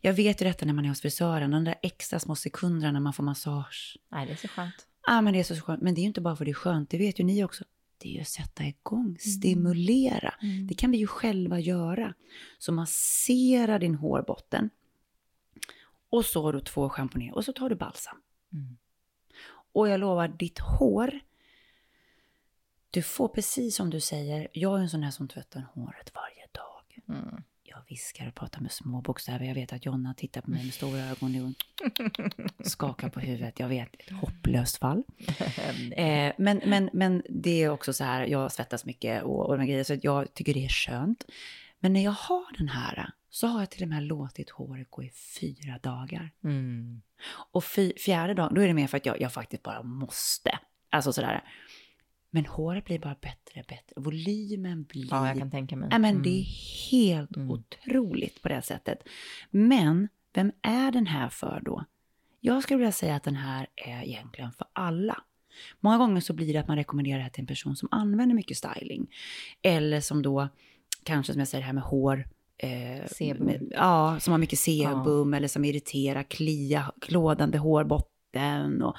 Jag 0.00 0.12
vet 0.12 0.40
ju 0.40 0.44
detta 0.44 0.66
när 0.66 0.72
man 0.72 0.84
är 0.84 0.88
hos 0.88 1.00
frisören, 1.00 1.50
de 1.50 1.64
där 1.64 1.74
extra 1.82 2.18
små 2.18 2.34
sekunderna 2.36 2.92
när 2.92 3.00
man 3.00 3.12
får 3.12 3.22
massage. 3.24 3.96
Nej, 4.08 4.26
det 4.26 4.32
är 4.32 4.36
så 4.36 4.48
skönt. 4.48 4.74
ah, 5.08 5.20
men 5.22 5.32
det 5.32 5.38
är 5.40 5.44
så 5.44 5.54
skönt. 5.56 5.82
Men 5.82 5.94
det 5.94 6.00
är 6.00 6.02
ju 6.02 6.08
inte 6.08 6.20
bara 6.20 6.36
för 6.36 6.44
det 6.44 6.50
är 6.50 6.54
skönt, 6.54 6.90
det 6.90 6.98
vet 6.98 7.20
ju 7.20 7.24
ni 7.24 7.44
också. 7.44 7.64
Det 7.98 8.08
är 8.08 8.12
ju 8.12 8.20
att 8.20 8.28
sätta 8.28 8.64
igång, 8.64 9.16
stimulera. 9.18 10.34
Det 10.68 10.74
kan 10.74 10.90
vi 10.90 10.98
ju 10.98 11.06
själva 11.06 11.60
göra. 11.60 12.14
Så 12.58 12.72
massera 12.72 13.78
din 13.78 13.94
hårbotten. 13.94 14.70
Och 16.10 16.24
så 16.24 16.42
har 16.42 16.52
du 16.52 16.60
två 16.60 16.88
schamponer 16.88 17.34
och 17.34 17.44
så 17.44 17.52
tar 17.52 17.68
du 17.68 17.74
balsam. 17.76 18.16
Och 19.72 19.88
jag 19.88 20.00
lovar, 20.00 20.28
ditt 20.28 20.58
hår, 20.58 21.20
du 22.90 23.02
får 23.02 23.28
precis 23.28 23.76
som 23.76 23.90
du 23.90 24.00
säger, 24.00 24.48
jag 24.52 24.78
är 24.78 24.82
en 24.82 24.90
sån 24.90 25.02
här 25.02 25.10
som 25.10 25.28
tvättar 25.28 25.66
håret 25.74 26.12
varje 26.14 26.46
dag. 26.52 27.18
Mm. 27.18 27.42
Jag 27.62 27.82
viskar 27.88 28.28
och 28.28 28.34
pratar 28.34 28.60
med 28.60 28.72
små 28.72 29.00
bokstäver. 29.00 29.44
Jag 29.44 29.54
vet 29.54 29.72
att 29.72 29.86
Jonna 29.86 30.14
tittar 30.14 30.40
på 30.40 30.50
mig 30.50 30.64
med 30.64 30.74
stora 30.74 31.00
ögon 31.00 31.54
och 32.60 32.66
skakar 32.66 33.08
på 33.08 33.20
huvudet. 33.20 33.60
Jag 33.60 33.68
vet, 33.68 33.94
ett 33.94 34.10
hopplöst 34.10 34.76
fall. 34.76 35.04
Eh, 35.92 36.32
men, 36.38 36.60
men, 36.64 36.90
men 36.92 37.22
det 37.28 37.62
är 37.62 37.68
också 37.68 37.92
så 37.92 38.04
här, 38.04 38.26
jag 38.26 38.52
svettas 38.52 38.84
mycket 38.84 39.22
och, 39.22 39.46
och 39.46 39.58
de 39.58 39.66
grejer, 39.66 39.84
så 39.84 39.96
jag 40.02 40.34
tycker 40.34 40.54
det 40.54 40.64
är 40.64 40.68
skönt. 40.68 41.24
Men 41.78 41.92
när 41.92 42.04
jag 42.04 42.12
har 42.12 42.58
den 42.58 42.68
här 42.68 43.10
så 43.30 43.46
har 43.46 43.60
jag 43.60 43.70
till 43.70 43.82
och 43.82 43.88
med 43.88 44.02
låtit 44.02 44.50
håret 44.50 44.90
gå 44.90 45.02
i 45.02 45.10
fyra 45.40 45.78
dagar. 45.82 46.30
Mm. 46.44 47.02
Och 47.52 47.64
fy, 47.64 47.92
fjärde 47.98 48.34
dagen, 48.34 48.54
då 48.54 48.60
är 48.60 48.68
det 48.68 48.74
mer 48.74 48.86
för 48.86 48.96
att 48.96 49.06
jag, 49.06 49.20
jag 49.20 49.32
faktiskt 49.32 49.62
bara 49.62 49.82
måste. 49.82 50.58
Alltså 50.90 51.12
sådär. 51.12 51.44
Men 52.30 52.46
håret 52.46 52.84
blir 52.84 52.98
bara 52.98 53.16
bättre 53.20 53.60
och 53.60 53.66
bättre. 53.68 53.92
Volymen 53.96 54.84
blir... 54.84 55.06
Ja, 55.10 55.28
jag 55.28 55.38
kan 55.38 55.50
tänka 55.50 55.76
mig. 55.76 55.88
Ja, 55.92 55.98
men 55.98 56.10
Mm. 56.10 56.22
det 56.22 56.40
är 56.40 56.44
helt 56.90 57.36
otroligt 57.36 58.42
på 58.42 58.48
det 58.48 58.62
sättet. 58.62 58.98
Men 59.50 60.08
vem 60.34 60.52
är 60.62 60.92
den 60.92 61.06
här 61.06 61.28
för 61.28 61.62
då? 61.64 61.84
Jag 62.40 62.62
skulle 62.62 62.78
vilja 62.78 62.92
säga 62.92 63.16
att 63.16 63.22
den 63.22 63.36
här 63.36 63.66
är 63.76 64.02
egentligen 64.04 64.52
för 64.52 64.66
alla. 64.72 65.22
Många 65.80 65.98
gånger 65.98 66.20
så 66.20 66.32
blir 66.32 66.52
det 66.52 66.58
att 66.60 66.68
man 66.68 66.76
rekommenderar 66.76 67.16
det 67.16 67.22
här 67.22 67.30
till 67.30 67.40
en 67.42 67.46
person 67.46 67.76
som 67.76 67.88
använder 67.90 68.34
mycket 68.36 68.56
styling. 68.56 69.06
Eller 69.62 70.00
som 70.00 70.22
då, 70.22 70.48
kanske 71.02 71.32
som 71.32 71.38
jag 71.40 71.48
säger 71.48 71.62
det 71.62 71.66
här 71.66 71.72
med 71.72 71.82
hår. 71.82 72.28
Eh, 72.58 73.06
Sebum. 73.06 73.68
ja, 73.70 74.20
som 74.20 74.30
har 74.32 74.38
mycket 74.38 74.58
sebum 74.58 75.34
eller 75.34 75.48
som 75.48 75.64
irriterar, 75.64 76.22
klia, 76.22 76.92
klådande 77.00 77.58
hårbotten 77.58 78.82
och, 78.82 78.96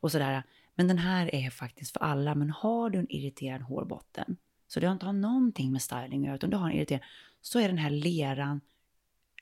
och 0.00 0.12
sådär. 0.12 0.42
Men 0.80 0.88
den 0.88 0.98
här 0.98 1.34
är 1.34 1.50
faktiskt 1.50 1.92
för 1.92 2.00
alla. 2.00 2.34
Men 2.34 2.50
har 2.50 2.90
du 2.90 2.98
en 2.98 3.12
irriterad 3.12 3.62
hårbotten, 3.62 4.36
så 4.66 4.80
det 4.80 4.86
inte 4.86 5.06
har 5.06 5.12
någonting 5.12 5.72
med 5.72 5.82
styling 5.82 6.20
att 6.20 6.26
göra, 6.26 6.36
utan 6.36 6.50
du 6.50 6.56
har 6.56 6.70
en 6.70 6.76
irriterad, 6.76 7.00
så 7.40 7.58
är 7.58 7.68
den 7.68 7.78
här 7.78 7.90
leran 7.90 8.60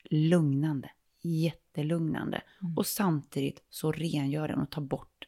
lugnande, 0.09 0.91
jättelugnande. 1.21 2.41
Och 2.77 2.85
samtidigt 2.85 3.63
så 3.69 3.91
rengör 3.91 4.47
den 4.47 4.59
och 4.59 4.69
tar 4.69 4.81
bort 4.81 5.25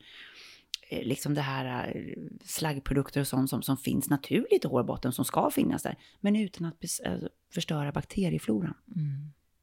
eh, 0.90 1.04
liksom 1.04 1.34
det 1.34 1.42
här 1.42 1.96
eh, 1.96 2.24
slaggprodukter 2.44 3.22
och 3.22 3.28
sånt 3.28 3.50
som, 3.50 3.62
som 3.62 3.78
finns 3.78 4.10
naturligt 4.10 4.66
i 4.66 4.68
hårbotten, 4.68 5.12
som 5.12 5.26
ska 5.26 5.50
finnas 5.50 5.84
där, 5.84 5.98
men 6.20 6.36
utan 6.36 6.68
att 6.68 6.76
alltså, 7.06 7.30
förstöra 7.54 7.92
bakteriefloran. 7.92 8.74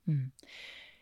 Mm. 0.06 0.30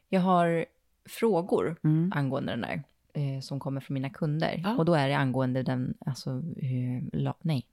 Jag 0.08 0.20
har 0.20 0.66
frågor 1.08 1.76
Mm. 1.84 2.12
angående 2.14 2.52
den 2.52 2.60
där, 2.60 2.82
eh, 3.16 3.40
som 3.40 3.60
kommer 3.60 3.80
från 3.80 3.94
mina 3.94 4.10
kunder. 4.10 4.60
Ja. 4.64 4.76
Och 4.76 4.84
då 4.84 4.94
är 4.94 5.08
det 5.08 5.16
angående 5.16 5.62
den, 5.62 5.94
alltså, 6.06 6.30
eh, 6.56 7.20
la, 7.20 7.34
nej, 7.40 7.66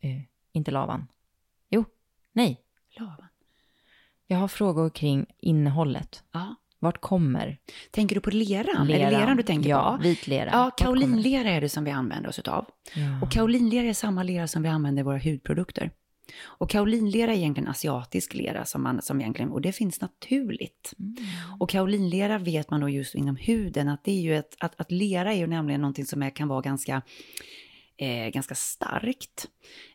eh, 0.00 0.20
inte 0.52 0.70
lavan. 0.70 1.06
Jo, 1.70 1.84
nej, 2.32 2.60
Lavan. 2.98 3.28
Jag 4.26 4.38
har 4.38 4.48
frågor 4.48 4.90
kring 4.90 5.26
innehållet. 5.38 6.24
Ja. 6.32 6.54
Vart 6.78 7.00
kommer 7.00 7.58
Tänker 7.90 8.14
du 8.14 8.20
på 8.20 8.30
leran? 8.30 8.88
Är 8.90 8.92
det 8.92 8.98
leran? 8.98 9.12
leran 9.12 9.36
du 9.36 9.42
tänker 9.42 9.70
ja, 9.70 9.96
på? 9.96 10.02
vit 10.02 10.26
lera. 10.26 10.50
Ja, 10.52 10.70
kaolinlera 10.76 11.50
är 11.50 11.60
det 11.60 11.68
som 11.68 11.84
vi 11.84 11.90
använder 11.90 12.28
oss 12.28 12.38
utav. 12.38 12.66
Ja. 12.94 13.22
Och 13.22 13.32
kaolinlera 13.32 13.86
är 13.86 13.94
samma 13.94 14.22
lera 14.22 14.48
som 14.48 14.62
vi 14.62 14.68
använder 14.68 15.00
i 15.00 15.04
våra 15.04 15.18
hudprodukter. 15.18 15.90
Och 16.44 16.70
kaolinlera 16.70 17.32
är 17.32 17.36
egentligen 17.36 17.68
asiatisk 17.68 18.34
lera 18.34 18.64
som, 18.64 18.82
man, 18.82 19.02
som 19.02 19.20
egentligen, 19.20 19.50
och 19.50 19.60
det 19.60 19.72
finns 19.72 20.00
naturligt. 20.00 20.94
Mm. 20.98 21.16
Och 21.60 21.70
kaolinlera 21.70 22.38
vet 22.38 22.70
man 22.70 22.80
då 22.80 22.88
just 22.88 23.14
inom 23.14 23.36
huden 23.36 23.88
att 23.88 24.04
det 24.04 24.12
är 24.12 24.20
ju 24.20 24.36
ett, 24.36 24.56
att, 24.58 24.80
att 24.80 24.90
lera 24.90 25.32
är 25.32 25.36
ju 25.36 25.46
nämligen 25.46 25.80
någonting 25.80 26.06
som 26.06 26.22
är, 26.22 26.30
kan 26.30 26.48
vara 26.48 26.60
ganska, 26.60 27.02
eh, 27.96 28.28
ganska 28.28 28.54
starkt. 28.54 29.48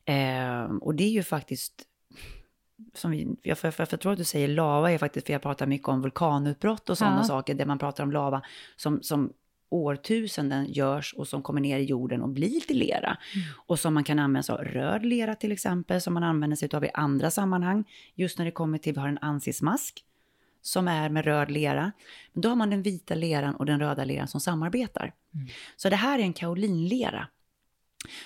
Eh, 0.05 0.63
och 0.81 0.95
det 0.95 1.03
är 1.03 1.11
ju 1.11 1.23
faktiskt 1.23 1.83
som 2.93 3.11
vi, 3.11 3.27
jag, 3.41 3.57
för, 3.57 3.71
för, 3.71 3.85
för 3.85 3.93
jag 3.93 4.01
tror 4.01 4.11
att 4.11 4.17
du 4.17 4.23
säger 4.23 4.47
lava 4.47 4.91
är 4.91 4.97
faktiskt, 4.97 5.25
för 5.25 5.33
jag 5.33 5.41
pratar 5.41 5.65
mycket 5.65 5.87
om 5.87 6.01
vulkanutbrott 6.01 6.89
och 6.89 6.97
sådana 6.97 7.17
Ja. 7.17 7.23
saker, 7.23 7.55
där 7.55 7.65
man 7.65 7.79
pratar 7.79 8.03
om 8.03 8.11
lava 8.11 8.41
som, 8.75 9.01
som 9.01 9.33
årtusenden 9.69 10.71
görs 10.71 11.13
och 11.17 11.27
som 11.27 11.41
kommer 11.41 11.61
ner 11.61 11.79
i 11.79 11.83
jorden 11.83 12.21
och 12.21 12.29
blir 12.29 12.59
till 12.59 12.77
lera. 12.77 13.17
Och 13.67 13.79
som 13.79 13.93
man 13.93 14.03
kan 14.03 14.19
använda 14.19 14.43
sig 14.43 14.53
av 14.53 14.63
röd 14.63 15.05
lera 15.05 15.35
till 15.35 15.51
exempel, 15.51 16.01
som 16.01 16.13
man 16.13 16.23
använder 16.23 16.57
sig 16.57 16.69
av 16.73 16.85
i 16.85 16.89
andra 16.93 17.31
sammanhang. 17.31 17.83
Just 18.15 18.37
när 18.37 18.45
det 18.45 18.51
kommer 18.51 18.77
till, 18.77 18.93
vi 18.93 18.99
har 18.99 19.07
en 19.07 19.17
ansismask 19.21 20.03
som 20.61 20.87
är 20.87 21.09
med 21.09 21.25
röd 21.25 21.51
lera. 21.51 21.91
Men 22.33 22.41
då 22.41 22.49
har 22.49 22.55
man 22.55 22.69
den 22.69 22.81
vita 22.81 23.15
leran 23.15 23.55
och 23.55 23.65
den 23.65 23.79
röda 23.79 24.03
leran 24.03 24.27
som 24.27 24.41
samarbetar. 24.41 25.13
Så 25.75 25.89
det 25.89 25.95
här 25.95 26.19
är 26.19 26.23
en 26.23 26.33
kaolinlera. 26.33 27.27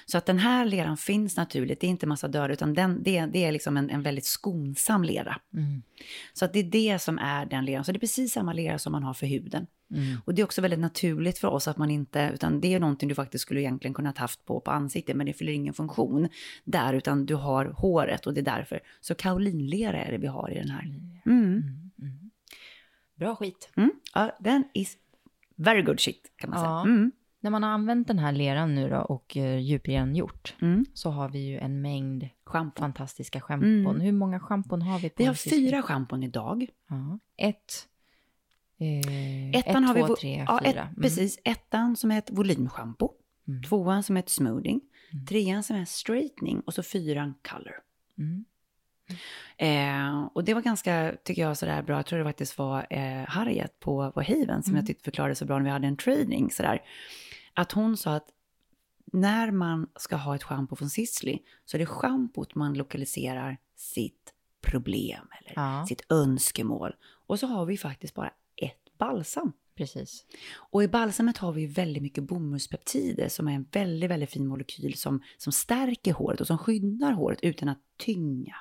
Så 0.05 0.17
att 0.17 0.25
den 0.25 0.39
här 0.39 0.65
leran 0.65 0.97
finns 0.97 1.37
naturligt, 1.37 1.79
det 1.79 1.87
är 1.87 1.89
inte 1.89 2.07
massa 2.07 2.27
döda, 2.27 2.53
utan 2.53 2.73
den, 2.73 3.03
det, 3.03 3.25
det 3.25 3.45
är 3.45 3.51
liksom 3.51 3.77
en, 3.77 3.89
en 3.89 4.01
väldigt 4.01 4.25
skonsam 4.25 5.03
lera. 5.03 5.41
Mm. 5.53 5.81
Så 6.33 6.45
att 6.45 6.53
det 6.53 6.59
är 6.59 6.63
det 6.63 6.99
som 6.99 7.19
är 7.19 7.45
den 7.45 7.65
leran. 7.65 7.83
Så 7.85 7.91
det 7.91 7.97
är 7.97 7.99
precis 7.99 8.33
samma 8.33 8.53
lera 8.53 8.79
som 8.79 8.91
man 8.91 9.03
har 9.03 9.13
för 9.13 9.27
huden. 9.27 9.67
Mm. 9.93 10.17
Och 10.25 10.35
det 10.35 10.41
är 10.41 10.43
också 10.43 10.61
väldigt 10.61 10.79
naturligt 10.79 11.37
för 11.37 11.47
oss 11.47 11.67
att 11.67 11.77
man 11.77 11.91
inte, 11.91 12.31
utan 12.33 12.61
det 12.61 12.73
är 12.73 12.79
någonting 12.79 13.09
du 13.09 13.15
faktiskt 13.15 13.41
skulle 13.41 13.61
egentligen 13.61 13.93
kunnat 13.93 14.17
haft 14.17 14.45
på, 14.45 14.59
på 14.59 14.71
ansiktet, 14.71 15.15
men 15.15 15.25
det 15.25 15.33
fyller 15.33 15.53
ingen 15.53 15.73
funktion 15.73 16.29
där, 16.63 16.93
utan 16.93 17.25
du 17.25 17.35
har 17.35 17.65
håret 17.65 18.27
och 18.27 18.33
det 18.33 18.41
är 18.41 18.45
därför. 18.45 18.79
Så 19.01 19.15
kaolinlera 19.15 20.03
är 20.03 20.11
det 20.11 20.17
vi 20.17 20.27
har 20.27 20.51
i 20.51 20.59
den 20.59 20.69
här. 20.69 20.83
Mm. 21.25 21.63
Bra 23.15 23.35
skit. 23.35 23.69
Mm. 23.75 23.91
Ja, 24.13 24.37
den 24.39 24.63
is 24.73 24.97
very 25.55 25.81
good 25.81 25.99
shit 25.99 26.31
kan 26.35 26.49
man 26.49 26.63
Ja. 26.63 26.83
säga. 26.85 27.11
Mm. 27.41 27.51
När 27.51 27.51
man 27.51 27.63
har 27.63 27.69
använt 27.69 28.07
den 28.07 28.19
här 28.19 28.31
leran 28.31 28.75
nu 28.75 28.89
då 28.89 28.97
och 28.97 29.35
uh, 29.35 29.57
djuprengört 29.59 30.55
Mm. 30.61 30.85
så 30.93 31.09
har 31.09 31.29
vi 31.29 31.39
ju 31.39 31.57
en 31.59 31.81
mängd 31.81 32.29
Schampo. 32.45 32.79
fantastiska 32.79 33.41
schampon. 33.41 33.85
Mm. 33.85 34.01
Hur 34.01 34.11
många 34.11 34.39
schampon 34.39 34.81
har 34.81 34.99
vi 34.99 35.09
på 35.09 35.15
Vi 35.17 35.25
har 35.25 35.33
fyra 35.33 35.81
schampon 35.81 36.23
idag. 36.23 36.67
Ja. 36.89 37.19
Ett, 37.37 37.87
eh, 38.77 39.49
Ettan 39.59 39.83
ett, 39.83 39.87
har 39.87 39.93
vi, 39.95 40.01
två, 40.01 40.07
vo- 40.07 40.15
tre, 40.15 40.45
ja, 40.47 40.59
fyra. 40.65 40.89
Ett, 40.91 41.01
Precis, 41.01 41.39
ettan 41.43 41.95
som 41.95 42.11
är 42.11 42.17
ett 42.17 42.29
volymschampo. 42.31 43.09
Mm. 43.47 43.63
Tvåan 43.63 44.03
som 44.03 44.15
är 44.17 44.19
ett 44.19 44.29
smoothing. 44.29 44.81
Trean 45.29 45.63
som 45.63 45.75
är 45.75 45.85
straightening 45.85 46.59
och 46.59 46.73
så 46.73 46.83
fyran 46.83 47.33
color. 47.49 47.73
Mm. 48.17 48.45
Eh, 49.57 50.23
och 50.33 50.43
det 50.43 50.53
var 50.53 50.61
ganska, 50.61 51.13
tycker 51.23 51.41
jag, 51.41 51.57
sådär 51.57 51.81
bra. 51.83 51.95
Jag 51.95 52.05
tror 52.05 52.19
det 52.19 52.25
faktiskt 52.25 52.57
var 52.57 52.87
eh, 52.89 53.25
Harriet 53.27 53.79
på, 53.79 54.11
på 54.11 54.21
Haven 54.21 54.63
som 54.63 54.75
jag 54.75 54.85
tyckte 54.87 55.03
förklarade 55.03 55.35
så 55.35 55.45
bra 55.45 55.57
när 55.57 55.63
vi 55.65 55.69
hade 55.71 55.87
en 55.87 55.97
trading. 55.97 56.51
Sådär. 56.51 56.81
Att 57.53 57.71
hon 57.71 57.97
sa 57.97 58.15
att 58.15 58.29
när 59.13 59.51
man 59.51 59.89
ska 59.95 60.15
ha 60.15 60.35
ett 60.35 60.43
schampo 60.43 60.75
från 60.75 60.89
Sisley 60.89 61.39
så 61.65 61.77
är 61.77 61.79
det 61.79 61.85
schampot 61.85 62.55
man 62.55 62.73
lokaliserar 62.73 63.57
sitt 63.75 64.33
problem 64.61 65.27
eller 65.39 65.53
Ja. 65.55 65.85
sitt 65.87 66.11
önskemål. 66.11 66.95
Och 67.27 67.39
så 67.39 67.47
har 67.47 67.65
vi 67.65 67.77
faktiskt 67.77 68.13
bara 68.13 68.31
ett 68.55 68.97
balsam. 68.97 69.53
Precis. 69.75 70.25
Och 70.53 70.83
i 70.83 70.87
balsamet 70.87 71.37
har 71.37 71.51
vi 71.51 71.65
väldigt 71.65 72.03
mycket 72.03 72.23
bomullspeptider 72.23 73.29
som 73.29 73.47
är 73.47 73.51
en 73.53 73.65
väldigt, 73.71 74.09
väldigt 74.09 74.31
fin 74.31 74.47
molekyl 74.47 74.97
som, 74.97 75.21
som 75.37 75.51
stärker 75.53 76.13
håret 76.13 76.41
och 76.41 76.47
som 76.47 76.57
skyddar 76.57 77.11
håret 77.11 77.39
utan 77.41 77.69
att 77.69 77.79
tynga. 77.97 78.55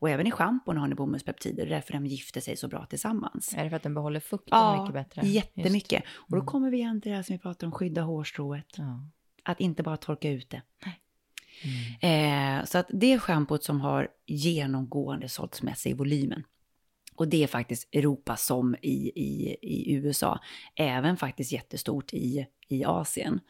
Och 0.00 0.10
även 0.10 0.26
i 0.26 0.30
schampon 0.30 0.76
har 0.76 0.88
ni 0.88 0.94
bomullspeptider, 0.94 1.56
det 1.66 1.70
är 1.70 1.74
därför 1.74 1.92
de 1.92 2.06
gifter 2.06 2.40
sig 2.40 2.56
så 2.56 2.68
bra 2.68 2.86
tillsammans. 2.86 3.54
Är 3.56 3.64
det 3.64 3.70
för 3.70 3.76
att 3.76 3.82
den 3.82 3.94
behåller 3.94 4.20
fukten 4.20 4.80
mycket 4.80 4.94
bättre? 4.94 5.26
jättemycket. 5.26 6.02
Och 6.08 6.30
då 6.30 6.36
Mm. 6.36 6.46
kommer 6.46 6.70
vi 6.70 6.76
igen 6.76 7.00
till 7.00 7.10
det 7.10 7.16
här 7.16 7.22
som 7.22 7.32
vi 7.34 7.38
pratar 7.38 7.66
om, 7.66 7.72
skydda 7.72 8.02
hårstrået. 8.02 8.66
Ja. 8.76 9.00
Att 9.44 9.60
inte 9.60 9.82
bara 9.82 9.96
torka 9.96 10.30
ut 10.30 10.50
det. 10.50 10.62
Eh, 12.08 12.64
så 12.64 12.78
att 12.78 12.86
det 12.92 13.12
är 13.12 13.18
schampot 13.18 13.64
som 13.64 13.80
har 13.80 14.08
genomgående 14.26 15.28
sålts 15.28 15.62
med 15.62 15.78
sig 15.78 15.92
i 15.92 15.94
volymen. 15.94 16.44
Och 17.14 17.28
det 17.28 17.42
är 17.42 17.46
faktiskt 17.46 17.94
Europa 17.94 18.36
som 18.36 18.76
i, 18.82 19.12
i, 19.14 19.56
i 19.62 19.92
USA. 19.94 20.40
Även 20.74 21.16
faktiskt 21.16 21.52
jättestort 21.52 22.12
i, 22.14 22.46
i 22.70 22.84
Asien. 22.84 23.40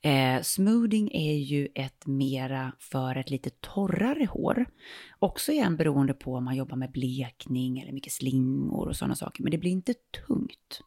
Eh, 0.00 0.42
smoothing 0.42 1.10
är 1.12 1.34
ju 1.34 1.68
ett 1.74 2.06
mera 2.06 2.72
för 2.78 3.16
ett 3.16 3.30
lite 3.30 3.50
torrare 3.50 4.24
hår. 4.24 4.66
Också 5.18 5.52
igen 5.52 5.76
beroende 5.76 6.14
på 6.14 6.34
om 6.34 6.44
man 6.44 6.56
jobbar 6.56 6.76
med 6.76 6.92
blekning 6.92 7.80
eller 7.80 7.92
mycket 7.92 8.12
slingor 8.12 8.88
och 8.88 8.96
sådana 8.96 9.16
saker. 9.16 9.42
Men 9.42 9.50
det 9.50 9.58
blir 9.58 9.70
inte 9.70 9.94
tungt. 10.26 10.80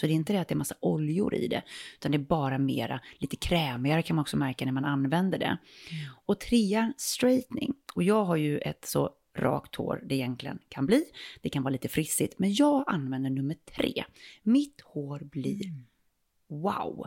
Så 0.00 0.06
det 0.06 0.12
är 0.12 0.14
inte 0.14 0.32
det 0.32 0.40
att 0.40 0.48
det 0.48 0.54
är 0.54 0.56
massa 0.56 0.74
oljor 0.80 1.34
i 1.34 1.48
det, 1.48 1.62
utan 1.94 2.12
det 2.12 2.16
är 2.16 2.26
bara 2.26 2.58
mera, 2.58 3.00
lite 3.18 3.36
krämigare 3.36 4.02
kan 4.02 4.16
man 4.16 4.22
också 4.22 4.36
märka 4.36 4.64
när 4.64 4.72
man 4.72 4.84
använder 4.84 5.38
det. 5.38 5.58
Och 6.26 6.40
trean, 6.40 6.94
straightening. 6.96 7.74
Och 7.94 8.02
jag 8.02 8.24
har 8.24 8.36
ju 8.36 8.58
ett 8.58 8.84
så 8.84 9.10
rakt 9.36 9.76
hår 9.76 10.02
det 10.06 10.14
egentligen 10.14 10.58
kan 10.68 10.86
bli. 10.86 11.04
Det 11.42 11.48
kan 11.48 11.62
vara 11.62 11.72
lite 11.72 11.88
frissigt, 11.88 12.38
men 12.38 12.54
jag 12.54 12.84
använder 12.86 13.30
nummer 13.30 13.56
tre. 13.76 14.04
Mitt 14.42 14.80
hår 14.80 15.20
blir 15.24 15.74
wow. 16.48 17.06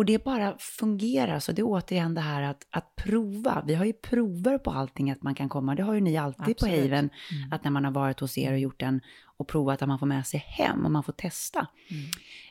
Och 0.00 0.06
det 0.06 0.24
bara 0.24 0.56
fungerar, 0.58 1.38
så 1.38 1.52
det 1.52 1.62
är 1.62 1.66
återigen 1.66 2.14
det 2.14 2.20
här 2.20 2.42
att, 2.42 2.66
att 2.70 2.96
prova. 2.96 3.64
Vi 3.66 3.74
har 3.74 3.84
ju 3.84 3.92
prover 3.92 4.58
på 4.58 4.70
allting 4.70 5.10
att 5.10 5.22
man 5.22 5.34
kan 5.34 5.48
komma, 5.48 5.74
det 5.74 5.82
har 5.82 5.94
ju 5.94 6.00
ni 6.00 6.16
alltid 6.16 6.44
på 6.44 6.50
Absolut. 6.50 6.80
Haven, 6.80 7.10
att 7.50 7.64
när 7.64 7.70
man 7.70 7.84
har 7.84 7.92
varit 7.92 8.20
hos 8.20 8.38
er 8.38 8.52
och 8.52 8.58
gjort 8.58 8.82
en 8.82 9.00
och 9.40 9.48
provat 9.48 9.82
att 9.82 9.88
man 9.88 9.98
får 9.98 10.06
med 10.06 10.26
sig 10.26 10.40
hem 10.40 10.84
och 10.84 10.90
man 10.90 11.02
får 11.02 11.12
testa. 11.12 11.66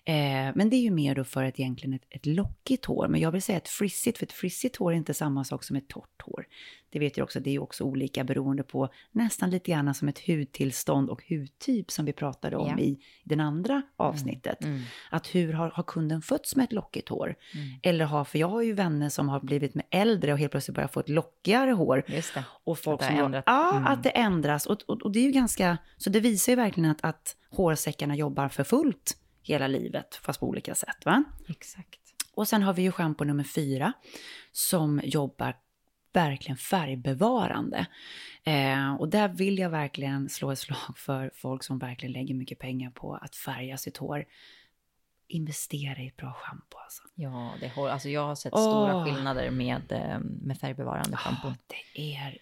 Eh, 0.06 0.52
men 0.56 0.70
det 0.70 0.76
är 0.76 0.82
ju 0.82 0.92
mer 0.92 1.16
då 1.16 1.24
för 1.24 1.44
ett, 1.44 1.60
egentligen 1.60 1.94
ett, 1.94 2.06
ett 2.10 2.26
lockigt 2.26 2.86
hår. 2.86 3.08
Men 3.08 3.22
jag 3.22 3.32
vill 3.32 3.42
säga 3.42 3.58
ett 3.58 3.68
frissigt, 3.68 4.18
för 4.18 4.26
ett 4.26 4.32
frissigt 4.32 4.76
hår 4.76 4.92
är 4.92 4.96
inte 4.96 5.14
samma 5.14 5.44
sak 5.44 5.64
som 5.64 5.76
ett 5.76 5.88
torrt 5.88 6.22
hår. 6.24 6.46
Det 6.90 7.00
vet 7.00 7.18
jag 7.18 7.24
också, 7.24 7.40
det 7.40 7.50
är 7.50 7.52
ju 7.52 7.60
också 7.60 7.84
olika 7.84 8.24
beroende 8.24 8.64
på 8.64 8.90
nästan 9.12 9.50
lite 9.50 9.72
grann 9.72 9.94
som 9.94 10.08
ett 10.08 10.28
hudtillstånd 10.28 11.10
och 11.10 11.24
hudtyp 11.30 11.92
som 11.92 12.06
vi 12.06 12.14
pratade 12.14 12.58
om 12.58 12.68
Ja. 12.68 12.80
i 12.80 13.00
den 13.24 13.40
andra 13.40 13.82
avsnittet. 13.98 14.64
Mm. 14.64 14.82
Att 15.12 15.36
hur 15.36 15.54
har, 15.54 15.70
har 15.70 15.84
kunden 15.84 16.22
fötts 16.22 16.56
med 16.56 16.64
ett 16.64 16.74
lockigt 16.74 17.10
hår? 17.10 17.36
Eller 17.84 18.06
har, 18.06 18.24
för 18.24 18.40
jag 18.40 18.48
har 18.48 18.62
ju 18.62 18.74
vänner 18.74 19.10
som 19.10 19.30
har 19.30 19.40
blivit 19.40 19.76
med 19.76 19.86
äldre 19.92 20.34
och 20.34 20.40
helt 20.40 20.52
plötsligt 20.52 20.76
börjar 20.76 20.88
få 20.88 21.00
ett 21.00 21.10
lockigare 21.10 21.72
hår. 21.72 22.04
Just 22.08 22.34
det. 22.34 22.44
Och 22.64 22.80
folk 22.80 23.02
Att 23.02 23.08
det 23.08 23.12
som 23.12 23.18
har 23.18 23.26
ändrat. 23.26 23.44
Ja, 23.48 23.72
Mm. 23.78 23.88
att 23.88 24.04
det 24.04 24.10
ändras. 24.10 24.66
Och, 24.66 24.82
och, 24.88 25.02
och 25.02 25.12
det 25.12 25.20
är 25.20 25.24
ju 25.24 25.32
ganska, 25.32 25.78
så 25.98 26.10
det 26.10 26.20
visar 26.20 26.52
ju 26.52 26.56
verkligen 26.56 26.92
att, 26.92 27.04
att 27.04 27.36
hårsäckarna 27.52 28.16
jobbar 28.16 28.50
för 28.50 28.64
fullt 28.64 29.18
hela 29.44 29.68
livet, 29.68 30.16
fast 30.24 30.40
på 30.40 30.48
olika 30.48 30.76
sätt. 30.76 31.06
Va? 31.06 31.24
Exakt. 31.48 32.00
Och 32.34 32.48
sen 32.48 32.64
har 32.64 32.74
vi 32.74 32.82
ju 32.82 32.92
schampo 32.92 33.24
nummer 33.24 33.44
fyra 33.44 33.94
som 34.52 35.02
jobbar 35.04 35.56
verkligen 36.14 36.58
färgbevarande. 36.58 37.86
Eh, 38.44 38.94
och 38.96 39.10
där 39.10 39.28
vill 39.28 39.58
jag 39.58 39.70
verkligen 39.70 40.30
slå 40.30 40.52
ett 40.52 40.60
slag 40.60 40.98
för 40.98 41.32
folk 41.36 41.64
som 41.64 41.80
verkligen 41.80 42.14
lägger 42.14 42.36
mycket 42.36 42.60
pengar 42.60 42.92
på 42.92 43.16
att 43.16 43.36
färga 43.36 43.78
sitt 43.78 43.98
hår. 43.98 44.26
Investera 45.32 46.02
i 46.02 46.08
ett 46.08 46.18
bra 46.18 46.34
schampo 46.34 46.78
alltså. 46.78 47.04
Ja, 47.16 47.54
det 47.60 47.70
hår, 47.70 47.90
alltså 47.90 48.10
jag 48.10 48.26
har 48.26 48.36
sett 48.36 48.54
Åh. 48.54 48.62
stora 48.62 49.06
skillnader 49.06 49.52
med, 49.52 49.92
eh, 49.92 50.20
med 50.20 50.58
färgbevarande 50.58 51.18
schampo. 51.18 51.48
Ja, 51.48 51.56
det 51.96 52.16
är, 52.16 52.38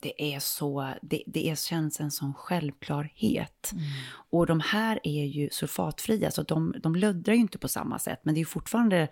det 0.00 0.34
är 0.34 0.40
så, 0.40 0.94
det, 1.02 1.22
det 1.26 1.48
är, 1.48 1.54
känns 1.54 2.00
en 2.00 2.10
sån 2.10 2.34
självklarhet. 2.34 3.72
Mm. 3.72 3.84
Och 4.30 4.46
de 4.46 4.60
här 4.60 5.00
är 5.02 5.24
ju 5.24 5.50
sulfatfria, 5.50 6.30
så 6.30 6.42
de, 6.42 6.74
de 6.82 6.94
löddrar 6.94 7.34
ju 7.34 7.40
inte 7.40 7.58
på 7.58 7.68
samma 7.68 7.98
sätt, 7.98 8.20
men 8.22 8.34
det 8.34 8.40
är 8.40 8.44
fortfarande 8.44 9.08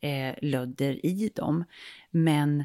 eh, 0.00 0.34
lödder 0.42 1.06
i 1.06 1.30
dem. 1.34 1.64
Men 2.10 2.64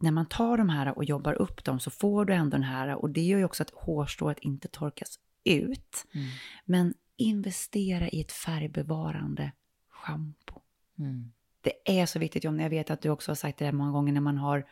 när 0.00 0.10
man 0.10 0.26
tar 0.26 0.58
de 0.58 0.68
här 0.68 0.96
och 0.96 1.04
jobbar 1.04 1.32
upp 1.32 1.64
dem 1.64 1.80
så 1.80 1.90
får 1.90 2.24
du 2.24 2.34
ändå 2.34 2.56
den 2.56 2.62
här, 2.62 2.94
och 2.94 3.10
det 3.10 3.22
gör 3.22 3.38
ju 3.38 3.44
också 3.44 3.62
att 3.62 3.70
hårstrået 3.70 4.38
inte 4.38 4.68
torkas 4.68 5.18
ut. 5.44 6.06
Mm. 6.14 6.26
Men 6.64 6.94
investera 7.18 8.08
i 8.08 8.20
ett 8.20 8.32
färgbevarande 8.32 9.52
schampo. 9.90 10.60
Mm. 10.98 11.32
Det 11.60 12.00
är 12.00 12.06
så 12.06 12.18
viktigt, 12.18 12.44
John. 12.44 12.58
Jag 12.58 12.70
vet 12.70 12.90
att 12.90 13.00
du 13.00 13.10
också 13.10 13.30
har 13.30 13.36
sagt 13.36 13.58
det 13.58 13.64
där 13.64 13.72
många 13.72 13.92
gånger 13.92 14.12
när 14.12 14.20
man 14.20 14.38
har 14.38 14.64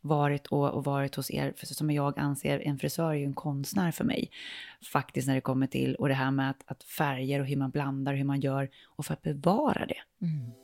varit 0.00 0.46
och, 0.46 0.70
och 0.70 0.84
varit 0.84 1.14
hos 1.14 1.30
er, 1.30 1.54
för 1.56 1.66
som 1.66 1.90
jag 1.90 2.18
anser, 2.18 2.60
en 2.60 2.78
frisör 2.78 3.10
är 3.10 3.14
ju 3.14 3.24
en 3.24 3.34
konstnär 3.34 3.90
för 3.90 4.04
mig. 4.04 4.30
Faktiskt 4.92 5.28
när 5.28 5.34
det 5.34 5.40
kommer 5.40 5.66
till, 5.66 5.94
och 5.94 6.08
det 6.08 6.14
här 6.14 6.30
med 6.30 6.50
att, 6.50 6.62
att 6.66 6.82
färger 6.82 7.40
och 7.40 7.46
hur 7.46 7.56
man 7.56 7.70
blandar, 7.70 8.14
hur 8.14 8.24
man 8.24 8.40
gör, 8.40 8.70
och 8.84 9.06
för 9.06 9.12
att 9.12 9.22
bevara 9.22 9.86
det. 9.86 10.26
Mm. 10.26 10.61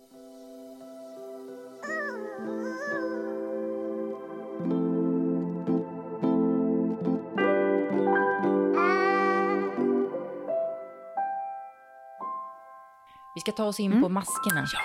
Ska 13.41 13.53
ta 13.53 13.65
oss 13.65 13.81
in 13.81 14.03
på 14.03 14.09
maskerna. 14.09 14.67
Ja. 14.73 14.81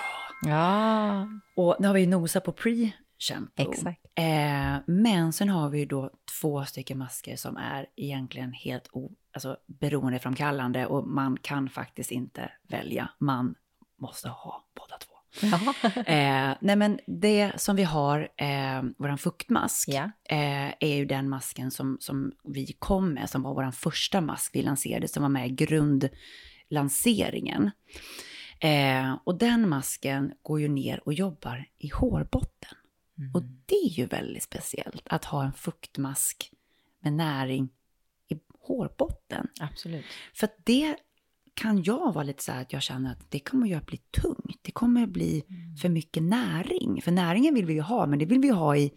ja. 0.50 1.28
Och 1.56 1.76
nu 1.80 1.86
har 1.86 1.94
vi 1.94 2.00
ju 2.00 2.06
nosat 2.06 2.44
på 2.44 2.52
pre-shampoo. 2.52 3.70
Exakt. 3.70 4.00
Eh, 4.14 4.76
men 4.86 5.32
sen 5.32 5.48
har 5.48 5.68
vi 5.68 5.78
ju 5.78 5.86
då 5.86 6.10
två 6.40 6.64
stycken 6.64 6.98
masker 6.98 7.36
som 7.36 7.56
är 7.56 7.86
egentligen 7.96 8.52
helt 8.52 8.88
o, 8.92 9.12
alltså 9.34 9.56
beroendeframkallande 9.66 10.86
och 10.86 11.08
man 11.08 11.36
kan 11.42 11.68
faktiskt 11.68 12.10
inte 12.10 12.50
välja. 12.68 13.08
Man 13.18 13.54
måste 14.00 14.28
ha 14.28 14.64
båda 14.76 14.96
två. 14.98 15.10
Eh, 16.06 16.54
nej 16.60 16.76
men 16.76 16.98
det 17.06 17.52
som 17.60 17.76
vi 17.76 17.82
har, 17.82 18.28
eh, 18.36 18.82
våran 18.98 19.18
fuktmask, 19.18 19.88
Ja. 19.88 20.02
eh, 20.28 20.68
är 20.80 20.94
ju 20.96 21.04
den 21.04 21.28
masken 21.28 21.70
som, 21.70 21.96
som 22.00 22.32
vi 22.44 22.76
kom 22.78 23.08
med, 23.14 23.30
som 23.30 23.42
var 23.42 23.54
våran 23.54 23.72
första 23.72 24.20
mask 24.20 24.50
vi 24.54 24.62
lanserade, 24.62 25.08
som 25.08 25.22
var 25.22 25.30
med 25.30 25.46
i 25.46 25.50
grundlanseringen. 25.50 27.70
Eh, 28.64 29.18
och 29.24 29.38
den 29.38 29.68
masken 29.68 30.32
går 30.42 30.60
ju 30.60 30.68
ner 30.68 31.00
och 31.04 31.12
jobbar 31.12 31.68
i 31.78 31.88
hårbotten. 31.88 32.76
Och 33.34 33.42
det 33.66 33.74
är 33.74 33.88
ju 33.88 34.06
väldigt 34.06 34.42
speciellt 34.42 35.02
att 35.06 35.24
ha 35.24 35.44
en 35.44 35.52
fuktmask 35.52 36.52
med 37.00 37.12
näring 37.12 37.68
i 38.28 38.34
hårbotten. 38.60 39.48
Absolut. 39.60 40.04
För 40.34 40.44
att 40.44 40.56
det 40.64 40.96
kan 41.54 41.82
jag 41.82 42.12
vara 42.12 42.24
lite 42.24 42.42
så 42.42 42.52
här 42.52 42.62
att 42.62 42.72
jag 42.72 42.82
känner 42.82 43.12
att 43.12 43.30
det 43.30 43.40
kommer 43.40 43.76
att 43.76 43.86
bli 43.86 43.96
tungt. 43.96 44.58
Det 44.62 44.72
kommer 44.72 45.02
att 45.02 45.08
bli 45.08 45.44
för 45.82 45.88
mycket 45.88 46.22
näring. 46.22 47.02
För 47.02 47.10
näringen 47.10 47.54
vill 47.54 47.66
vi 47.66 47.74
ju 47.74 47.80
ha, 47.80 48.06
men 48.06 48.18
det 48.18 48.26
vill 48.26 48.40
vi 48.40 48.48
ha 48.48 48.76
i, 48.76 48.92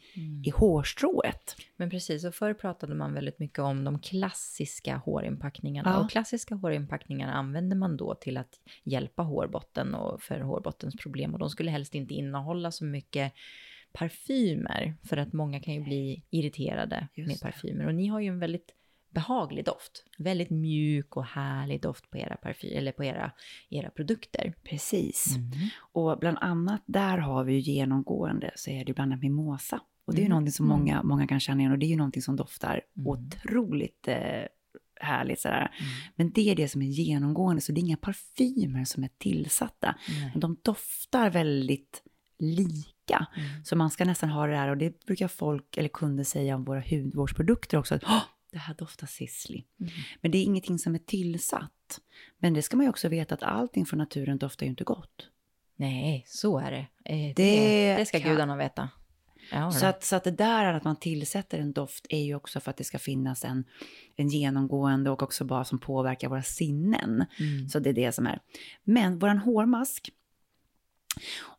i 0.45 0.49
hårstrået. 0.49 1.55
Men 1.78 1.89
precis, 1.89 2.26
och 2.26 2.36
förr 2.36 2.53
pratade 2.53 2.95
man 2.95 3.14
väldigt 3.14 3.39
mycket 3.39 3.60
om 3.60 3.84
de 3.84 3.99
klassiska 3.99 4.97
hårinpackningarna. 4.97 5.89
Ja. 5.89 6.03
Och 6.03 6.10
klassiska 6.10 6.55
hårinpackningarna 6.55 7.34
använder 7.34 7.76
man 7.76 7.97
då 7.97 8.16
till 8.16 8.38
att 8.38 8.60
hjälpa 8.84 9.24
hårbotten 9.24 9.95
och 9.95 10.22
för 10.22 10.39
hårbottens 10.39 10.95
problem. 10.95 11.34
Och 11.34 11.39
de 11.39 11.49
skulle 11.49 11.72
helst 11.72 11.95
inte 11.95 12.14
innehålla 12.14 12.72
så 12.72 12.86
mycket 12.86 13.34
parfymer, 13.93 14.95
för 15.03 15.18
att 15.18 15.34
många 15.34 15.60
kan 15.60 15.74
ju 15.74 15.84
bli 15.84 16.24
irriterade 16.30 17.08
Just 17.14 17.28
med 17.28 17.39
parfymer. 17.39 17.88
Och 17.88 17.95
ni 17.95 18.08
har 18.08 18.20
ju 18.20 18.28
en 18.28 18.39
väldigt 18.39 18.74
behaglig 19.10 19.66
doft. 19.66 20.03
Väldigt 20.18 20.49
mjuk 20.49 21.18
och 21.18 21.26
härlig 21.26 21.82
doft 21.82 22.10
på 22.12 22.18
era 22.18 22.36
parfy 22.36 22.68
eller 22.68 22.91
på 22.91 23.03
era, 23.03 23.32
era 23.70 23.89
produkter. 23.89 24.53
Precis. 24.64 25.36
Och 25.91 26.20
bland 26.20 26.38
annat 26.41 26.84
där 26.86 27.18
har 27.18 27.43
vi 27.43 27.53
ju 27.53 27.60
genomgående 27.60 28.51
så 28.55 28.70
är 28.70 28.86
det 28.86 28.93
bland 28.93 29.12
annat 29.14 29.22
mimosa. 29.24 29.80
Och 30.05 30.14
det 30.14 30.22
är 30.22 30.24
ju 30.24 30.30
någonting 30.30 30.51
som 30.51 30.68
många, 30.68 31.03
många 31.03 31.28
kan 31.28 31.39
känna 31.39 31.60
igen 31.60 31.72
och 31.72 31.80
det 31.80 31.86
är 31.86 31.89
ju 31.89 31.95
någonting 31.97 32.22
som 32.22 32.36
doftar 32.36 32.82
otroligt 33.05 34.08
eh, 34.08 34.43
härligt 35.01 35.39
sådär. 35.39 35.72
Men 36.16 36.32
det 36.32 36.49
är 36.49 36.55
det 36.55 36.68
som 36.68 36.82
är 36.82 36.86
genomgående, 36.86 37.62
så 37.62 37.72
det 37.72 37.80
är 37.80 37.84
inga 37.84 37.97
parfymer 37.97 38.86
som 38.86 39.03
är 39.03 39.10
tillsatta. 39.18 39.95
Men 40.32 40.39
de 40.39 40.58
doftar 40.64 41.30
väldigt 41.30 42.03
lika. 42.39 43.28
Så 43.64 43.76
man 43.76 43.89
ska 43.89 44.05
nästan 44.05 44.30
ha 44.30 44.47
det 44.47 44.53
där, 44.53 44.68
och 44.70 44.78
det 44.78 45.05
brukar 45.05 45.28
folk 45.28 45.78
eller 45.78 45.89
kunder 45.89 46.24
säga 46.24 46.55
om 46.55 46.64
våra 46.64 46.84
hudvårdsprodukter 46.89 47.78
också, 47.78 47.95
att 47.95 48.03
"Åh, 48.03 48.22
det 48.58 48.62
här 48.62 48.74
doftar 48.74 49.08
Sisley. 49.08 49.64
Men 50.22 50.32
det 50.32 50.38
är 50.38 50.43
ingenting 50.43 50.80
som 50.80 50.95
är 50.95 50.99
tillsatt. 50.99 51.99
Men 52.38 52.53
det 52.53 52.62
ska 52.62 52.78
man 52.78 52.86
ju 52.86 52.89
också 52.89 53.10
veta 53.10 53.36
att 53.36 53.43
allting 53.43 53.86
från 53.86 53.97
naturen 53.97 54.38
doftar 54.38 54.66
ju 54.66 54.70
inte 54.70 54.84
gott. 54.84 55.28
Nej, 55.76 56.24
så 56.28 56.60
är 56.60 56.72
det. 56.72 56.88
Eh, 57.14 57.34
det, 57.36 57.43
Det 57.43 57.95
det 57.97 58.05
ska 58.05 58.20
kan- 58.20 58.32
gudarna 58.32 58.55
veta. 58.58 58.89
Ja, 59.51 59.72
Så 59.72 59.86
att, 59.86 60.03
så 60.03 60.16
att 60.16 60.24
det 60.24 60.32
där 60.32 60.74
att 60.74 60.84
man 60.84 60.95
tillsätter 60.95 61.60
en 61.60 61.74
doft 61.74 62.05
är 62.10 62.24
ju 62.24 62.36
också 62.36 62.60
för 62.60 62.70
att 62.72 62.78
det 62.78 62.84
ska 62.84 62.99
finnas 62.99 63.43
en, 63.45 63.64
en 64.16 64.28
genomgående 64.30 65.10
och 65.10 65.24
också 65.24 65.45
bara 65.45 65.64
som 65.66 65.80
påverkar 65.80 66.30
våra 66.30 66.43
sinnen. 66.43 67.26
Så 67.72 67.80
det 67.80 67.89
är 67.89 67.93
det 67.93 68.12
som 68.12 68.28
är. 68.28 68.39
Men 68.84 69.20
våran 69.20 69.38
hårmask, 69.38 70.10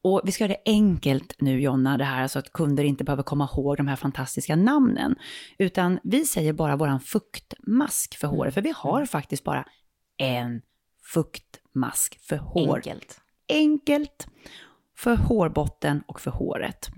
och 0.02 0.20
vi 0.24 0.32
ska 0.32 0.44
göra 0.44 0.56
det 0.64 0.70
enkelt 0.70 1.34
nu 1.38 1.60
Jonna, 1.60 1.98
det 1.98 2.04
här 2.04 2.28
så 2.28 2.38
att 2.38 2.52
kunder 2.52 2.84
inte 2.84 3.04
behöver 3.04 3.22
komma 3.22 3.48
ihåg 3.52 3.76
de 3.76 3.88
här 3.88 3.96
fantastiska 3.96 4.56
namnen. 4.56 5.16
Utan 5.58 5.98
vi 6.02 6.24
säger 6.24 6.52
bara 6.52 6.76
våran 6.76 7.00
fuktmask 7.00 8.16
för 8.16 8.28
håret, 8.28 8.54
för 8.54 8.62
vi 8.62 8.72
har 8.76 9.06
faktiskt 9.06 9.44
bara 9.44 9.64
en 10.16 10.62
fuktmask 11.12 12.20
för 12.20 12.36
hår 12.36 12.76
enkelt. 12.76 13.20
enkelt 13.48 14.26
för 14.96 15.16
hårbotten 15.16 16.02
och 16.06 16.20
för 16.20 16.30
håret. 16.30 16.88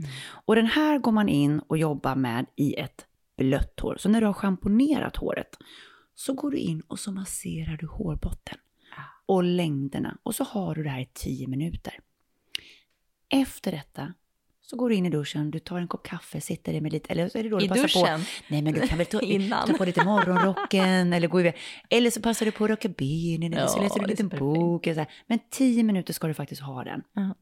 Och 0.47 0.57
den 0.57 0.67
här 0.67 0.99
går 0.99 1.13
man 1.13 1.29
in 1.29 1.61
och 1.61 1.79
jobbar 1.79 2.15
med 2.15 2.47
i 2.57 2.75
ett 2.75 3.07
blött 3.37 3.81
hår. 3.81 3.97
Så 3.99 4.09
när 4.09 4.21
du 4.21 4.27
har 4.27 4.35
schamponerat 4.35 5.17
håret 5.17 5.57
så 6.15 6.33
går 6.33 6.51
du 6.51 6.59
in 6.59 6.81
och 6.81 6.99
så 6.99 7.13
masserar 7.13 7.77
du 7.77 7.87
hårbotten 7.87 8.59
och 9.27 9.45
längderna 9.45 10.19
och 10.23 10.35
så 10.35 10.45
har 10.45 10.75
du 10.75 10.83
det 10.83 10.91
här 10.91 11.01
i 11.01 11.11
10 11.15 11.47
minuter. 11.49 11.95
Efter 13.31 13.73
detta 13.73 14.15
så 14.63 14.77
går 14.77 14.89
du 14.89 14.95
in 14.95 15.07
i 15.07 15.11
duschen, 15.11 15.51
du 15.51 15.59
tar 15.59 15.79
en 15.79 15.89
kopp 15.89 16.03
kaffe, 16.07 16.41
sitter 16.41 16.73
där 16.73 16.81
med 16.81 16.93
lite, 16.93 17.13
eller 17.13 17.29
så 17.29 17.39
är 17.39 17.43
det 17.43 17.49
då 17.49 17.59
du 17.59 17.65
I 17.65 17.69
passar 17.69 17.83
duschen? 17.83 18.21
på. 18.21 18.25
Nej 18.49 18.63
men 18.63 18.73
du 18.75 18.87
kan 18.87 18.99
väl 18.99 19.07
ta, 19.07 19.21
Innan. 19.23 19.67
ta 19.69 19.73
på 19.75 19.85
lite 19.85 20.05
morgonrocken 20.05 21.13
eller 21.13 21.29
gå 21.29 21.41
iväg. 21.41 21.57
Eller 21.91 22.11
så 22.11 22.21
passar 22.21 22.47
du 22.47 22.53
på 22.53 22.65
att 22.65 22.71
raka 22.71 22.89
benen 22.89 23.53
eller 23.55 23.67
så 23.67 23.79
Ja, 23.79 23.83
läser 23.83 23.95
du 23.99 24.03
en 24.05 24.17
så 24.17 24.23
liten 24.23 24.29
bok. 24.29 24.87
Eller 24.87 24.95
så 24.95 25.01
här. 25.01 25.11
Men 25.27 25.39
10 25.51 25.83
minuter 25.83 26.13
ska 26.13 26.27
du 26.27 26.35
faktiskt 26.35 26.63
ha 26.63 26.85
den. 26.85 27.03
Ja. 27.13 27.35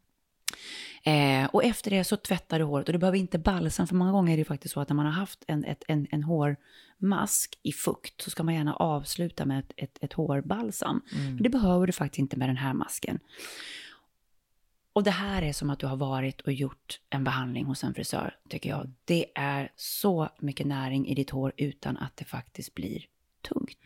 Eh, 1.13 1.45
och 1.53 1.65
efter 1.65 1.91
det 1.91 2.05
så 2.05 2.17
tvättar 2.17 2.59
du 2.59 2.65
håret 2.65 2.87
och 2.89 2.93
du 2.93 2.99
behöver 2.99 3.19
inte 3.19 3.39
balsam 3.39 3.87
för 3.87 3.95
många 3.95 4.13
gånger 4.13 4.33
är 4.33 4.37
det 4.37 4.45
faktiskt 4.45 4.75
så 4.75 4.81
att 4.81 4.89
när 4.89 4.97
man 4.97 5.07
har 5.07 5.13
haft 5.13 5.45
en, 5.47 5.65
ett, 5.65 5.83
en, 5.89 6.07
en 6.11 6.23
hårmask 6.23 7.59
i 7.63 7.73
fukt 7.73 8.23
så 8.23 8.31
ska 8.31 8.43
man 8.43 8.55
gärna 8.55 8.75
avsluta 8.75 9.47
med 9.47 9.59
ett, 9.59 9.73
ett, 9.77 9.99
ett 10.01 10.13
hårbalsam. 10.13 11.03
Men 11.13 11.43
det 11.43 11.49
behöver 11.49 11.87
du 11.87 11.93
faktiskt 11.93 12.19
inte 12.19 12.37
med 12.37 12.49
den 12.49 12.57
här 12.57 12.73
masken. 12.75 13.19
Och 14.99 15.05
det 15.05 15.11
här 15.11 15.43
är 15.43 15.53
som 15.53 15.71
att 15.71 15.79
du 15.79 15.87
har 15.87 15.97
varit 15.97 16.41
och 16.41 16.53
gjort 16.53 17.01
en 17.11 17.25
behandling 17.25 17.65
hos 17.65 17.85
en 17.85 17.95
frisör, 17.95 18.37
tycker 18.49 18.71
jag. 18.71 18.93
Det 19.05 19.27
är 19.35 19.73
så 19.77 20.29
mycket 20.41 20.67
näring 20.67 21.07
i 21.07 21.15
ditt 21.15 21.31
hår 21.31 21.53
utan 21.57 21.97
att 21.97 22.17
det 22.17 22.25
faktiskt 22.25 22.75
blir 22.75 23.05
tungt. 23.49 23.79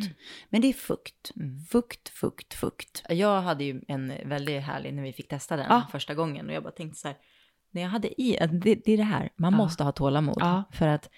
Men 0.48 0.60
det 0.60 0.68
är 0.68 0.72
fukt. 0.72 1.32
Fukt, 1.70 2.08
fukt, 2.08 2.54
fukt. 2.54 3.02
Jag 3.08 3.42
hade 3.42 3.64
ju 3.64 3.82
en 3.88 4.12
väldigt 4.24 4.62
härlig 4.62 4.94
när 4.94 5.02
vi 5.02 5.12
fick 5.12 5.28
testa 5.28 5.56
den 5.56 5.66
Ja. 5.68 5.82
första 5.92 6.14
gången 6.14 6.46
och 6.48 6.52
jag 6.54 6.62
bara 6.62 6.72
tänkte 6.72 6.98
så 7.00 7.08
här, 7.08 7.16
när 7.70 7.82
jag 7.82 7.88
hade 7.88 8.20
i, 8.22 8.38
det, 8.62 8.74
det 8.74 8.92
är 8.92 8.96
det 8.96 9.02
här, 9.02 9.30
man 9.36 9.52
Ja. 9.52 9.56
måste 9.58 9.84
ha 9.84 9.92
tålamod. 9.92 10.36
Ja. 10.40 10.62
För 10.72 10.86
att 10.88 11.10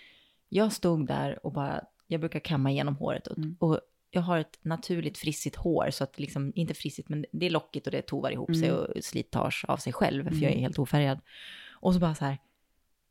jag 0.49 0.73
stod 0.73 1.07
där 1.07 1.47
och 1.47 1.53
bara, 1.53 1.85
jag 2.07 2.21
brukar 2.21 2.41
kamma 2.41 2.71
igenom 2.71 2.97
håret 2.97 3.27
och, 3.27 3.39
Mm. 3.39 3.57
och 3.61 3.81
jag 4.15 4.23
har 4.23 4.39
ett 4.39 4.59
naturligt 4.63 5.19
frissigt 5.19 5.57
hår 5.57 5.91
så 5.91 6.05
att 6.05 6.19
liksom, 6.19 6.53
inte 6.55 6.75
frissigt 6.75 7.09
men 7.09 7.25
det 7.33 7.47
är 7.47 7.51
lockigt 7.51 7.87
och 7.87 7.91
det 7.93 8.03
tovar 8.03 8.31
ihop 8.31 8.57
sig 8.57 8.69
Mm. 8.69 8.81
och 8.81 9.05
slitage 9.05 9.65
av 9.69 9.77
sig 9.77 9.93
själv 9.93 10.29
för 10.29 10.43
jag 10.43 10.53
är 10.53 10.59
helt 10.59 10.79
ofärgad. 10.79 11.21
Och 11.73 11.95
så 11.95 12.01
bara 12.01 12.15
så 12.15 12.25
här, 12.25 12.39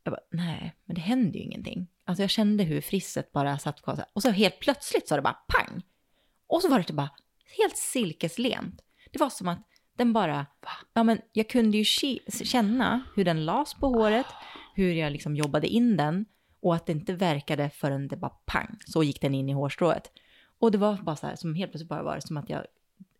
jag 0.04 0.12
bara, 0.12 0.20
nej, 0.30 0.74
men 0.84 0.94
det 0.94 1.00
händer 1.00 1.38
ju 1.38 1.44
ingenting. 1.44 1.86
Alltså 2.04 2.22
jag 2.22 2.30
kände 2.30 2.64
hur 2.64 2.80
frisset 2.80 3.32
bara 3.32 3.58
satt 3.58 3.82
kvar 3.82 3.94
så 3.94 4.00
här. 4.00 4.10
Och 4.12 4.22
så 4.22 4.30
helt 4.30 4.58
plötsligt 4.60 5.08
så 5.08 5.16
det 5.16 5.22
bara 5.22 5.38
pang. 5.48 5.82
Och 6.46 6.62
så 6.62 6.68
var 6.68 6.78
det 6.78 6.84
typ 6.84 6.96
bara 6.96 7.10
helt 7.58 7.76
silkeslent. 7.76 8.82
Det 9.12 9.18
var 9.20 9.30
som 9.30 9.48
att 9.48 9.68
den 9.96 10.12
bara, 10.12 10.46
ja 10.92 11.02
men 11.02 11.20
jag 11.32 11.48
kunde 11.48 11.78
ju 11.78 11.84
känna 11.84 13.04
hur 13.16 13.24
den 13.24 13.44
las 13.44 13.74
på 13.74 13.88
håret, 13.88 14.26
hur 14.74 14.92
jag 14.92 15.12
liksom 15.12 15.36
jobbade 15.36 15.66
in 15.66 15.96
den 15.96 16.24
och 16.60 16.74
att 16.74 16.86
det 16.86 16.92
inte 16.92 17.12
verkade 17.12 17.70
förrän 17.70 18.08
det 18.08 18.16
bara 18.16 18.32
pang, 18.46 18.76
så 18.86 19.02
gick 19.02 19.20
den 19.20 19.34
in 19.34 19.48
i 19.48 19.52
hårstrået. 19.52 20.10
Och 20.58 20.70
det 20.70 20.78
var 20.78 20.96
bara 20.96 21.16
så 21.16 21.26
här, 21.26 21.36
som 21.36 21.54
helt 21.54 21.70
plötsligt 21.72 21.88
bara 21.88 22.02
var 22.02 22.14
det 22.14 22.20
som 22.26 22.36
att 22.36 22.48
jag, 22.50 22.66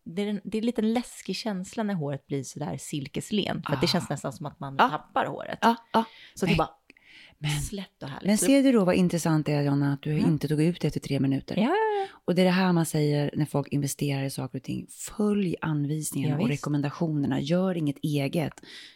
det 0.05 0.23
är 0.23 0.27
en, 0.27 0.41
det 0.45 0.59
är 0.59 0.63
en 0.63 0.67
liten 0.67 0.93
läskig 0.93 1.37
känsla 1.37 1.83
när 1.83 1.95
håret 1.95 2.27
blir 2.27 2.43
så 2.43 2.59
där 2.59 2.77
silkeslent, 2.77 3.67
för 3.67 3.75
att 3.75 3.81
det 3.81 3.87
känns 3.87 4.09
nästan 4.11 4.33
som 4.33 4.47
att 4.47 4.61
man 4.61 4.81
Ah. 4.81 4.89
tappar 4.91 5.27
håret. 5.27 5.59
Ja, 5.63 5.77
ja. 5.93 6.05
Så 6.35 6.47
det 6.47 6.57
bara 6.57 6.71
men- 7.53 7.61
slätt 7.63 8.03
och 8.03 8.09
härligt. 8.09 8.27
Men 8.27 8.39
ser 8.39 8.63
du 8.63 8.73
då 8.73 8.85
vad 8.85 8.95
intressant 8.95 9.47
det 9.47 9.53
är, 9.53 9.63
Jonna, 9.63 9.93
att 9.93 10.03
du 10.03 10.19
inte 10.19 10.49
tog 10.49 10.63
ut 10.63 10.81
det 10.81 10.87
efter 10.87 11.01
tre 11.01 11.21
minuter? 11.21 11.57
Ja, 11.57 11.63
ja, 11.63 11.69
ja. 11.71 12.07
Och 12.25 12.35
det 12.35 12.43
är 12.43 12.47
det 12.47 12.51
här 12.51 12.73
man 12.73 12.87
säger 12.87 13.31
när 13.37 13.45
folk 13.47 13.69
investerar 13.69 14.25
i 14.25 14.31
saker 14.31 14.59
och 14.59 14.63
ting. 14.65 14.87
Följ 15.17 15.55
anvisningarna 15.61 16.35
Ja, 16.37 16.43
och 16.45 16.51
visst. 16.51 16.61
rekommendationerna. 16.63 17.41
Gör 17.41 17.75
inget 17.77 17.97
eget. 18.03 18.53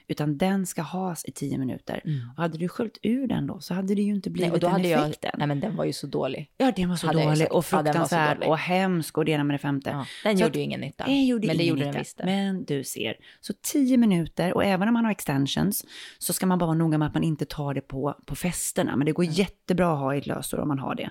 Utan 0.08 0.38
den 0.38 0.66
ska 0.66 0.82
has 0.82 1.24
i 1.24 1.32
tio 1.32 1.58
minuter. 1.58 2.02
Och 2.36 2.42
hade 2.42 2.58
du 2.58 2.68
sköljt 2.68 2.98
ur 3.02 3.26
den 3.26 3.46
då 3.46 3.60
så 3.60 3.74
hade 3.74 3.94
det 3.94 4.02
ju 4.02 4.14
inte 4.14 4.30
blivit 4.30 4.48
Mm. 4.48 4.50
Nej, 4.50 4.54
och 4.54 4.60
då 4.60 4.66
den 4.66 4.72
hade 4.72 4.88
jag, 4.88 5.08
effekten. 5.08 5.30
nej 5.38 5.46
men 5.46 5.60
den 5.60 5.76
var 5.76 5.84
ju 5.84 5.92
så 5.92 6.06
dålig. 6.06 6.50
Ja, 6.56 6.72
den 6.76 6.88
var 6.88 6.96
så 6.96 7.06
hade 7.06 7.20
jag 7.20 7.28
dålig 7.32 7.52
och 7.52 7.64
Ja, 7.72 7.76
den 7.76 7.84
fruktansvärd 7.84 8.36
dålig. 8.36 8.48
och 8.50 8.58
hemsk 8.58 9.18
och 9.18 9.24
det 9.24 9.32
ena 9.32 9.44
med 9.44 9.54
det 9.54 9.58
femte. 9.58 9.90
Ja, 9.90 10.06
den 10.24 10.38
Så 10.38 10.44
gjorde 10.44 10.58
ju 10.58 10.64
ingen 10.64 10.80
nytta. 10.80 11.04
Den 11.04 11.26
gjorde 11.26 11.46
men 11.46 11.56
det 11.56 11.62
ingen 11.62 11.68
gjorde 11.76 11.80
den 11.80 11.88
nytta. 11.90 11.98
visst. 11.98 12.18
det. 12.18 12.24
Men 12.26 12.64
du 12.64 12.84
ser. 12.84 13.14
Så 13.40 13.52
tio 13.62 13.96
minuter 13.96 14.54
och 14.54 14.64
även 14.64 14.88
om 14.88 14.94
man 14.94 15.04
har 15.04 15.12
extensions 15.12 15.84
så 16.18 16.32
ska 16.32 16.46
man 16.46 16.58
bara 16.58 16.66
vara 16.66 16.76
noga 16.78 16.98
med 16.98 17.08
att 17.08 17.14
man 17.14 17.22
inte 17.24 17.44
tar 17.44 17.74
det 17.74 17.80
på, 17.80 18.14
på 18.26 18.36
festerna. 18.42 18.96
Men 18.96 19.06
det 19.06 19.12
går 19.12 19.24
jättebra 19.24 19.92
att 19.92 19.98
ha 19.98 20.14
i 20.14 20.18
ett 20.18 20.26
lösår 20.26 20.58
om 20.60 20.68
man 20.68 20.78
har 20.78 20.94
det. 20.94 21.10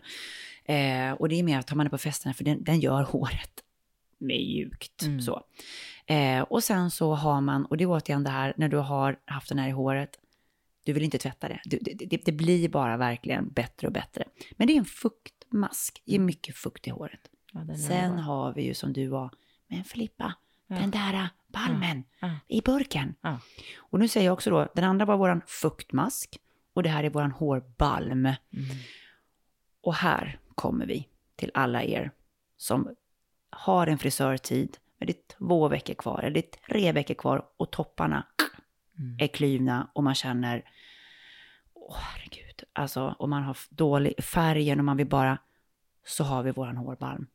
Eh, 0.73 1.11
och 1.11 1.29
det 1.29 1.39
är 1.39 1.43
mer 1.43 1.59
att 1.59 1.67
tar 1.67 1.75
man 1.75 1.85
det 1.85 1.89
på 1.89 1.97
festerna 1.97 2.33
för 2.33 2.43
den, 2.43 2.63
den 2.63 2.79
gör 2.79 3.03
håret 3.03 3.63
mjukt. 4.19 5.03
Mm. 5.03 5.21
Så. 5.21 5.41
Eh, 6.05 6.41
och 6.41 6.63
sen 6.63 6.91
så 6.91 7.13
har 7.13 7.41
man, 7.41 7.65
och 7.65 7.77
det 7.77 7.83
är 7.83 7.87
återigen 7.89 8.23
det 8.23 8.29
här 8.29 8.53
när 8.57 8.69
du 8.69 8.77
har 8.77 9.19
haft 9.25 9.49
den 9.49 9.59
här 9.59 9.67
i 9.67 9.71
håret, 9.71 10.19
du 10.85 10.93
vill 10.93 11.03
inte 11.03 11.17
tvätta 11.17 11.47
det. 11.47 11.61
Du, 11.65 11.79
det, 11.81 11.93
det. 12.05 12.25
Det 12.25 12.31
blir 12.31 12.69
bara 12.69 12.97
verkligen 12.97 13.49
bättre 13.49 13.87
och 13.87 13.93
bättre. 13.93 14.23
Men 14.57 14.67
det 14.67 14.73
är 14.73 14.77
en 14.77 14.85
fuktmask, 14.85 16.01
ger 16.05 16.19
mycket 16.19 16.55
fukt 16.55 16.87
i 16.87 16.89
håret. 16.89 17.19
Ja, 17.53 17.75
Sen 17.75 18.19
har 18.19 18.53
vi 18.53 18.61
ju 18.65 18.73
som 18.73 18.93
du 18.93 19.07
var, 19.07 19.29
men 19.67 19.83
Filippa, 19.83 20.33
Den 20.67 20.91
där 20.91 21.13
äh, 21.13 21.25
balmen 21.47 22.03
Ja. 22.19 22.29
i 22.47 22.61
burken. 22.61 23.15
Ja. 23.21 23.39
Och 23.77 23.99
nu 23.99 24.07
säger 24.07 24.25
jag 24.25 24.33
också 24.33 24.49
då, 24.49 24.67
den 24.75 24.83
andra 24.83 25.05
var 25.05 25.17
våran 25.17 25.41
fuktmask 25.47 26.37
och 26.77 26.83
det 26.83 26.89
här 26.89 27.03
är 27.03 27.09
våran 27.09 27.31
hårbalm. 27.31 28.25
Mm. 28.25 28.37
Och 29.81 29.95
här 29.95 30.39
kommer 30.55 30.85
vi 30.85 31.07
till 31.35 31.51
alla 31.53 31.83
er 31.83 32.11
som 32.57 32.95
har 33.49 33.87
en 33.87 33.97
frisörtid, 33.97 34.77
men 34.97 35.07
det 35.07 35.13
är 35.13 35.37
två 35.37 35.67
veckor 35.67 35.93
kvar, 35.93 36.19
eller 36.19 36.33
det 36.33 36.39
är 36.39 36.73
tre 36.73 36.91
veckor 36.91 37.13
kvar 37.13 37.45
och 37.57 37.71
topparna 37.71 38.25
Mm. 38.99 39.17
är 39.19 39.27
klyvna 39.27 39.89
och 39.93 40.03
man 40.03 40.15
känner, 40.15 40.63
åh 41.73 41.97
herregud, 41.99 42.63
alltså 42.73 43.15
om 43.19 43.29
man 43.29 43.43
har 43.43 43.57
dålig 43.69 44.23
färgen 44.23 44.79
och 44.79 44.85
man 44.85 44.97
vill 44.97 45.07
bara, 45.07 45.37
så 46.05 46.23
har 46.23 46.43
vi 46.43 46.51
våran 46.51 46.77
hårbalm. 46.77 47.27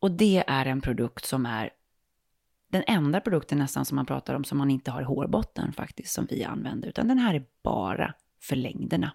Och 0.00 0.10
det 0.10 0.44
är 0.46 0.66
en 0.66 0.80
produkt 0.80 1.24
som 1.24 1.46
är 1.46 1.70
den 2.68 2.82
enda 2.86 3.20
produkten 3.20 3.58
nästan 3.58 3.84
som 3.84 3.96
man 3.96 4.06
pratar 4.06 4.34
om 4.34 4.44
som 4.44 4.58
man 4.58 4.70
inte 4.70 4.90
har 4.90 5.00
i 5.00 5.04
hårbotten 5.04 5.72
faktiskt, 5.72 6.12
som 6.12 6.26
vi 6.30 6.44
använder, 6.44 6.88
utan 6.88 7.08
den 7.08 7.18
här 7.18 7.34
är 7.34 7.44
bara 7.62 8.14
för 8.42 8.56
längderna. 8.56 9.12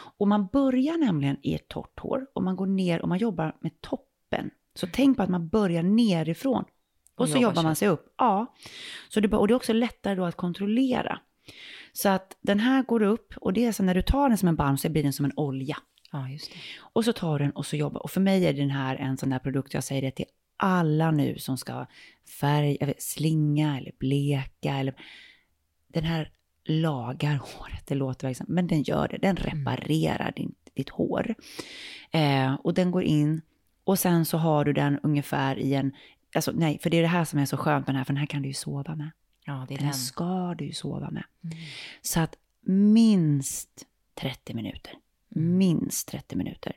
Och 0.00 0.28
man 0.28 0.46
börjar 0.46 0.98
nämligen 0.98 1.36
i 1.42 1.54
ett 1.54 1.68
torrt 1.68 2.00
hår 2.00 2.26
och 2.34 2.42
man 2.42 2.56
går 2.56 2.66
ner 2.66 3.02
och 3.02 3.08
man 3.08 3.18
jobbar 3.18 3.56
med 3.60 3.80
toppen. 3.80 4.50
Så 4.74 4.86
tänk 4.92 5.16
på 5.16 5.22
att 5.22 5.28
man 5.28 5.48
börjar 5.48 5.82
nerifrån 5.82 6.64
och, 7.14 7.20
Och 7.20 7.28
så 7.28 7.38
jobbar 7.38 7.62
man 7.62 7.76
sig 7.76 7.86
sig 7.86 7.88
upp. 7.88 8.14
Ja, 8.18 8.54
så 9.08 9.20
det, 9.20 9.36
och 9.36 9.48
det 9.48 9.52
är 9.52 9.56
också 9.56 9.72
lättare 9.72 10.14
då 10.14 10.24
att 10.24 10.36
kontrollera. 10.36 11.20
Så 11.92 12.08
att 12.08 12.36
den 12.40 12.60
här 12.60 12.82
går 12.82 13.02
upp 13.02 13.34
och 13.36 13.52
det 13.52 13.64
är 13.64 13.72
så 13.72 13.82
när 13.82 13.94
du 13.94 14.02
tar 14.02 14.28
den 14.28 14.38
som 14.38 14.48
en 14.48 14.56
balm 14.56 14.78
så 14.78 14.88
blir 14.88 15.02
den 15.02 15.12
som 15.12 15.24
en 15.24 15.32
olja. 15.36 15.76
Ja, 16.12 16.28
just 16.28 16.50
det. 16.50 16.58
Och 16.80 17.04
så 17.04 17.12
tar 17.12 17.38
du 17.38 17.44
den 17.44 17.52
och 17.52 17.66
så 17.66 17.76
jobbar. 17.76 18.02
Och 18.02 18.10
för 18.10 18.20
mig 18.20 18.46
är 18.46 18.52
den 18.52 18.70
här 18.70 18.96
en 18.96 19.16
sån 19.16 19.30
där 19.30 19.38
produkt, 19.38 19.74
jag 19.74 19.84
säger 19.84 20.02
det 20.02 20.10
till 20.10 20.24
alla 20.58 21.10
nu 21.10 21.38
som 21.38 21.58
ska 21.58 21.86
färg, 22.40 22.76
jag 22.80 22.86
vet, 22.86 23.02
slinga 23.02 23.78
eller 23.78 23.92
bleka 23.98 24.76
eller... 24.76 24.94
Den 25.88 26.04
här 26.04 26.30
lagar 26.64 27.36
håret, 27.36 27.86
det 27.86 27.94
låter 27.94 28.26
verkligen 28.28 28.54
men 28.54 28.66
den 28.66 28.82
gör 28.82 29.08
det. 29.08 29.18
Den 29.18 29.36
reparerar 29.36 30.32
din, 30.36 30.54
ditt 30.74 30.88
hår. 30.88 31.34
Eh, 32.10 32.54
och 32.54 32.74
den 32.74 32.90
går 32.90 33.02
in 33.02 33.40
och 33.84 33.98
sen 33.98 34.24
så 34.24 34.38
har 34.38 34.64
du 34.64 34.72
den 34.72 34.98
ungefär 35.02 35.58
i 35.58 35.74
en... 35.74 35.92
Alltså 36.34 36.52
nej, 36.54 36.78
för 36.82 36.90
det 36.90 36.96
är 36.96 37.02
det 37.02 37.08
här 37.08 37.24
som 37.24 37.38
är 37.38 37.46
så 37.46 37.56
skönt 37.56 37.86
med 37.86 37.94
den 37.94 37.98
här, 37.98 38.04
för 38.04 38.12
den 38.12 38.18
här 38.20 38.26
kan 38.26 38.42
du 38.42 38.48
ju 38.48 38.54
sova 38.54 38.94
med. 38.94 39.10
Ja, 39.44 39.66
Den 39.68 39.78
den. 39.78 39.94
ska 39.94 40.54
du 40.58 40.64
ju 40.64 40.72
sova 40.72 41.10
med. 41.10 41.24
Så 42.02 42.20
att 42.20 42.36
minst 42.66 43.86
30 44.14 44.54
minuter. 44.54 44.92
Minst 45.28 46.08
30 46.08 46.36
minuter. 46.36 46.72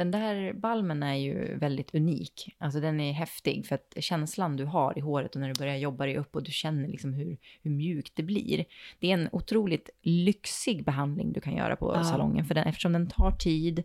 Den 0.00 0.10
där 0.10 0.52
balmen 0.52 1.02
är 1.02 1.14
ju 1.14 1.58
väldigt 1.58 1.94
unik. 1.94 2.56
Alltså 2.58 2.80
den 2.80 3.00
är 3.00 3.12
häftig 3.12 3.66
för 3.66 3.74
att 3.74 3.94
känslan 4.00 4.56
du 4.56 4.64
har 4.64 4.98
i 4.98 5.00
håret 5.00 5.34
och 5.34 5.40
när 5.40 5.48
du 5.48 5.54
börjar 5.58 5.76
jobba 5.76 6.06
dig 6.06 6.16
upp 6.16 6.36
och 6.36 6.42
du 6.42 6.52
känner 6.52 6.88
liksom 6.88 7.12
hur, 7.12 7.36
hur 7.62 7.70
mjukt 7.70 8.12
det 8.16 8.22
blir. 8.22 8.64
Det 8.98 9.10
är 9.10 9.14
en 9.14 9.28
otroligt 9.32 9.90
lyxig 10.02 10.84
behandling 10.84 11.32
du 11.32 11.40
kan 11.40 11.56
göra 11.56 11.76
på 11.76 11.92
Ja. 11.94 12.04
salongen 12.04 12.44
för 12.44 12.54
den, 12.54 12.64
eftersom 12.66 12.92
den 12.92 13.06
tar 13.06 13.30
tid 13.30 13.82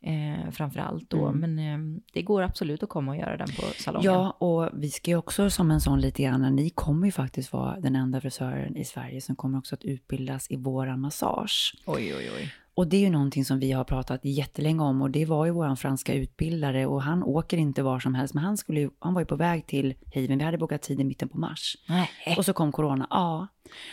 eh, 0.00 0.50
framför 0.50 0.80
allt 0.80 1.10
då. 1.10 1.26
Mm. 1.26 1.40
Men 1.40 1.58
eh, 1.58 2.02
det 2.12 2.22
går 2.22 2.42
absolut 2.42 2.82
att 2.82 2.88
komma 2.88 3.12
och 3.12 3.18
göra 3.18 3.36
den 3.36 3.48
på 3.48 3.62
salongen. 3.62 4.12
Ja, 4.12 4.30
och 4.30 4.70
vi 4.72 4.90
ska 4.90 5.10
ju 5.10 5.16
också 5.16 5.50
som 5.50 5.70
en 5.70 5.80
sån 5.80 6.00
lite 6.00 6.22
grann, 6.22 6.56
ni 6.56 6.70
kommer 6.70 7.06
ju 7.06 7.12
faktiskt 7.12 7.52
vara 7.52 7.80
den 7.80 7.96
enda 7.96 8.20
frisören 8.20 8.76
i 8.76 8.84
Sverige 8.84 9.20
som 9.20 9.36
kommer 9.36 9.58
också 9.58 9.74
att 9.74 9.84
utbildas 9.84 10.50
i 10.50 10.56
våran 10.56 11.00
massage. 11.00 11.74
Oj, 11.86 12.14
oj, 12.14 12.30
oj. 12.36 12.52
Och 12.74 12.86
det 12.86 12.96
är 12.96 13.00
ju 13.00 13.10
någonting 13.10 13.44
som 13.44 13.58
vi 13.58 13.72
har 13.72 13.84
pratat 13.84 14.24
jättelänge 14.24 14.82
om 14.82 15.02
och 15.02 15.10
det 15.10 15.24
var 15.24 15.46
ju 15.46 15.50
våran 15.52 15.76
franska 15.76 16.14
utbildare 16.14 16.86
och 16.86 17.02
han 17.02 17.22
åker 17.22 17.56
inte 17.56 17.82
var 17.82 18.00
som 18.00 18.14
helst 18.14 18.34
men 18.34 18.44
han, 18.44 18.56
skulle 18.56 18.90
han 18.98 19.14
var 19.14 19.20
ju 19.20 19.26
på 19.26 19.36
väg 19.36 19.66
till 19.66 19.94
Haven, 20.14 20.38
vi 20.38 20.44
hade 20.44 20.58
bokat 20.58 20.82
tid 20.82 21.00
i 21.00 21.04
mitten 21.04 21.28
på 21.28 21.38
mars. 21.38 21.76
Nej. 21.88 22.08
Och 22.36 22.44
så 22.44 22.52
kom 22.52 22.72
corona, 22.72 23.06
ja. 23.10 23.46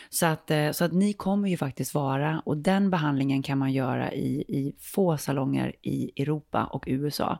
Så 0.09 0.25
att, 0.25 0.51
eh, 0.51 0.71
så 0.71 0.85
att 0.85 0.93
ni 0.93 1.13
kommer 1.13 1.49
ju 1.49 1.57
faktiskt 1.57 1.93
vara, 1.93 2.41
och 2.45 2.57
den 2.57 2.89
behandlingen 2.89 3.43
kan 3.43 3.57
man 3.57 3.73
göra 3.73 4.13
i, 4.13 4.41
i 4.47 4.75
få 4.79 5.17
salonger 5.17 5.75
i 5.81 6.21
Europa 6.21 6.65
och 6.65 6.83
USA. 6.87 7.39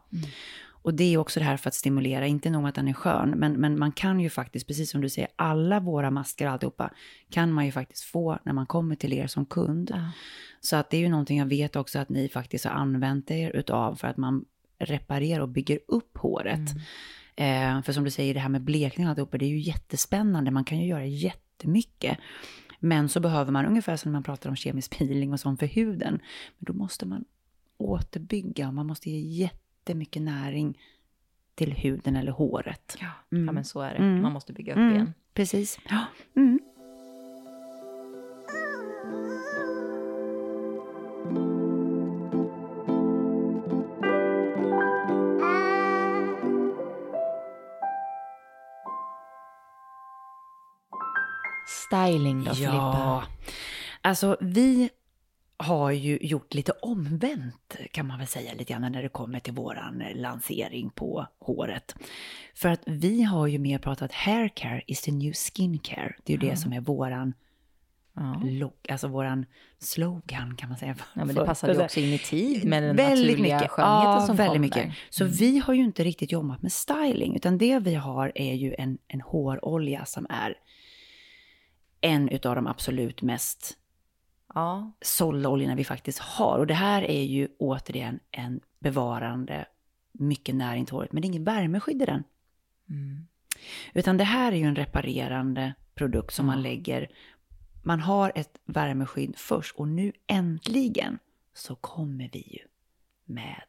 Och 0.82 0.94
det 0.94 1.14
är 1.14 1.18
också 1.18 1.40
det 1.40 1.46
här 1.46 1.58
för 1.58 1.68
att 1.68 1.74
stimulera, 1.74 2.28
inte 2.28 2.50
nog 2.50 2.68
att 2.68 2.76
den 2.76 2.88
är 2.88 2.94
skön, 2.94 3.30
men, 3.30 3.54
men 3.54 3.80
man 3.80 3.92
kan 3.92 4.20
ju 4.20 4.30
faktiskt, 4.30 4.68
precis 4.68 4.92
som 4.92 5.02
du 5.02 5.10
säger, 5.10 5.30
alla 5.36 5.80
våra 5.80 6.12
masker 6.12 6.48
alltihopa 6.48 6.94
kan 7.30 7.52
man 7.52 7.66
ju 7.66 7.72
faktiskt 7.72 8.04
få 8.04 8.40
när 8.44 8.54
man 8.54 8.66
kommer 8.66 8.96
till 8.96 9.14
er 9.14 9.28
som 9.28 9.46
kund. 9.46 9.92
Ja. 9.94 10.12
Så 10.62 10.76
att 10.76 10.90
det 10.90 10.98
är 10.98 11.02
ju 11.02 11.10
någonting 11.10 11.38
jag 11.38 11.46
vet 11.46 11.76
också 11.76 12.00
att 12.00 12.10
ni 12.10 12.30
faktiskt 12.30 12.66
har 12.66 12.72
använt 12.72 13.32
er 13.32 13.52
utav 13.52 13.96
för 13.96 14.08
att 14.08 14.18
man 14.18 14.46
reparerar 14.80 15.42
och 15.42 15.50
bygger 15.50 15.80
upp 15.88 16.18
håret. 16.18 16.70
Eh, 17.36 17.82
för 17.82 17.94
som 17.94 18.04
du 18.04 18.10
säger, 18.10 18.34
det 18.34 18.40
här 18.40 18.50
med 18.50 18.62
blekning 18.62 19.08
och 19.08 19.10
alltihopa, 19.10 19.38
det 19.38 19.46
är 19.46 19.50
ju 19.50 19.60
jättespännande. 19.60 20.52
Man 20.52 20.64
kan 20.64 20.80
ju 20.80 20.88
göra 20.88 21.06
jättemycket. 21.06 22.18
Men 22.80 23.10
så 23.10 23.20
behöver 23.20 23.52
man, 23.52 23.66
ungefär 23.66 23.96
som 23.96 24.12
när 24.12 24.14
man 24.14 24.24
pratar 24.24 24.50
om 24.50 24.56
kemisk 24.56 24.98
peeling 24.98 25.34
och 25.34 25.40
sånt 25.40 25.60
för 25.60 25.68
huden, 25.68 26.20
men 26.58 26.66
då 26.66 26.74
måste 26.74 27.06
man 27.06 27.26
återbygga 27.78 28.68
och 28.68 28.74
man 28.74 28.88
måste 28.88 29.10
ge 29.10 29.50
jättemycket 29.90 30.22
näring 30.22 30.78
till 31.56 31.72
huden 31.74 32.16
eller 32.16 32.32
håret. 32.32 32.98
Ja, 33.00 33.08
Mm. 33.32 33.46
ja 33.46 33.52
men 33.52 33.66
så 33.66 33.82
är 33.82 33.92
det. 33.92 33.98
Mm. 33.98 34.22
Man 34.22 34.32
måste 34.32 34.54
bygga 34.54 34.74
upp 34.74 34.78
Mm, 34.78 34.94
igen. 34.94 35.14
Precis. 35.34 35.80
Ja. 35.90 36.06
Mm. 36.36 36.60
Styling 51.68 52.44
då, 52.44 52.52
Ja, 52.58 53.24
alltså 54.02 54.38
vi 54.42 54.90
har 55.62 55.92
ju 55.92 56.18
gjort 56.22 56.54
lite 56.54 56.72
omvänt 56.72 57.76
kan 57.92 58.08
man 58.08 58.18
väl 58.20 58.28
säga 58.28 58.54
lite 58.54 58.74
grann 58.74 58.92
när 58.92 59.04
det 59.04 59.10
kommer 59.10 59.40
till 59.40 59.54
våran 59.54 60.04
lansering 60.16 60.90
på 60.90 61.28
håret. 61.40 61.96
För 62.56 62.70
att 62.70 62.82
vi 62.86 63.24
har 63.24 63.48
ju 63.48 63.60
mer 63.60 63.80
pratat 63.80 64.12
hair 64.14 64.48
care 64.56 64.82
is 64.88 65.02
the 65.02 65.12
new 65.12 65.34
skin 65.34 65.80
care. 65.80 66.16
Det 66.24 66.34
är 66.34 66.38
ju 66.38 66.50
det 66.50 66.58
som 66.58 66.74
är 66.74 66.80
våran, 66.82 67.34
Ja. 68.16 68.42
log- 68.46 68.90
alltså 68.92 69.08
våran 69.08 69.46
slogan 69.80 70.56
kan 70.56 70.70
man 70.70 70.78
säga. 70.78 70.96
Ja, 71.16 71.26
men 71.26 71.36
det 71.36 71.46
passade 71.46 71.74
ju 71.74 71.82
också 71.84 72.00
in 72.00 72.14
i 72.14 72.18
tid 72.20 72.66
med 72.66 72.84
den 72.84 72.96
väldigt 72.96 73.28
naturliga 73.32 73.56
mycket. 73.56 73.72
skönheten 73.72 74.12
ja, 74.12 74.24
som 74.28 74.36
väldigt 74.36 74.54
kom 74.54 74.62
mycket. 74.62 74.76
där. 74.78 74.84
Mm. 74.84 74.96
Så 75.10 75.26
vi 75.26 75.60
har 75.60 75.74
ju 75.74 75.84
inte 75.84 76.04
riktigt 76.04 76.32
jobbat 76.32 76.62
med 76.62 76.72
styling, 76.72 77.36
utan 77.36 77.58
det 77.58 77.80
vi 77.80 77.96
har 77.96 78.32
är 78.36 78.54
ju 78.54 78.76
en, 78.78 78.98
en 79.08 79.22
hårolja 79.22 80.06
som 80.06 80.26
är 80.30 80.56
en 82.02 82.30
utav 82.30 82.56
de 82.56 82.68
absolut 82.68 83.22
mest 83.22 83.76
Ja, 84.54 84.92
sålda 85.02 85.50
oljorna 85.50 85.76
vi 85.76 85.84
faktiskt 85.84 86.20
har. 86.20 86.60
Och 86.60 86.68
det 86.68 86.74
här 86.74 87.02
är 87.02 87.24
ju 87.24 87.48
återigen 87.60 88.20
en 88.32 88.60
bevarande, 88.80 89.66
mycket 90.12 90.56
näring 90.56 90.86
till 90.86 90.96
håret, 90.96 91.12
men 91.12 91.22
det 91.22 91.26
är 91.26 91.30
ingen 91.30 91.44
värmeskydd 91.44 92.02
i 92.02 92.06
den. 92.06 92.24
Mm. 92.90 93.28
Utan 93.94 94.18
det 94.18 94.24
här 94.24 94.52
är 94.52 94.56
ju 94.56 94.64
en 94.64 94.76
reparerande 94.76 95.74
produkt 95.96 96.34
som 96.34 96.46
man 96.46 96.62
lägger, 96.62 97.12
man 97.84 98.00
har 98.00 98.32
ett 98.36 98.58
värmeskydd 98.66 99.38
först 99.38 99.76
och 99.76 99.88
nu 99.88 100.12
äntligen 100.28 101.20
så 101.54 101.76
kommer 101.76 102.30
vi 102.34 102.40
ju 102.40 102.68
med 103.26 103.64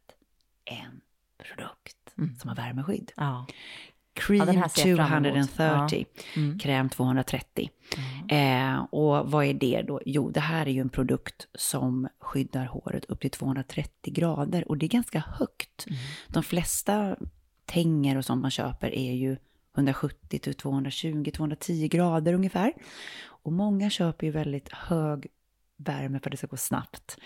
en 0.64 1.00
produkt 1.38 2.14
som 2.40 2.48
har 2.48 2.56
värmeskydd. 2.56 3.12
ja. 3.16 3.46
Cream 4.14 4.48
emot. 4.48 4.74
230, 4.74 6.06
Mm. 6.36 6.58
kräm 6.58 6.88
230. 6.88 7.70
Eh, 8.28 8.80
och 8.90 9.30
vad 9.30 9.44
är 9.44 9.54
det 9.54 9.82
då? 9.82 10.00
Jo, 10.06 10.30
det 10.30 10.40
här 10.40 10.66
är 10.66 10.70
ju 10.70 10.80
en 10.80 10.88
produkt 10.88 11.46
som 11.54 12.08
skyddar 12.20 12.64
håret 12.66 13.04
upp 13.04 13.20
till 13.20 13.30
230 13.30 14.12
grader 14.12 14.68
och 14.68 14.78
det 14.78 14.86
är 14.86 14.88
ganska 14.88 15.18
högt. 15.38 15.86
Mm. 15.86 15.98
De 16.28 16.42
flesta 16.42 17.16
tänger 17.64 18.16
och 18.16 18.24
sånt 18.24 18.42
man 18.42 18.50
köper 18.50 18.94
är 18.94 19.12
ju 19.12 19.36
170 19.76 20.38
till 20.38 20.54
220, 20.54 21.30
210 21.36 21.88
grader 21.88 22.32
ungefär. 22.34 22.72
Och 23.22 23.52
många 23.52 23.90
köper 23.90 24.26
ju 24.26 24.32
väldigt 24.32 24.72
hög 24.72 25.26
värme 25.80 26.20
för 26.20 26.28
att 26.28 26.30
det 26.30 26.36
ska 26.36 26.46
gå 26.46 26.56
snabbt. 26.56 27.18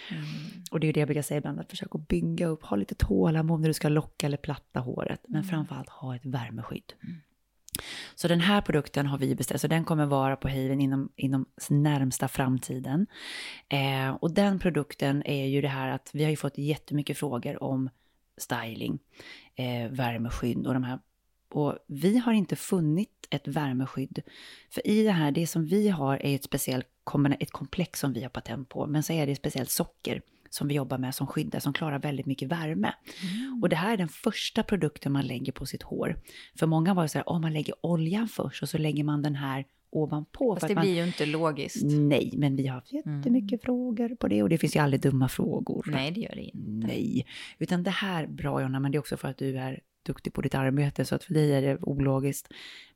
Och 0.70 0.80
det 0.80 0.84
är 0.84 0.88
ju 0.88 0.92
det 0.92 1.00
jag 1.00 1.06
brukar 1.06 1.22
säga 1.22 1.38
ibland, 1.38 1.60
att 1.60 1.70
försöka 1.70 1.98
bygga 1.98 2.46
upp, 2.46 2.62
ha 2.62 2.76
lite 2.76 2.94
tålamod 2.94 3.60
när 3.60 3.68
du 3.68 3.74
ska 3.74 3.88
locka 3.88 4.26
eller 4.26 4.36
platta 4.36 4.80
håret. 4.80 5.20
Men 5.28 5.44
framförallt 5.44 5.88
ha 5.88 6.16
ett 6.16 6.26
värmeskydd. 6.26 6.92
Så 8.14 8.28
den 8.28 8.40
här 8.40 8.60
produkten 8.60 9.06
har 9.06 9.18
vi 9.18 9.34
beställt, 9.34 9.60
så 9.60 9.68
den 9.68 9.84
kommer 9.84 10.06
vara 10.06 10.36
på 10.36 10.48
Haven 10.48 10.80
inom, 10.80 11.12
inom 11.16 11.46
närmsta 11.70 12.28
framtiden. 12.28 13.06
Eh, 13.68 14.10
och 14.10 14.34
den 14.34 14.58
produkten 14.58 15.22
är 15.26 15.46
ju 15.46 15.60
det 15.60 15.68
här 15.68 15.88
att 15.88 16.10
vi 16.12 16.24
har 16.24 16.30
ju 16.30 16.36
fått 16.36 16.58
jättemycket 16.58 17.18
frågor 17.18 17.62
om 17.62 17.90
styling, 18.36 18.98
eh, 19.54 19.90
värmeskydd 19.90 20.66
och 20.66 20.74
de 20.74 20.84
här. 20.84 20.98
Och 21.50 21.78
vi 21.86 22.18
har 22.18 22.32
inte 22.32 22.56
funnit 22.56 23.26
ett 23.30 23.48
värmeskydd. 23.48 24.22
För 24.70 24.86
i 24.86 25.04
det 25.04 25.10
här, 25.10 25.30
det 25.30 25.46
som 25.46 25.66
vi 25.66 25.88
har 25.88 26.16
är 26.16 26.34
ett 26.34 26.44
speciellt 26.44 26.88
ett 27.40 27.50
komplex 27.50 28.00
som 28.00 28.12
vi 28.12 28.22
har 28.22 28.30
patent 28.30 28.68
på, 28.68 28.86
men 28.86 29.02
så 29.02 29.12
är 29.12 29.26
det 29.26 29.36
speciellt 29.36 29.70
socker 29.70 30.22
som 30.50 30.68
vi 30.68 30.74
jobbar 30.74 30.98
med 30.98 31.14
som 31.14 31.26
skyddar, 31.26 31.60
som 31.60 31.72
klarar 31.72 31.98
väldigt 31.98 32.26
mycket 32.26 32.48
värme. 32.48 32.94
Och 33.62 33.68
det 33.68 33.76
här 33.76 33.92
är 33.92 33.96
den 33.96 34.08
första 34.08 34.62
produkten 34.62 35.12
man 35.12 35.26
lägger 35.26 35.52
på 35.52 35.66
sitt 35.66 35.82
hår. 35.82 36.16
För 36.58 36.66
många 36.66 36.94
var 36.94 37.02
det 37.02 37.08
så 37.08 37.18
här, 37.18 37.28
om 37.28 37.40
man 37.40 37.52
lägger 37.52 37.74
oljan 37.80 38.28
först 38.28 38.62
och 38.62 38.68
så 38.68 38.78
lägger 38.78 39.04
man 39.04 39.22
den 39.22 39.34
här 39.34 39.64
ovanpå. 39.90 40.54
Fast 40.54 40.60
för 40.60 40.68
det 40.68 40.74
man, 40.74 40.82
blir 40.82 40.94
ju 40.94 41.06
inte 41.06 41.26
logiskt. 41.26 41.84
Nej, 41.84 42.34
men 42.36 42.56
vi 42.56 42.66
har 42.66 42.74
haft 42.74 42.92
jättemycket 42.92 43.62
frågor 43.62 44.14
på 44.14 44.28
det 44.28 44.42
och 44.42 44.48
det 44.48 44.58
finns 44.58 44.76
ju 44.76 44.80
aldrig 44.80 45.00
dumma 45.00 45.28
frågor. 45.28 45.84
Nej, 45.86 46.10
det 46.10 46.20
gör 46.20 46.34
det 46.34 46.42
inte. 46.42 46.86
Nej, 46.86 47.26
utan 47.58 47.82
det 47.82 47.90
här, 47.90 48.26
bra 48.26 48.62
Jonna, 48.62 48.80
men 48.80 48.92
det 48.92 48.96
är 48.96 49.00
också 49.00 49.16
för 49.16 49.28
att 49.28 49.38
du 49.38 49.58
är 49.58 49.80
duktig 50.06 50.32
på 50.32 50.42
ditt 50.42 50.54
arbete, 50.54 51.04
så 51.04 51.14
att 51.14 51.24
för 51.24 51.34
dig 51.34 51.52
är 51.52 51.62
det 51.62 51.78
ologiskt. 51.82 52.48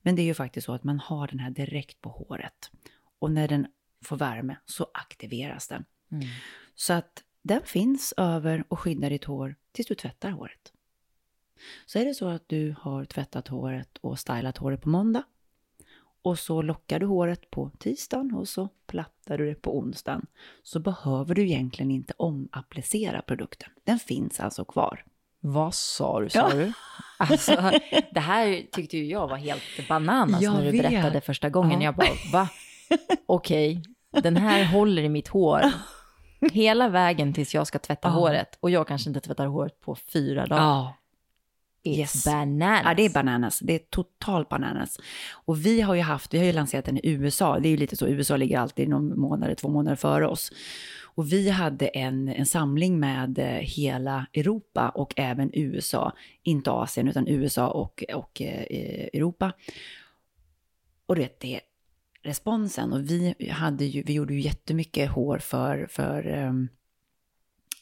Men 0.02 0.16
det 0.16 0.22
är 0.22 0.26
ju 0.26 0.34
faktiskt 0.34 0.64
så 0.64 0.72
att 0.72 0.84
man 0.84 0.98
har 0.98 1.28
den 1.28 1.38
här 1.38 1.50
direkt 1.50 2.00
på 2.00 2.08
håret. 2.08 2.70
Och 3.18 3.30
när 3.30 3.48
den 3.48 3.66
får 4.04 4.16
värme 4.16 4.56
så 4.64 4.86
aktiveras 4.94 5.68
den. 5.68 5.84
Så 6.74 6.92
att 6.92 7.24
den 7.42 7.60
finns 7.64 8.14
över 8.16 8.64
och 8.68 8.80
skyddar 8.80 9.10
ditt 9.10 9.24
hår 9.24 9.54
tills 9.72 9.88
du 9.88 9.94
tvättar 9.94 10.30
håret. 10.30 10.72
Så 11.86 11.98
är 11.98 12.04
det 12.04 12.14
så 12.14 12.28
att 12.28 12.48
du 12.48 12.74
har 12.80 13.04
tvättat 13.04 13.48
håret 13.48 13.98
och 14.00 14.18
stylat 14.18 14.56
håret 14.58 14.80
på 14.82 14.88
måndag 14.88 15.22
och 16.22 16.38
så 16.38 16.62
lockar 16.62 16.98
du 16.98 17.06
håret 17.06 17.50
på 17.50 17.70
tisdagen 17.78 18.34
och 18.34 18.48
så 18.48 18.68
plattar 18.86 19.38
du 19.38 19.46
det 19.46 19.54
på 19.54 19.78
onsdagen 19.78 20.26
så 20.62 20.80
behöver 20.80 21.34
du 21.34 21.42
egentligen 21.42 21.90
inte 21.90 22.14
omapplicera 22.16 23.22
produkten. 23.22 23.70
Den 23.84 23.98
finns 23.98 24.40
alltså 24.40 24.64
kvar. 24.64 25.04
Vad 25.40 25.74
sa 25.74 26.20
du, 26.20 26.28
sa 26.30 26.38
Ja. 26.38 26.54
du? 26.54 26.72
Alltså, 27.18 27.52
det 28.12 28.20
här 28.20 28.66
tyckte 28.72 28.96
ju 28.98 29.04
jag 29.06 29.28
var 29.28 29.36
helt 29.36 29.88
bananas 29.88 30.42
Jag 30.42 30.54
när 30.54 30.64
du 30.64 30.70
vet. 30.70 30.82
berättade 30.82 31.20
första 31.20 31.50
gången. 31.50 31.80
Ja. 31.80 31.84
Jag 31.84 31.94
bara, 31.96 32.08
va? 32.32 32.48
Okej, 33.26 33.82
den 34.22 34.36
här 34.36 34.64
håller 34.64 35.02
i 35.02 35.08
mitt 35.08 35.28
hår. 35.28 35.62
Hela 36.52 36.88
vägen 36.88 37.32
tills 37.34 37.54
jag 37.54 37.66
ska 37.66 37.78
tvätta 37.78 38.08
Ja. 38.08 38.12
håret. 38.12 38.58
Och 38.60 38.70
jag 38.70 38.88
kanske 38.88 39.10
inte 39.10 39.20
tvättar 39.20 39.46
håret 39.46 39.80
på 39.80 39.94
fyra 39.94 40.46
dagar. 40.46 40.62
Ja, 40.62 40.94
It's 41.84 41.98
yes. 41.98 42.24
bananas. 42.24 42.82
Ja, 42.84 42.94
det 42.94 43.02
är 43.04 43.10
bananas. 43.10 43.58
Det 43.58 43.74
är 43.74 43.78
totalt 43.78 44.48
bananas. 44.48 44.98
Och 45.32 45.66
vi 45.66 45.80
har 45.80 45.94
ju 45.94 46.00
haft, 46.00 46.34
vi 46.34 46.38
har 46.38 46.44
ju 46.44 46.52
lanserat 46.52 46.84
den 46.84 46.96
i 46.98 47.00
USA. 47.04 47.58
Det 47.58 47.68
är 47.68 47.70
ju 47.70 47.76
lite 47.76 47.96
så, 47.96 48.08
USA 48.08 48.36
ligger 48.36 48.58
alltid 48.58 48.88
någon 48.88 49.20
månad, 49.20 49.56
två 49.56 49.68
månader 49.68 49.96
före 49.96 50.26
oss. 50.28 50.52
Och 51.02 51.32
vi 51.32 51.48
hade 51.50 51.86
en, 51.86 52.28
en 52.28 52.46
samling 52.46 53.00
med 53.00 53.38
eh, 53.38 53.44
hela 53.46 54.26
Europa 54.34 54.88
och 54.88 55.12
även 55.16 55.50
USA. 55.54 56.12
Inte 56.42 56.70
Asien, 56.70 57.08
utan 57.08 57.28
USA 57.28 57.68
och, 57.68 58.04
och 58.14 58.42
eh, 58.42 59.08
Europa. 59.12 59.52
Och 61.06 61.14
du 61.16 61.22
vet, 61.22 61.40
det 61.40 61.60
responsen. 62.22 62.92
Och 62.92 63.10
vi, 63.10 63.34
hade 63.50 63.84
ju, 63.84 64.02
vi 64.02 64.12
gjorde 64.12 64.34
ju 64.34 64.40
jättemycket 64.40 65.10
hår 65.10 65.38
för, 65.38 65.86
för 65.90 66.26
um, 66.46 66.68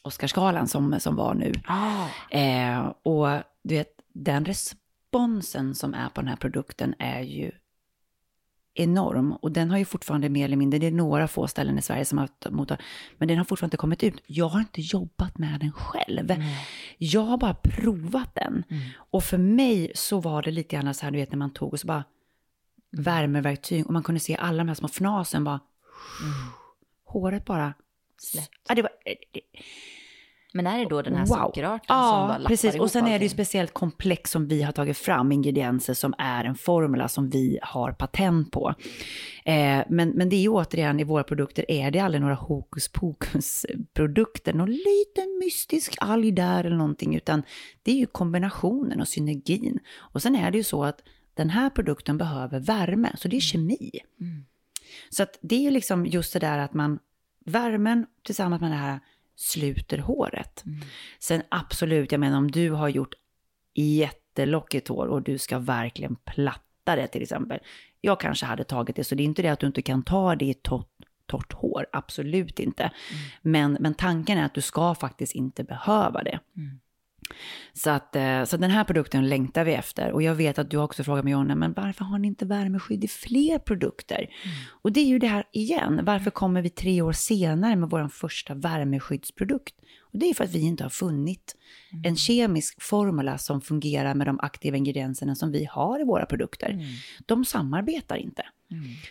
Oscarsgalan 0.01 0.67
som, 0.67 0.99
som 0.99 1.15
var 1.15 1.33
nu. 1.33 1.53
Ah, 1.65 2.07
Eh, 2.29 2.93
och 3.03 3.27
du 3.63 3.75
vet, 3.75 3.89
den 4.13 4.45
responsen 4.45 5.75
som 5.75 5.93
är 5.93 6.09
på 6.09 6.21
den 6.21 6.27
här 6.27 6.35
produkten 6.35 6.95
är 6.99 7.21
ju 7.21 7.51
enorm. 8.73 9.31
Och 9.31 9.51
den 9.51 9.71
har 9.71 9.77
ju 9.77 9.85
fortfarande 9.85 10.29
mer 10.29 10.45
eller 10.45 10.55
mindre, 10.57 10.79
det 10.79 10.87
är 10.87 10.91
några 10.91 11.27
få 11.27 11.47
ställen 11.47 11.77
i 11.77 11.81
Sverige 11.81 12.05
som 12.05 12.17
har 12.17 12.23
haft 12.27 12.49
mottag, 12.49 12.77
men 13.17 13.27
den 13.27 13.37
har 13.37 13.45
fortfarande 13.45 13.67
inte 13.73 13.77
kommit 13.77 14.03
ut. 14.03 14.23
Jag 14.27 14.47
har 14.49 14.59
inte 14.59 14.81
jobbat 14.81 15.37
med 15.37 15.59
den 15.59 15.71
själv. 15.71 16.31
Jag 16.97 17.21
har 17.21 17.37
bara 17.37 17.53
provat 17.53 18.35
den. 18.35 18.63
Och 18.95 19.23
för 19.23 19.37
mig 19.37 19.91
så 19.95 20.19
var 20.19 20.41
det 20.41 20.51
lite 20.51 20.75
grann 20.75 20.93
så 20.93 21.05
här, 21.05 21.11
du 21.11 21.17
vet 21.17 21.31
när 21.31 21.37
man 21.37 21.53
tog 21.53 21.73
och 21.73 21.79
så 21.79 21.87
bara 21.87 22.03
värmeverktyg 22.97 23.85
och 23.87 23.93
man 23.93 24.03
kunde 24.03 24.19
se 24.19 24.35
alla 24.35 24.57
de 24.57 24.67
här 24.67 24.75
små 24.75 24.87
fnasen 24.87 25.43
bara, 25.43 25.59
håret 27.05 27.45
bara 27.45 27.73
Släppt. 28.19 28.49
Ja, 28.69 28.75
det 28.75 28.81
var, 28.81 28.91
det, 29.05 29.41
Men 30.53 30.67
är 30.67 30.79
det 30.79 30.85
då 30.89 31.01
den 31.01 31.15
här 31.15 31.25
Wow. 31.25 31.35
sockerarten 31.35 31.87
som 31.87 32.27
bara 32.27 32.39
Ja, 32.41 32.47
precis. 32.47 32.75
ihop 32.75 32.81
Och 32.81 32.91
sen 32.91 33.07
är 33.07 33.19
det 33.19 33.25
ju 33.25 33.29
speciellt 33.29 33.73
komplex 33.73 34.31
som 34.31 34.47
vi 34.47 34.61
har 34.63 34.71
tagit 34.71 34.97
fram, 34.97 35.31
ingredienser 35.31 35.93
som 35.93 36.13
är 36.17 36.43
en 36.43 36.55
formula 36.55 37.07
som 37.07 37.29
vi 37.29 37.59
har 37.61 37.91
patent 37.91 38.51
på. 38.51 38.73
Eh, 39.45 39.81
men, 39.89 40.09
men 40.09 40.29
det 40.29 40.35
är 40.35 40.41
ju 40.41 40.49
återigen 40.49 40.99
i 40.99 41.03
våra 41.03 41.23
produkter, 41.23 41.71
är 41.71 41.91
det 41.91 41.99
aldrig 41.99 42.21
några 42.21 42.35
hokus 42.35 42.87
pokus 42.91 43.65
produkter, 43.93 44.53
någon 44.53 44.71
liten 44.71 45.39
mystisk 45.39 45.95
alg 45.99 46.31
där 46.31 46.63
eller 46.63 46.77
någonting, 46.77 47.15
utan 47.15 47.43
det 47.83 47.91
är 47.91 47.95
ju 47.95 48.05
kombinationen 48.05 49.01
och 49.01 49.07
synergin. 49.07 49.79
Och 49.97 50.21
sen 50.21 50.35
är 50.35 50.51
det 50.51 50.57
ju 50.57 50.63
så 50.63 50.83
att 50.83 51.01
den 51.37 51.49
här 51.49 51.69
produkten 51.69 52.17
behöver 52.17 52.59
värme, 52.59 53.11
så 53.17 53.27
det 53.27 53.35
är 53.35 53.41
kemi. 53.41 53.91
Så 55.09 55.23
att 55.23 55.39
det 55.41 55.55
är 55.55 55.59
ju 55.59 55.71
liksom 55.71 56.05
just 56.05 56.33
det 56.33 56.39
där 56.39 56.57
att 56.57 56.73
man, 56.73 56.99
värmen 57.45 58.05
tillsammans 58.23 58.61
med 58.61 58.71
det 58.71 58.75
här 58.75 58.99
sluter 59.35 59.97
håret. 59.97 60.63
Sen 61.19 61.41
absolut, 61.49 62.11
jag 62.11 62.19
menar 62.19 62.37
om 62.37 62.51
du 62.51 62.71
har 62.71 62.89
gjort 62.89 63.13
jättelockigt 63.73 64.87
hår 64.87 65.07
och 65.07 65.21
du 65.21 65.37
ska 65.37 65.59
verkligen 65.59 66.15
platta 66.15 66.95
det 66.95 67.07
till 67.07 67.21
exempel. 67.21 67.59
Jag 68.01 68.19
kanske 68.19 68.45
hade 68.45 68.63
tagit 68.63 68.95
det, 68.95 69.03
så 69.03 69.15
det 69.15 69.23
är 69.23 69.25
inte 69.25 69.41
det 69.41 69.49
att 69.49 69.59
du 69.59 69.67
inte 69.67 69.81
kan 69.81 70.03
ta 70.03 70.35
det 70.35 70.45
i 70.45 70.53
torrt, 70.53 70.87
torrt 71.25 71.53
hår, 71.53 71.85
absolut 71.91 72.59
inte. 72.59 72.91
Men, 73.41 73.77
men 73.79 73.93
tanken 73.93 74.37
är 74.37 74.45
att 74.45 74.53
du 74.53 74.61
ska 74.61 74.95
faktiskt 74.95 75.35
inte 75.35 75.63
behöva 75.63 76.23
det. 76.23 76.39
Så, 77.73 77.89
att, 77.89 78.15
eh, 78.15 78.43
så 78.43 78.57
den 78.57 78.71
här 78.71 78.83
produkten 78.83 79.29
längtar 79.29 79.65
vi 79.65 79.73
efter. 79.73 80.11
Och 80.11 80.21
jag 80.21 80.35
vet 80.35 80.59
att 80.59 80.69
du 80.69 80.77
också 80.77 81.03
frågat 81.03 81.23
mig, 81.23 81.33
Jonna, 81.33 81.55
men 81.55 81.73
varför 81.73 82.05
har 82.05 82.19
ni 82.19 82.27
inte 82.27 82.45
värmeskydd 82.45 83.03
i 83.03 83.07
fler 83.07 83.59
produkter? 83.59 84.29
Och 84.81 84.91
det 84.91 84.99
är 84.99 85.05
ju 85.05 85.19
det 85.19 85.27
här 85.27 85.43
igen, 85.51 85.99
varför 86.03 86.31
kommer 86.31 86.61
vi 86.61 86.69
tre 86.69 87.01
år 87.01 87.11
senare 87.11 87.75
med 87.75 87.89
vår 87.89 88.07
första 88.07 88.53
värmeskyddsprodukt? 88.53 89.75
Och 89.99 90.19
det 90.19 90.29
är 90.29 90.33
för 90.33 90.43
att 90.43 90.55
vi 90.55 90.59
inte 90.59 90.83
har 90.83 90.89
funnit 90.89 91.55
en 92.03 92.15
kemisk 92.15 92.81
formula 92.81 93.37
som 93.37 93.61
fungerar 93.61 94.13
med 94.13 94.27
de 94.27 94.39
aktiva 94.39 94.77
ingredienserna 94.77 95.35
som 95.35 95.51
vi 95.51 95.65
har 95.65 96.01
i 96.01 96.03
våra 96.03 96.25
produkter. 96.25 96.79
De 97.25 97.45
samarbetar 97.45 98.15
inte. 98.15 98.43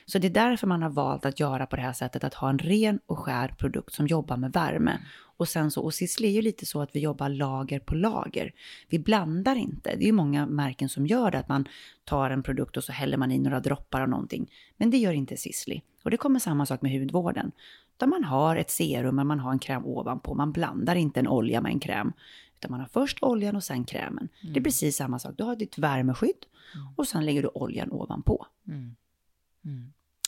Så 0.07 0.19
det 0.19 0.27
är 0.27 0.31
därför 0.31 0.67
man 0.67 0.83
har 0.83 0.91
valt 0.91 1.25
att 1.27 1.41
göra 1.41 1.67
på 1.67 1.77
det 1.77 1.83
här 1.83 1.93
sättet, 1.93 2.25
att 2.25 2.35
ha 2.35 2.51
en 2.51 2.59
ren 2.59 3.01
och 3.07 3.19
skär 3.19 3.49
produkt 3.49 3.95
som 3.95 4.07
jobbar 4.07 4.37
med 4.37 4.53
värme. 4.53 4.99
Och 5.37 5.49
sen 5.49 5.71
så, 5.71 5.83
och 5.83 5.95
Sisley 5.95 6.31
är 6.31 6.35
ju 6.35 6.43
lite 6.43 6.67
så 6.67 6.81
att 6.81 6.97
vi 6.97 7.01
jobbar 7.01 7.29
lager 7.29 7.79
på 7.79 7.95
lager. 7.95 8.53
Vi 8.89 8.99
blandar 8.99 9.57
inte. 9.57 9.97
Det 9.97 10.05
är 10.05 10.07
ju 10.07 10.13
många 10.13 10.47
märken 10.47 10.89
som 10.89 11.07
gör 11.07 11.31
det, 11.31 11.39
att 11.39 11.49
man 11.49 11.69
tar 12.05 12.31
en 12.31 12.43
produkt 12.43 12.77
och 12.77 12.85
så 12.85 12.93
häller 12.93 13.17
man 13.17 13.33
i 13.33 13.39
några 13.39 13.61
droppar 13.61 14.01
av 14.01 14.09
någonting. 14.09 14.51
Men 14.77 14.91
det 14.91 14.97
gör 14.97 15.13
inte 15.13 15.37
Sisley. 15.37 15.81
Och 16.03 16.11
det 16.11 16.17
kommer 16.17 16.39
samma 16.41 16.67
sak 16.67 16.83
med 16.83 16.93
hudvården. 16.93 17.53
Där 17.97 18.07
man 18.07 18.25
har 18.25 18.57
ett 18.57 18.71
serum, 18.71 19.17
men 19.17 19.27
man 19.27 19.41
har 19.41 19.53
en 19.53 19.59
kräm 19.59 19.87
ovanpå. 19.87 20.35
Man 20.35 20.53
blandar 20.53 20.97
inte 20.97 21.21
en 21.21 21.29
olja 21.29 21.61
med 21.61 21.73
en 21.73 21.81
kräm. 21.81 22.13
Utan 22.55 22.71
man 22.71 22.81
har 22.81 22.87
först 22.87 23.23
oljan 23.23 23.57
och 23.57 23.65
sen 23.65 23.85
krämen. 23.85 24.29
Det 24.43 24.61
är 24.61 24.65
precis 24.65 24.97
samma 24.97 25.19
sak. 25.19 25.35
Du 25.39 25.45
har 25.45 25.57
ditt 25.57 25.79
värmeskydd 25.79 26.47
och 26.97 27.09
sen 27.09 27.25
lägger 27.27 27.43
du 27.43 27.49
oljan 27.55 27.93
ovanpå. 27.93 28.47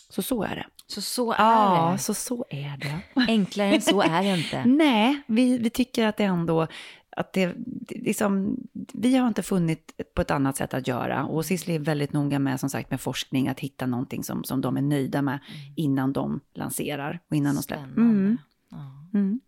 Så 0.08 0.22
så 0.22 0.42
är 0.42 0.56
det. 0.56 0.66
Så 0.86 1.00
så 1.02 1.32
är 1.32 1.36
Ja, 1.38 1.88
det. 1.92 1.98
så 1.98 2.14
så 2.14 2.44
är 2.50 2.76
det. 2.76 3.00
Enklare 3.28 3.68
än 3.74 3.80
så 3.82 4.02
är 4.02 4.22
det 4.22 4.38
inte. 4.38 4.64
Nej, 4.66 5.22
vi, 5.26 5.58
vi 5.58 5.70
tycker 5.70 6.06
att 6.06 6.16
det 6.16 6.24
ändå, 6.24 6.66
att 7.10 7.32
det, 7.32 7.54
liksom, 7.88 8.56
vi 8.94 9.16
har 9.16 9.28
inte 9.28 9.42
funnit 9.42 10.00
på 10.14 10.22
ett 10.22 10.30
annat 10.30 10.56
sätt 10.56 10.74
att 10.74 10.88
göra. 10.88 11.24
Och 11.24 11.44
Sisley 11.44 11.76
är 11.76 11.80
väldigt 11.80 12.12
noga 12.12 12.38
med, 12.38 12.60
som 12.60 12.70
sagt, 12.70 12.90
med 12.90 13.00
forskning, 13.00 13.48
att 13.48 13.60
hitta 13.60 13.86
någonting 13.86 14.24
som, 14.24 14.44
som 14.44 14.60
de 14.60 14.76
är 14.76 14.82
nöjda 14.82 15.22
med 15.22 15.38
innan 15.76 16.12
de 16.12 16.40
lanserar 16.54 17.20
och 17.30 17.36
innan 17.36 17.54
de 17.54 17.62
släpper. 17.62 17.84
Spännande. 17.92 18.12
Mm. 18.18 18.38
Ja. 18.70 19.08
Mm. 19.14 19.40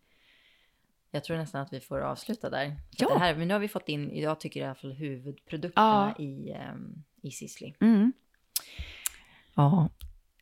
Jag 1.10 1.24
tror 1.24 1.36
nästan 1.36 1.60
att 1.60 1.72
vi 1.72 1.80
får 1.80 2.00
avsluta 2.00 2.50
där. 2.50 2.76
Ja. 2.90 3.08
Det 3.14 3.18
här, 3.18 3.34
men 3.36 3.48
nu 3.48 3.54
har 3.54 3.58
vi 3.60 3.68
fått 3.68 3.88
in, 3.88 4.16
jag 4.18 4.40
tycker 4.40 4.60
i 4.60 4.64
alla 4.64 4.74
fall 4.74 4.92
huvudprodukterna 4.92 6.14
Ja. 6.18 6.24
i, 6.24 6.52
um, 6.74 7.02
i 7.22 7.30
Sisley. 7.30 7.72
Mm. 7.80 8.12
Ja, 9.54 9.88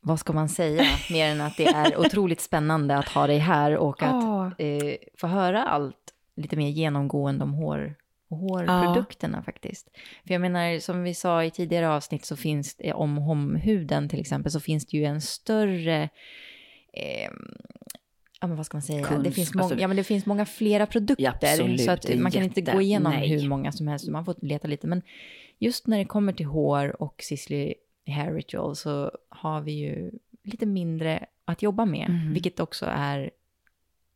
vad 0.01 0.21
ska 0.21 0.33
man 0.33 0.49
säga 0.49 0.85
mer 1.11 1.27
än 1.27 1.41
att 1.41 1.57
det 1.57 1.67
är 1.67 1.97
otroligt 2.01 2.41
spännande 2.41 2.97
att 2.97 3.09
ha 3.09 3.27
dig 3.27 3.39
här 3.39 3.77
och 3.77 4.03
att 4.03 4.11
Ja. 4.23 4.53
eh, 4.59 4.97
få 5.19 5.27
höra 5.27 5.65
allt 5.65 6.15
lite 6.37 6.57
mer 6.57 6.69
genomgående 6.69 7.45
om 7.45 7.53
hår 7.55 7.95
och 8.31 8.37
hårprodukterna 8.37 9.43
faktiskt. 9.43 9.89
För 10.27 10.35
jag 10.35 10.41
menar, 10.41 10.79
som 10.79 11.03
vi 11.03 11.15
sa 11.15 11.45
i 11.45 11.51
tidigare 11.51 11.89
avsnitt 11.89 12.25
så 12.25 12.37
finns 12.37 12.75
det, 12.75 12.93
om 12.93 13.17
homhuden 13.17 14.09
till 14.09 14.21
exempel, 14.21 14.53
så 14.53 14.61
finns 14.61 14.87
det 14.87 14.97
ju 14.97 15.05
en 15.05 15.21
större 15.21 16.03
eh, 16.93 17.31
Ja, 18.41 18.47
men 18.47 18.57
vad 18.57 18.67
ska 18.67 18.77
man 18.77 18.83
säga? 18.83 19.07
Kunsk- 19.07 19.23
det, 19.25 19.31
finns 19.31 19.55
många, 19.55 19.65
alltså- 19.65 19.81
ja, 19.81 19.89
men 19.89 19.97
det 19.97 20.05
finns 20.05 20.27
många 20.27 20.47
flera 20.47 20.87
produkter. 20.87 21.29
Absolut, 21.29 21.81
så 21.81 21.91
att 21.91 22.19
man 22.19 22.33
kan 22.33 22.43
inte 22.43 22.61
jätte- 22.61 22.73
gå 22.73 22.81
igenom 22.81 23.13
nej. 23.13 23.29
hur 23.29 23.49
många 23.49 23.73
som 23.73 23.89
helst. 23.89 24.09
Man 24.09 24.25
får 24.25 24.35
leta 24.43 24.69
lite. 24.69 24.87
Men 24.87 25.03
just 25.59 25.87
när 25.87 25.99
det 25.99 26.05
kommer 26.05 26.33
till 26.33 26.47
hår 26.47 27.03
och 27.03 27.15
Sisley 27.23 27.75
Hair 28.09 28.35
Ritual 28.35 28.77
så 28.77 29.11
har 29.29 29.61
vi 29.61 29.73
ju 29.73 30.11
lite 30.45 30.67
mindre 30.67 31.27
att 31.45 31.63
jobba 31.63 31.85
med. 31.85 32.11
Mhm. 32.11 32.33
Vilket 32.33 32.61
också 32.61 32.87
är 32.89 33.31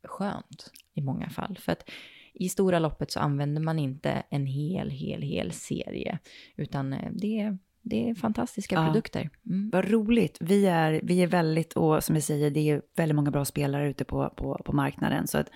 skönt 0.04 0.70
i 0.94 1.00
många 1.02 1.30
fall. 1.30 1.58
För 1.60 1.72
att 1.72 1.90
i 2.34 2.48
stora 2.48 2.78
loppet 2.78 3.10
så 3.10 3.20
använder 3.20 3.62
man 3.62 3.78
inte 3.78 4.22
en 4.30 4.46
hel, 4.46 4.90
hel, 4.90 5.22
hel 5.22 5.52
serie. 5.52 6.18
Utan 6.56 6.92
eh, 6.92 7.10
det 7.12 7.40
är, 7.40 7.58
det 7.82 8.10
är 8.10 8.14
fantastiska 8.14 8.74
Ja. 8.74 8.86
produkter. 8.86 9.30
Mm. 9.46 9.70
Vad 9.72 9.90
roligt. 9.90 10.38
Vi 10.40 10.66
är, 10.66 11.00
vi 11.02 11.22
är 11.22 11.26
väldigt, 11.26 11.72
och 11.72 12.04
som 12.04 12.14
jag 12.14 12.22
säger, 12.22 12.50
det 12.50 12.70
är 12.70 12.82
väldigt 12.96 13.16
många 13.16 13.30
bra 13.30 13.44
spelare 13.44 13.90
ute 13.90 14.04
på, 14.04 14.30
på, 14.36 14.62
på 14.64 14.72
marknaden. 14.72 15.26
Så 15.26 15.38
att 15.38 15.50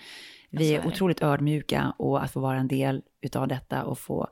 Vi 0.51 0.69
så 0.69 0.75
är 0.75 0.79
är 0.79 0.87
otroligt 0.87 1.23
ödmjuka 1.23 1.95
och 1.99 2.25
att 2.25 2.31
få 2.33 2.41
vara 2.41 2.59
en 2.59 2.69
del 2.69 3.03
utav 3.21 3.49
detta 3.49 3.85
och 3.85 3.99
få, 3.99 4.29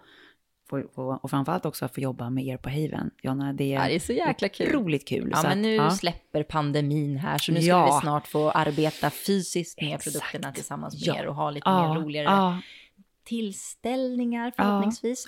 få, 0.82 0.88
få 0.94 1.18
och 1.22 1.30
framförallt 1.30 1.66
också 1.66 1.84
att 1.84 1.94
få 1.94 2.00
jobba 2.00 2.30
med 2.30 2.44
er 2.46 2.56
på 2.56 2.68
Haven. 2.68 3.10
Jonna, 3.22 3.52
det 3.52 3.64
är, 3.74 3.82
Ja, 3.82 3.88
det 3.88 3.94
är 3.94 4.00
så 4.00 4.12
jäkla 4.12 4.48
kul. 4.48 4.66
otroligt 4.68 5.08
kul. 5.08 5.28
Ja, 5.32 5.36
Så 5.36 5.42
men 5.48 5.52
att, 5.58 5.62
nu 5.62 5.74
ja. 5.74 5.90
släpper 5.90 6.42
pandemin 6.42 7.16
här, 7.16 7.38
så 7.38 7.52
nu 7.52 7.60
ska 7.60 7.68
Ja. 7.68 7.84
vi 7.94 8.00
snart 8.06 8.26
få 8.26 8.50
arbeta 8.50 9.10
fysiskt 9.10 9.80
med 9.80 9.94
Exakt. 9.94 10.04
produkterna 10.04 10.52
tillsammans 10.52 10.94
med 11.06 11.14
Ja. 11.16 11.22
er 11.22 11.26
och 11.26 11.34
ha 11.34 11.50
lite 11.50 11.70
mer 11.70 11.94
roligare 11.94 12.60
tillställningar 13.24 14.52
förhoppningsvis. 14.56 15.26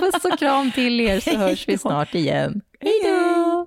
puss 0.00 0.24
och 0.24 0.38
kram 0.38 0.72
till 0.72 1.00
er 1.00 1.20
så 1.20 1.36
hörs 1.36 1.68
vi 1.68 1.78
snart 1.78 2.14
igen. 2.14 2.60
Hej 2.80 3.00
då! 3.04 3.66